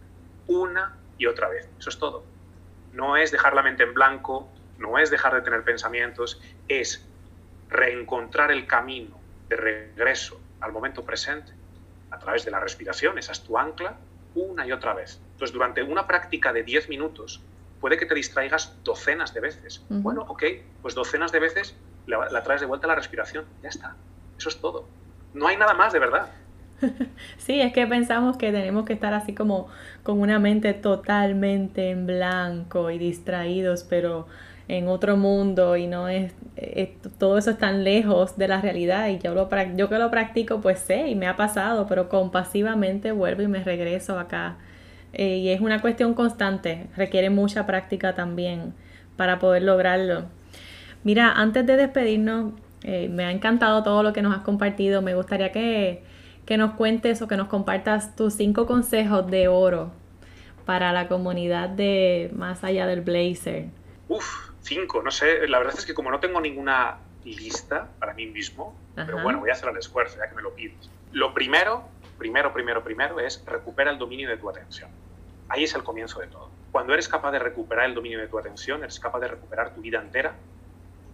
Una 0.47 0.97
y 1.18 1.27
otra 1.27 1.49
vez. 1.49 1.68
Eso 1.79 1.90
es 1.90 1.99
todo. 1.99 2.25
No 2.92 3.16
es 3.16 3.33
dejar 3.33 3.55
la 3.55 3.62
mente 3.62 3.83
en 3.83 3.94
blanco, 3.94 4.49
no 4.79 4.99
es 4.99 5.11
dejar 5.11 5.35
de 5.35 5.42
tener 5.42 5.64
pensamientos, 5.64 6.40
es 6.68 7.05
reencontrar 7.68 8.51
el 8.51 8.66
camino 8.66 9.18
de 9.49 9.57
regreso 9.57 10.40
al 10.61 10.73
momento 10.73 11.05
presente 11.05 11.53
a 12.11 12.18
través 12.18 12.44
de 12.44 12.51
la 12.51 12.61
respiración. 12.61 13.18
Esa 13.18 13.33
es 13.33 13.42
tu 13.42 13.59
ancla 13.59 13.97
una 14.35 14.66
y 14.66 14.73
otra 14.73 14.94
vez. 14.94 15.21
Entonces, 15.33 15.53
durante 15.53 15.83
una 15.83 16.07
práctica 16.07 16.53
de 16.53 16.62
10 16.62 16.88
minutos, 16.88 17.42
puede 17.80 17.96
que 17.96 18.06
te 18.06 18.14
distraigas 18.14 18.76
docenas 18.84 19.34
de 19.34 19.40
veces. 19.40 19.84
Bueno, 19.88 20.24
ok, 20.28 20.42
pues 20.82 20.94
docenas 20.94 21.32
de 21.32 21.40
veces 21.40 21.74
la, 22.06 22.42
traes 22.42 22.60
de 22.60 22.66
vuelta 22.66 22.86
a 22.86 22.88
la 22.88 22.94
respiración. 22.94 23.44
Ya 23.62 23.68
está. 23.68 23.96
Eso 24.36 24.48
es 24.48 24.60
todo. 24.60 24.86
No 25.34 25.46
hay 25.48 25.56
nada 25.56 25.74
más, 25.74 25.92
de 25.92 25.98
verdad. 25.98 26.28
Sí, 27.38 27.60
es 27.60 27.72
que 27.72 27.86
pensamos 27.86 28.36
que 28.36 28.52
tenemos 28.52 28.84
que 28.84 28.92
estar 28.92 29.12
así 29.12 29.34
como 29.34 29.68
con 30.04 30.20
una 30.20 30.38
mente 30.38 30.74
totalmente 30.74 31.90
en 31.90 32.06
blanco 32.06 32.90
y 32.90 32.98
distraídos, 32.98 33.82
pero 33.82 34.28
en 34.68 34.86
otro 34.86 35.16
mundo 35.16 35.76
y 35.76 35.86
no 35.86 36.08
es, 36.08 36.32
todo 37.18 37.38
eso 37.38 37.50
es 37.50 37.58
tan 37.58 37.84
lejos 37.84 38.36
de 38.36 38.48
la 38.48 38.60
realidad 38.60 39.08
y 39.08 39.18
yo, 39.18 39.34
lo, 39.34 39.48
yo 39.74 39.88
que 39.88 39.98
lo 39.98 40.10
practico 40.10 40.60
pues 40.60 40.78
sé 40.78 41.08
y 41.08 41.14
me 41.14 41.26
ha 41.26 41.36
pasado, 41.36 41.86
pero 41.88 42.08
compasivamente 42.08 43.12
vuelvo 43.12 43.42
y 43.42 43.48
me 43.48 43.64
regreso 43.64 44.18
acá 44.18 44.58
eh, 45.12 45.37
y 45.38 45.49
es 45.51 45.61
una 45.61 45.81
cuestión 45.81 46.14
constante, 46.14 46.87
requiere 46.97 47.31
mucha 47.31 47.66
práctica 47.66 48.14
también 48.14 48.75
para 49.16 49.38
poder 49.38 49.62
lograrlo. 49.62 50.27
Mira, 51.05 51.33
antes 51.33 51.66
de 51.66 51.77
despedirnos, 51.77 52.53
eh, 52.83 53.09
me 53.09 53.25
ha 53.25 53.31
encantado 53.31 53.83
todo 53.83 54.03
lo 54.03 54.12
que 54.12 54.23
nos 54.23 54.37
has 54.37 54.42
compartido. 54.42 55.03
Me 55.03 55.14
gustaría 55.14 55.53
que, 55.53 56.03
nos 56.57 56.75
cuentes 56.75 57.21
o 57.23 57.29
que 57.29 57.37
nos 57.37 57.49
compartas 57.49 58.16
tus 58.16 58.35
cinco 58.35 58.66
consejos 58.66 59.31
de 59.31 59.49
oro 59.49 59.92
para 60.64 60.92
la 60.92 61.09
comunidad 61.09 61.68
de 61.68 62.31
Más 62.35 62.64
allá 62.64 62.87
del 62.87 63.01
Blazer. 63.01 63.66
Uf, 64.09 64.51
cinco, 64.61 65.03
no 65.03 65.11
sé. 65.11 65.47
La 65.49 65.59
verdad 65.59 65.75
es 65.77 65.85
que 65.87 65.94
como 65.94 66.11
no 66.11 66.21
tengo 66.21 66.40
ninguna 66.40 66.99
lista 67.25 67.88
para 67.99 68.14
mí 68.14 68.27
mismo, 68.27 68.75
pero 68.94 69.23
bueno, 69.23 69.40
voy 69.40 69.51
a 69.51 69.53
hacer 69.53 69.68
el 69.68 69.77
esfuerzo 69.77 70.18
ya 70.18 70.29
que 70.29 70.35
me 70.35 70.42
lo 70.42 70.55
pides. 70.55 70.90
Lo 71.12 71.35
primero 71.35 71.85
primero, 72.18 72.52
primero, 72.52 72.83
primero 72.85 73.20
es 73.20 73.44
recupera 73.46 73.90
el 73.90 73.98
dominio 73.98 74.28
de 74.28 74.37
tu 74.37 74.50
atención. 74.50 74.90
Ahí 75.48 75.64
es 75.64 75.74
el 75.74 75.85
comienzo 75.85 76.21
de 76.21 76.27
todo. 76.27 76.50
Cuando 76.71 76.92
eres 76.92 77.08
capaz 77.08 77.31
de 77.31 77.38
recuperar 77.38 77.87
el 77.87 77.94
dominio 77.94 78.19
de 78.19 78.29
tu 78.29 78.38
atención, 78.38 78.83
eres 78.83 79.00
capaz 79.00 79.21
de 79.21 79.29
recuperar 79.29 79.73
tu 79.73 79.81
vida 79.81 79.98
entera 79.98 80.37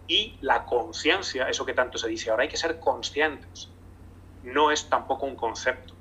y 0.07 0.37
la 0.41 0.65
conciencia, 0.65 1.47
eso 1.47 1.65
que 1.65 1.73
tanto 1.73 1.97
se 1.97 2.09
dice 2.09 2.29
ahora, 2.29 2.43
hay 2.43 2.49
que 2.49 2.57
ser 2.57 2.79
conscientes. 2.79 3.71
No 4.43 4.71
es 4.71 4.89
tampoco 4.89 5.25
un 5.25 5.35
concepto, 5.35 5.95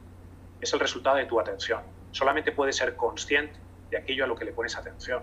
es 0.61 0.73
el 0.73 0.81
resultado 0.81 1.17
de 1.17 1.27
tu 1.27 1.39
atención. 1.39 1.81
Solamente 2.11 2.53
puedes 2.53 2.77
ser 2.77 2.97
consciente 2.97 3.59
de 3.91 3.99
aquello 3.99 4.25
a 4.25 4.27
lo 4.27 4.37
que 4.37 4.45
le 4.45 4.53
pones 4.53 4.77
atención. 4.77 5.23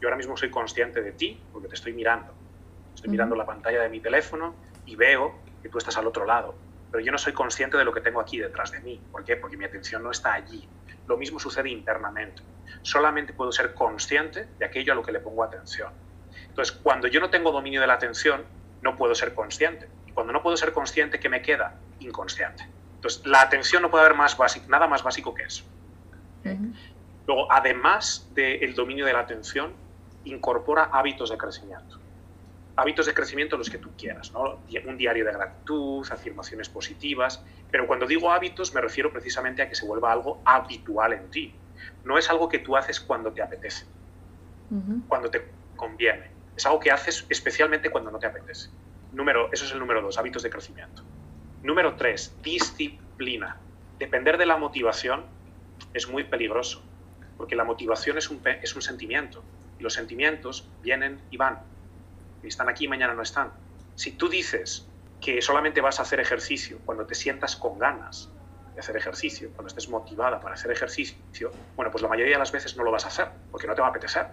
Yo 0.00 0.08
ahora 0.08 0.16
mismo 0.16 0.36
soy 0.36 0.50
consciente 0.50 1.00
de 1.00 1.12
ti 1.12 1.48
porque 1.52 1.68
te 1.68 1.74
estoy 1.74 1.92
mirando. 1.92 2.34
Estoy 2.94 3.10
mirando 3.10 3.36
la 3.36 3.46
pantalla 3.46 3.80
de 3.80 3.88
mi 3.88 4.00
teléfono 4.00 4.54
y 4.84 4.96
veo 4.96 5.40
que 5.62 5.68
tú 5.68 5.78
estás 5.78 5.96
al 5.96 6.06
otro 6.06 6.26
lado 6.26 6.71
pero 6.92 7.02
yo 7.02 7.10
no 7.10 7.16
soy 7.16 7.32
consciente 7.32 7.78
de 7.78 7.84
lo 7.84 7.92
que 7.92 8.02
tengo 8.02 8.20
aquí 8.20 8.38
detrás 8.38 8.70
de 8.70 8.80
mí. 8.80 9.00
¿Por 9.10 9.24
qué? 9.24 9.36
Porque 9.36 9.56
mi 9.56 9.64
atención 9.64 10.02
no 10.02 10.10
está 10.10 10.34
allí. 10.34 10.68
Lo 11.08 11.16
mismo 11.16 11.40
sucede 11.40 11.70
internamente. 11.70 12.42
Solamente 12.82 13.32
puedo 13.32 13.50
ser 13.50 13.72
consciente 13.72 14.46
de 14.58 14.66
aquello 14.66 14.92
a 14.92 14.96
lo 14.96 15.02
que 15.02 15.10
le 15.10 15.20
pongo 15.20 15.42
atención. 15.42 15.90
Entonces, 16.48 16.76
cuando 16.82 17.08
yo 17.08 17.18
no 17.18 17.30
tengo 17.30 17.50
dominio 17.50 17.80
de 17.80 17.86
la 17.86 17.94
atención, 17.94 18.44
no 18.82 18.94
puedo 18.94 19.14
ser 19.14 19.34
consciente. 19.34 19.88
Y 20.06 20.12
cuando 20.12 20.34
no 20.34 20.42
puedo 20.42 20.54
ser 20.54 20.74
consciente, 20.74 21.18
¿qué 21.18 21.30
me 21.30 21.40
queda? 21.40 21.78
Inconsciente. 22.00 22.68
Entonces, 22.96 23.24
la 23.24 23.40
atención 23.40 23.80
no 23.80 23.90
puede 23.90 24.04
haber 24.04 24.16
más 24.16 24.36
básico, 24.36 24.66
nada 24.68 24.86
más 24.86 25.02
básico 25.02 25.32
que 25.32 25.44
eso. 25.44 25.64
Luego, 27.26 27.50
además 27.50 28.28
del 28.34 28.74
dominio 28.74 29.06
de 29.06 29.14
la 29.14 29.20
atención, 29.20 29.72
incorpora 30.24 30.90
hábitos 30.92 31.30
de 31.30 31.38
crecimiento. 31.38 32.01
Hábitos 32.76 33.06
de 33.06 33.14
crecimiento 33.14 33.56
los 33.56 33.68
que 33.68 33.78
tú 33.78 33.90
quieras, 33.96 34.32
¿no? 34.32 34.60
Un 34.86 34.96
diario 34.96 35.24
de 35.24 35.32
gratitud, 35.32 36.06
afirmaciones 36.10 36.68
positivas, 36.68 37.44
pero 37.70 37.86
cuando 37.86 38.06
digo 38.06 38.30
hábitos 38.30 38.74
me 38.74 38.80
refiero 38.80 39.12
precisamente 39.12 39.62
a 39.62 39.68
que 39.68 39.74
se 39.74 39.86
vuelva 39.86 40.12
algo 40.12 40.40
habitual 40.44 41.12
en 41.12 41.30
ti. 41.30 41.54
No 42.04 42.16
es 42.16 42.30
algo 42.30 42.48
que 42.48 42.60
tú 42.60 42.76
haces 42.76 43.00
cuando 43.00 43.32
te 43.32 43.42
apetece, 43.42 43.86
cuando 45.08 45.30
te 45.30 45.44
conviene. 45.76 46.30
Es 46.56 46.64
algo 46.66 46.80
que 46.80 46.90
haces 46.90 47.26
especialmente 47.28 47.90
cuando 47.90 48.10
no 48.10 48.18
te 48.18 48.26
apetece. 48.26 48.70
Número, 49.12 49.50
eso 49.52 49.64
es 49.64 49.72
el 49.72 49.78
número 49.78 50.00
dos, 50.00 50.18
hábitos 50.18 50.42
de 50.42 50.50
crecimiento. 50.50 51.02
Número 51.62 51.96
tres, 51.96 52.34
disciplina. 52.42 53.58
Depender 53.98 54.38
de 54.38 54.46
la 54.46 54.56
motivación 54.56 55.26
es 55.92 56.08
muy 56.08 56.24
peligroso, 56.24 56.82
porque 57.36 57.56
la 57.56 57.64
motivación 57.64 58.18
es 58.18 58.30
un, 58.30 58.40
es 58.44 58.74
un 58.74 58.82
sentimiento 58.82 59.44
y 59.78 59.82
los 59.82 59.94
sentimientos 59.94 60.68
vienen 60.82 61.20
y 61.30 61.36
van. 61.36 61.60
Y 62.42 62.48
están 62.48 62.68
aquí 62.68 62.84
y 62.84 62.88
mañana 62.88 63.14
no 63.14 63.22
están. 63.22 63.52
Si 63.94 64.12
tú 64.12 64.28
dices 64.28 64.86
que 65.20 65.40
solamente 65.40 65.80
vas 65.80 66.00
a 66.00 66.02
hacer 66.02 66.20
ejercicio 66.20 66.78
cuando 66.84 67.06
te 67.06 67.14
sientas 67.14 67.56
con 67.56 67.78
ganas 67.78 68.30
de 68.74 68.80
hacer 68.80 68.96
ejercicio, 68.96 69.50
cuando 69.54 69.68
estés 69.68 69.88
motivada 69.88 70.40
para 70.40 70.54
hacer 70.54 70.70
ejercicio, 70.72 71.52
bueno, 71.76 71.90
pues 71.90 72.02
la 72.02 72.08
mayoría 72.08 72.34
de 72.34 72.38
las 72.38 72.52
veces 72.52 72.76
no 72.76 72.84
lo 72.84 72.90
vas 72.90 73.04
a 73.04 73.08
hacer, 73.08 73.28
porque 73.50 73.66
no 73.66 73.74
te 73.74 73.80
va 73.80 73.88
a 73.88 73.90
apetecer. 73.90 74.26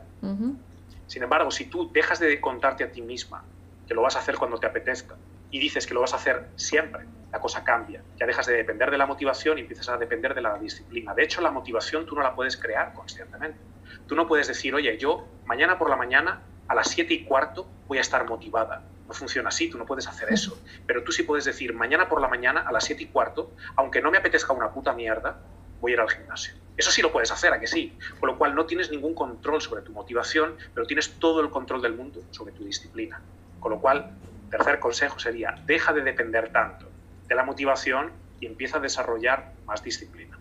Sin 1.08 1.24
embargo, 1.24 1.52
si 1.52 1.66
tú 1.66 1.92
dejas 1.92 2.20
de 2.20 2.40
contarte 2.40 2.84
a 2.84 2.92
ti 2.92 3.02
misma 3.02 3.44
que 3.88 3.94
lo 3.94 4.02
vas 4.02 4.16
a 4.16 4.20
hacer 4.20 4.38
cuando 4.38 4.58
te 4.58 4.68
apetezca 4.68 5.16
y 5.52 5.60
dices 5.60 5.86
que 5.86 5.94
lo 5.94 6.02
vas 6.02 6.14
a 6.14 6.18
hacer 6.18 6.50
siempre, 6.56 7.06
la 7.32 7.40
cosa 7.40 7.64
cambia. 7.64 8.02
Ya 8.20 8.26
dejas 8.26 8.46
de 8.48 8.54
depender 8.54 8.90
de 8.92 8.98
la 8.98 9.06
motivación 9.06 9.58
y 9.58 9.62
empiezas 9.62 9.90
a 9.90 9.98
depender 9.98 10.34
de 10.34 10.42
la 10.42 10.58
disciplina. 10.58 11.14
De 11.14 11.24
hecho, 11.24 11.42
la 11.42 11.52
motivación 11.52 12.06
tú 12.06 12.16
no 12.16 12.22
la 12.22 12.36
puedes 12.36 12.58
crear 12.58 12.94
conscientemente. 12.94 13.60
Tú 14.08 14.16
no 14.16 14.28
puedes 14.28 14.48
decir, 14.48 14.74
oye, 14.74 14.98
yo 14.98 15.28
mañana 15.46 15.78
por 15.78 15.90
la 15.90 15.96
mañana 15.96 16.42
a 16.70 16.76
las 16.76 16.90
7 16.90 17.14
y 17.14 17.24
cuarto 17.26 17.68
voy 17.88 17.98
a 17.98 18.02
estar 18.02 18.28
motivada. 18.28 18.84
No 19.08 19.14
funciona 19.14 19.50
así, 19.50 19.70
tú 19.70 19.78
no 19.78 19.86
puedes 19.86 20.08
hacer 20.08 20.32
eso. 20.32 20.62
Pero 20.88 21.04
tú 21.04 21.12
sí 21.12 21.24
puedes 21.24 21.44
decir, 21.44 21.74
mañana 21.74 22.08
por 22.08 22.22
la 22.22 22.28
mañana 22.28 22.62
a 22.62 22.72
las 22.72 22.86
7 22.86 23.04
y 23.04 23.08
cuarto, 23.08 23.52
aunque 23.76 24.02
no 24.02 24.12
me 24.12 24.20
apetezca 24.20 24.54
una 24.54 24.72
puta 24.72 24.94
mierda, 24.94 25.38
voy 25.82 25.92
a 25.92 25.96
ir 25.96 26.00
al 26.00 26.10
gimnasio. 26.10 26.54
Eso 26.78 26.92
sí 26.92 27.02
lo 27.02 27.12
puedes 27.12 27.32
hacer, 27.32 27.52
¿a 27.52 27.60
que 27.60 27.68
sí? 27.68 27.98
Con 28.20 28.28
lo 28.28 28.38
cual 28.38 28.56
no 28.56 28.66
tienes 28.66 28.90
ningún 28.90 29.14
control 29.14 29.62
sobre 29.62 29.82
tu 29.82 29.92
motivación, 29.92 30.56
pero 30.74 30.88
tienes 30.88 31.20
todo 31.20 31.42
el 31.42 31.50
control 31.50 31.82
del 31.82 31.94
mundo 31.94 32.22
sobre 32.32 32.54
tu 32.54 32.64
disciplina. 32.64 33.20
Con 33.60 33.72
lo 33.72 33.82
cual, 33.82 34.12
tercer 34.50 34.80
consejo 34.80 35.20
sería, 35.20 35.56
deja 35.66 35.92
de 35.92 36.02
depender 36.02 36.54
tanto 36.54 36.88
de 37.28 37.36
la 37.36 37.44
motivación 37.44 38.12
y 38.40 38.48
empieza 38.48 38.78
a 38.78 38.80
desarrollar 38.82 39.54
más 39.66 39.84
disciplina. 39.84 40.38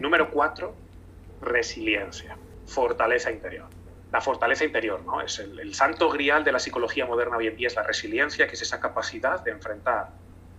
Número 0.00 0.30
cuatro, 0.30 0.74
resiliencia, 1.40 2.36
fortaleza 2.66 3.32
interior. 3.32 3.66
La 4.12 4.20
fortaleza 4.20 4.64
interior, 4.64 5.02
¿no? 5.02 5.20
Es 5.20 5.38
el, 5.38 5.74
santo 5.74 6.08
grial 6.08 6.44
de 6.44 6.52
la 6.52 6.58
psicología 6.58 7.06
moderna 7.06 7.36
hoy 7.36 7.48
en 7.48 7.56
día, 7.56 7.66
es 7.66 7.76
la 7.76 7.82
resiliencia, 7.82 8.46
que 8.46 8.54
es 8.54 8.62
esa 8.62 8.80
capacidad 8.80 9.42
de 9.42 9.50
enfrentar 9.50 10.10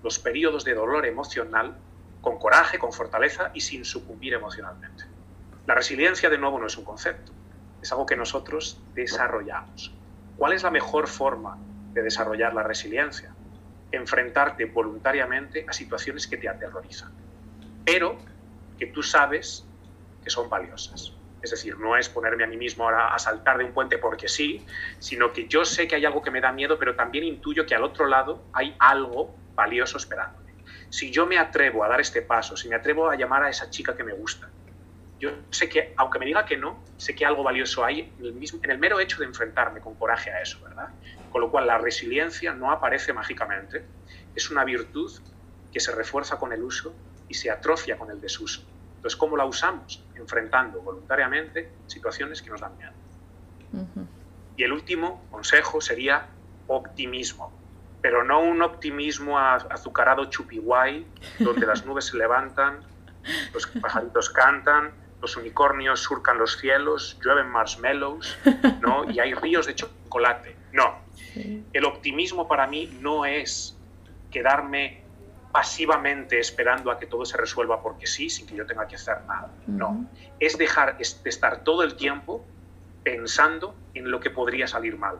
los 0.04 0.20
periodos 0.20 0.64
de 0.64 0.74
dolor 0.74 1.06
emocional 1.06 1.78
con 2.22 2.38
coraje, 2.38 2.78
con 2.78 2.92
fortaleza 2.92 3.52
y 3.54 3.62
sin 3.62 3.86
sucumbir 3.86 4.34
emocionalmente. 4.34 5.06
La 5.66 5.76
resiliencia, 5.76 6.30
de 6.30 6.38
nuevo, 6.38 6.60
no 6.60 6.68
es 6.68 6.78
un 6.78 6.86
concepto, 6.86 7.32
es 7.82 7.92
algo 7.92 8.06
que 8.06 8.16
nosotros 8.16 8.82
desarrollamos. 8.94 9.94
¿Cuál 10.38 10.54
es 10.54 10.64
la 10.64 10.72
mejor 10.72 11.08
forma 11.08 11.58
de 11.94 12.04
desarrollar 12.04 12.54
la 12.54 12.64
resiliencia? 12.64 13.34
Enfrentarte 13.92 14.66
voluntariamente 14.66 15.66
a 15.68 15.74
situaciones 15.74 16.28
que 16.28 16.38
te 16.38 16.48
aterrorizan, 16.48 17.12
pero 17.86 18.18
que 18.78 18.88
tú 18.88 19.02
sabes 19.02 19.66
que 20.24 20.30
son 20.30 20.50
valiosas. 20.50 21.17
Es 21.42 21.52
decir, 21.52 21.78
no 21.78 21.96
es 21.96 22.10
ponerme 22.10 22.44
a 22.44 22.48
mí 22.48 22.58
mismo 22.58 22.84
ahora 22.84 23.14
a 23.14 23.20
saltar 23.20 23.58
de 23.58 23.66
un 23.66 23.74
puente 23.74 23.98
porque 23.98 24.28
sí, 24.28 24.66
sino 25.00 25.32
que 25.34 25.48
yo 25.48 25.66
sé 25.66 25.88
que 25.88 25.96
hay 25.96 26.06
algo 26.06 26.22
que 26.22 26.32
me 26.32 26.42
da 26.42 26.52
miedo, 26.52 26.80
pero 26.80 26.96
también 26.96 27.24
intuyo 27.24 27.66
que 27.66 27.76
al 27.76 27.84
otro 27.84 28.08
lado 28.08 28.44
hay 28.54 28.76
algo 28.80 29.36
valioso 29.54 29.98
esperándome. 29.98 30.54
Si 30.90 31.12
yo 31.12 31.26
me 31.26 31.38
atrevo 31.38 31.84
a 31.84 31.88
dar 31.88 32.02
este 32.02 32.22
paso, 32.22 32.56
si 32.58 32.70
me 32.70 32.76
atrevo 32.76 33.10
a 33.10 33.16
llamar 33.16 33.44
a 33.44 33.50
esa 33.50 33.70
chica 33.70 33.96
que 33.96 34.04
me 34.04 34.14
gusta, 34.14 34.50
yo 35.20 35.32
sé 35.50 35.68
que, 35.68 35.94
aunque 35.98 36.20
me 36.20 36.26
diga 36.26 36.46
que 36.46 36.58
no, 36.58 36.84
sé 36.98 37.16
que 37.16 37.26
algo 37.26 37.44
valioso 37.44 37.84
hay 37.84 38.14
en 38.20 38.26
el, 38.26 38.34
mismo, 38.34 38.60
en 38.64 38.70
el 38.70 38.78
mero 38.78 39.00
hecho 39.00 39.20
de 39.20 39.26
enfrentarme 39.26 39.82
con 39.82 39.96
coraje 39.96 40.32
a 40.32 40.42
eso, 40.42 40.62
¿verdad? 40.64 40.90
Con 41.32 41.42
lo 41.42 41.50
cual 41.50 41.66
la 41.66 41.78
resiliencia 41.78 42.54
no 42.54 42.72
aparece 42.72 43.14
mágicamente, 43.14 43.84
es 44.36 44.52
una 44.52 44.64
virtud 44.64 45.12
que 45.72 45.80
se 45.80 45.92
refuerza 45.92 46.38
con 46.38 46.54
el 46.54 46.64
uso 46.64 46.94
y 47.28 47.34
se 47.34 47.50
atrofia 47.50 47.98
con 47.98 48.12
el 48.12 48.22
desuso. 48.22 48.62
Entonces, 49.08 49.20
¿cómo 49.22 49.38
la 49.38 49.46
usamos? 49.46 50.04
Enfrentando 50.16 50.82
voluntariamente 50.82 51.72
situaciones 51.86 52.42
que 52.42 52.50
nos 52.50 52.60
dan 52.60 52.76
miedo. 52.76 52.92
Y 54.58 54.64
el 54.64 54.74
último 54.74 55.24
consejo 55.32 55.80
sería 55.80 56.28
optimismo, 56.68 57.54
pero 58.02 58.26
no 58.26 58.42
un 58.42 58.62
optimismo 58.62 59.40
azucarado 59.40 60.26
chupiguay, 60.26 61.08
donde 61.40 61.66
las 61.66 61.86
nubes 61.86 62.08
se 62.08 62.18
levantan, 62.18 62.82
los 63.54 63.68
pajaritos 63.68 64.30
cantan, 64.30 64.92
los 65.22 65.38
unicornios 65.38 66.02
surcan 66.02 66.38
los 66.38 66.58
cielos, 66.58 67.18
llueven 67.24 67.48
marshmallows, 67.48 68.38
¿no? 68.82 69.10
Y 69.10 69.22
hay 69.22 69.34
ríos 69.36 69.68
de 69.68 69.76
chocolate. 69.76 70.58
No. 70.74 71.00
El 71.72 71.86
optimismo 71.86 72.46
para 72.50 72.68
mí 72.68 72.98
no 73.00 73.26
es 73.26 73.78
quedarme 74.32 75.07
pasivamente 75.58 76.38
esperando 76.38 76.92
a 76.92 77.00
que 77.00 77.08
todo 77.08 77.26
se 77.26 77.36
resuelva 77.36 77.82
porque 77.82 78.06
sí, 78.06 78.30
sin 78.30 78.46
que 78.46 78.56
yo 78.56 78.68
tenga 78.68 78.88
que 78.88 78.96
hacer 78.96 79.18
nada. 79.28 79.50
No. 79.66 80.06
Es 80.40 80.56
dejar 80.56 81.00
de 81.00 81.30
estar 81.32 81.64
todo 81.64 81.82
el 81.82 81.96
tiempo 81.96 82.46
pensando 83.04 83.74
en 83.96 84.12
lo 84.12 84.20
que 84.20 84.30
podría 84.30 84.68
salir 84.68 85.00
mal. 85.00 85.18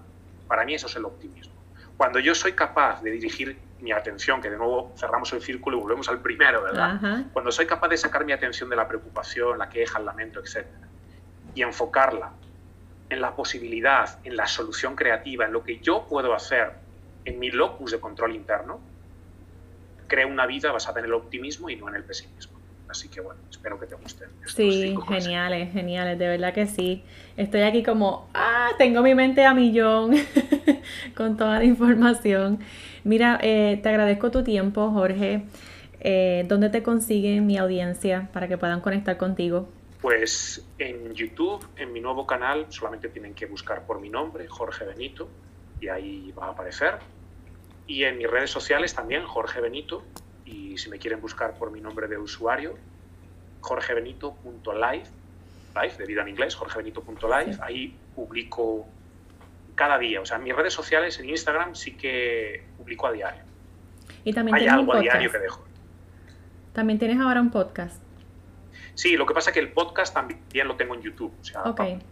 Para 0.48 0.64
mí 0.64 0.76
eso 0.76 0.86
es 0.86 0.96
el 0.96 1.06
optimismo. 1.06 1.56
Cuando 1.98 2.20
yo 2.20 2.36
soy 2.36 2.54
capaz 2.54 3.02
de 3.02 3.10
dirigir 3.10 3.58
mi 3.82 3.92
atención, 3.92 4.40
que 4.40 4.52
de 4.52 4.58
nuevo 4.58 4.94
cerramos 4.96 5.34
el 5.34 5.42
círculo 5.42 5.78
y 5.78 5.82
volvemos 5.82 6.08
al 6.08 6.20
primero, 6.20 6.62
¿verdad? 6.62 7.26
Cuando 7.34 7.52
soy 7.52 7.66
capaz 7.66 7.88
de 7.88 7.98
sacar 7.98 8.24
mi 8.24 8.32
atención 8.32 8.70
de 8.70 8.76
la 8.76 8.88
preocupación, 8.88 9.58
la 9.58 9.70
queja, 9.70 9.98
el 9.98 10.06
lamento, 10.06 10.40
etc., 10.40 10.68
y 11.56 11.64
enfocarla 11.64 12.30
en 13.10 13.22
la 13.22 13.36
posibilidad, 13.36 14.20
en 14.24 14.38
la 14.38 14.46
solución 14.46 14.96
creativa, 14.96 15.46
en 15.46 15.54
lo 15.54 15.64
que 15.64 15.80
yo 15.80 16.06
puedo 16.06 16.36
hacer 16.36 16.74
en 17.26 17.40
mi 17.40 17.50
locus 17.50 17.90
de 17.90 18.00
control 18.00 18.36
interno, 18.36 18.80
creo 20.08 20.28
una 20.28 20.46
vida 20.46 20.72
basada 20.72 21.00
en 21.00 21.06
el 21.06 21.14
optimismo 21.14 21.70
y 21.70 21.76
no 21.76 21.90
en 21.90 21.96
el 21.96 22.04
pesimismo. 22.04 22.58
Así 22.90 23.10
que 23.10 23.20
bueno, 23.20 23.40
espero 23.50 23.80
que 23.80 23.86
te 23.86 23.96
gusten. 23.96 24.30
Sí, 24.46 24.96
geniales, 25.08 25.74
geniales, 25.74 26.18
de 26.18 26.28
verdad 26.28 26.54
que 26.54 26.68
sí. 26.68 27.04
Estoy 27.36 27.62
aquí 27.62 27.84
como, 27.84 28.30
ah, 28.34 28.70
tengo 28.78 29.02
mi 29.02 29.14
mente 29.14 29.44
a 29.46 29.54
millón 29.54 30.16
con 31.16 31.36
toda 31.36 31.60
la 31.60 31.66
información. 31.66 32.60
Mira, 33.04 33.40
eh, 33.42 33.80
te 33.84 33.90
agradezco 33.90 34.32
tu 34.32 34.44
tiempo, 34.44 34.90
Jorge. 34.92 35.44
Eh, 36.00 36.46
¿Dónde 36.48 36.70
te 36.70 36.84
consiguen 36.84 37.46
mi 37.46 37.58
audiencia 37.58 38.30
para 38.32 38.48
que 38.48 38.58
puedan 38.58 38.82
conectar 38.82 39.18
contigo? 39.18 39.68
Pues 40.02 40.66
en 40.78 41.14
YouTube, 41.14 41.68
en 41.76 41.92
mi 41.92 42.00
nuevo 42.00 42.26
canal, 42.26 42.68
solamente 42.70 43.10
tienen 43.10 43.34
que 43.34 43.48
buscar 43.48 43.86
por 43.86 44.00
mi 44.00 44.10
nombre, 44.10 44.48
Jorge 44.48 44.86
Benito, 44.86 45.28
y 45.82 45.88
ahí 45.88 46.32
va 46.38 46.48
a 46.48 46.50
aparecer. 46.52 47.00
Y 47.88 48.04
en 48.04 48.18
mis 48.18 48.30
redes 48.30 48.52
sociales 48.52 48.94
también, 48.94 49.26
Jorge 49.26 49.62
Benito, 49.62 50.04
y 50.46 50.78
si 50.78 50.90
me 50.90 51.00
quieren 51.00 51.22
buscar 51.22 51.58
por 51.58 51.72
mi 51.72 51.82
nombre 51.82 52.08
de 52.08 52.18
usuario, 52.18 52.78
jorgebenito.live, 53.62 55.04
live, 55.76 55.98
de 55.98 56.06
vida 56.06 56.22
en 56.22 56.28
inglés, 56.30 56.56
jorgebenito.live, 56.56 57.58
ahí 57.62 57.96
publico 58.16 58.88
cada 59.76 59.98
día. 59.98 60.22
O 60.22 60.26
sea, 60.26 60.38
en 60.38 60.44
mis 60.44 60.56
redes 60.56 60.74
sociales, 60.74 61.20
en 61.20 61.30
Instagram, 61.30 61.76
sí 61.76 61.96
que 61.96 62.64
publico 62.78 63.08
a 63.08 63.12
diario. 63.12 63.44
Y 64.24 64.34
también 64.34 64.56
Hay 64.56 64.68
algo 64.68 64.94
a 64.94 65.00
diario 65.00 65.32
que 65.32 65.40
dejo. 65.40 65.64
También 66.74 67.00
tienes 67.00 67.20
ahora 67.20 67.42
un 67.42 67.52
podcast. 67.52 68.02
Sí, 68.94 69.16
lo 69.16 69.26
que 69.26 69.34
pasa 69.34 69.52
es 69.52 69.54
que 69.54 69.60
el 69.60 69.72
podcast 69.72 70.14
también 70.14 70.68
lo 70.68 70.76
tengo 70.76 70.96
en 70.96 71.02
YouTube. 71.02 71.32
O 71.40 71.44
sea, 71.44 71.64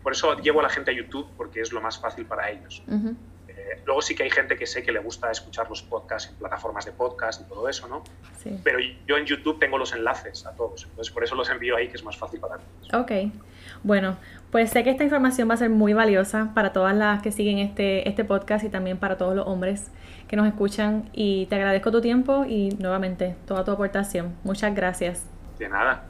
Por 0.04 0.12
eso 0.12 0.38
llevo 0.40 0.60
a 0.60 0.64
la 0.64 0.70
gente 0.70 0.92
a 0.92 0.94
YouTube, 0.94 1.28
porque 1.36 1.62
es 1.62 1.74
lo 1.74 1.82
más 1.82 2.00
fácil 2.00 2.26
para 2.26 2.52
ellos. 2.52 2.84
Luego 3.86 4.02
sí 4.02 4.16
que 4.16 4.24
hay 4.24 4.30
gente 4.30 4.56
que 4.56 4.66
sé 4.66 4.84
que 4.84 4.92
le 4.92 5.00
gusta 5.00 5.32
escuchar 5.32 5.70
los 5.70 5.82
podcasts 5.82 6.30
en 6.30 6.36
plataformas 6.38 6.86
de 6.86 6.92
podcast 6.92 7.42
y 7.42 7.44
todo 7.46 7.68
eso, 7.70 7.88
¿no? 7.88 8.04
Sí. 8.38 8.60
Pero 8.64 8.80
yo 9.08 9.18
en 9.18 9.26
YouTube 9.26 9.60
tengo 9.60 9.78
los 9.78 9.94
enlaces 9.94 10.46
a 10.46 10.56
todos, 10.56 10.84
entonces 10.84 11.14
por 11.14 11.24
eso 11.24 11.36
los 11.36 11.50
envío 11.50 11.76
ahí, 11.76 11.88
que 11.88 11.96
es 11.96 12.04
más 12.04 12.18
fácil 12.18 12.40
para 12.40 12.58
todos. 12.58 12.94
Ok, 12.94 13.32
bueno, 13.84 14.18
pues 14.52 14.72
sé 14.72 14.84
que 14.84 14.90
esta 14.90 15.04
información 15.04 15.50
va 15.50 15.54
a 15.54 15.58
ser 15.58 15.70
muy 15.70 15.94
valiosa 15.94 16.52
para 16.56 16.74
todas 16.74 16.96
las 16.96 17.22
que 17.22 17.32
siguen 17.32 17.60
este, 17.60 18.08
este 18.08 18.24
podcast 18.24 18.66
y 18.66 18.70
también 18.70 18.98
para 18.98 19.18
todos 19.18 19.36
los 19.36 19.48
hombres 19.48 19.92
que 20.28 20.36
nos 20.36 20.48
escuchan 20.48 21.10
y 21.14 21.46
te 21.48 21.56
agradezco 21.56 21.92
tu 21.92 22.02
tiempo 22.02 22.46
y 22.46 22.70
nuevamente 22.80 23.36
toda 23.46 23.64
tu 23.64 23.72
aportación. 23.72 24.36
Muchas 24.44 24.74
gracias. 24.74 25.26
De 25.60 25.70
nada. 25.70 26.06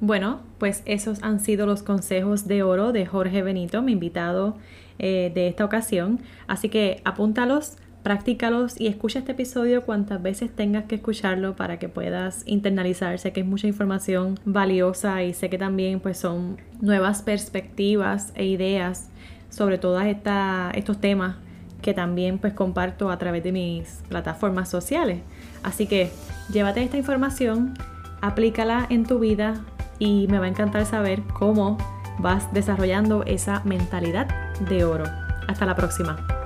Bueno, 0.00 0.40
pues 0.58 0.82
esos 0.86 1.22
han 1.22 1.40
sido 1.40 1.66
los 1.66 1.82
consejos 1.82 2.48
de 2.48 2.62
oro 2.62 2.92
de 2.92 3.04
Jorge 3.04 3.42
Benito, 3.42 3.82
mi 3.82 3.92
invitado 3.92 4.56
eh, 5.02 5.32
de 5.34 5.48
esta 5.48 5.64
ocasión. 5.64 6.20
Así 6.46 6.68
que 6.68 7.00
apúntalos, 7.06 7.76
practícalos 8.02 8.78
y 8.78 8.86
escucha 8.86 9.20
este 9.20 9.32
episodio 9.32 9.86
cuantas 9.86 10.20
veces 10.20 10.54
tengas 10.54 10.84
que 10.84 10.96
escucharlo 10.96 11.56
para 11.56 11.78
que 11.78 11.88
puedas 11.88 12.42
internalizar. 12.44 13.18
Sé 13.18 13.32
que 13.32 13.40
es 13.40 13.46
mucha 13.46 13.66
información 13.66 14.38
valiosa 14.44 15.22
y 15.22 15.32
sé 15.32 15.48
que 15.48 15.56
también 15.56 16.00
pues 16.00 16.18
son 16.18 16.58
nuevas 16.82 17.22
perspectivas 17.22 18.34
e 18.34 18.44
ideas 18.44 19.08
sobre 19.48 19.78
todos 19.78 20.02
estos 20.04 21.00
temas 21.00 21.36
que 21.80 21.94
también 21.94 22.38
pues 22.38 22.52
comparto 22.52 23.10
a 23.10 23.16
través 23.16 23.42
de 23.42 23.52
mis 23.52 24.02
plataformas 24.10 24.68
sociales. 24.68 25.20
Así 25.62 25.86
que 25.86 26.10
llévate 26.52 26.82
esta 26.82 26.98
información, 26.98 27.72
aplícala 28.20 28.86
en 28.90 29.06
tu 29.06 29.18
vida 29.18 29.64
y 29.98 30.26
me 30.28 30.38
va 30.38 30.44
a 30.44 30.48
encantar 30.48 30.84
saber 30.84 31.22
cómo 31.32 31.78
vas 32.20 32.52
desarrollando 32.52 33.24
esa 33.24 33.62
mentalidad 33.64 34.28
de 34.60 34.84
oro. 34.84 35.04
Hasta 35.48 35.66
la 35.66 35.74
próxima. 35.74 36.39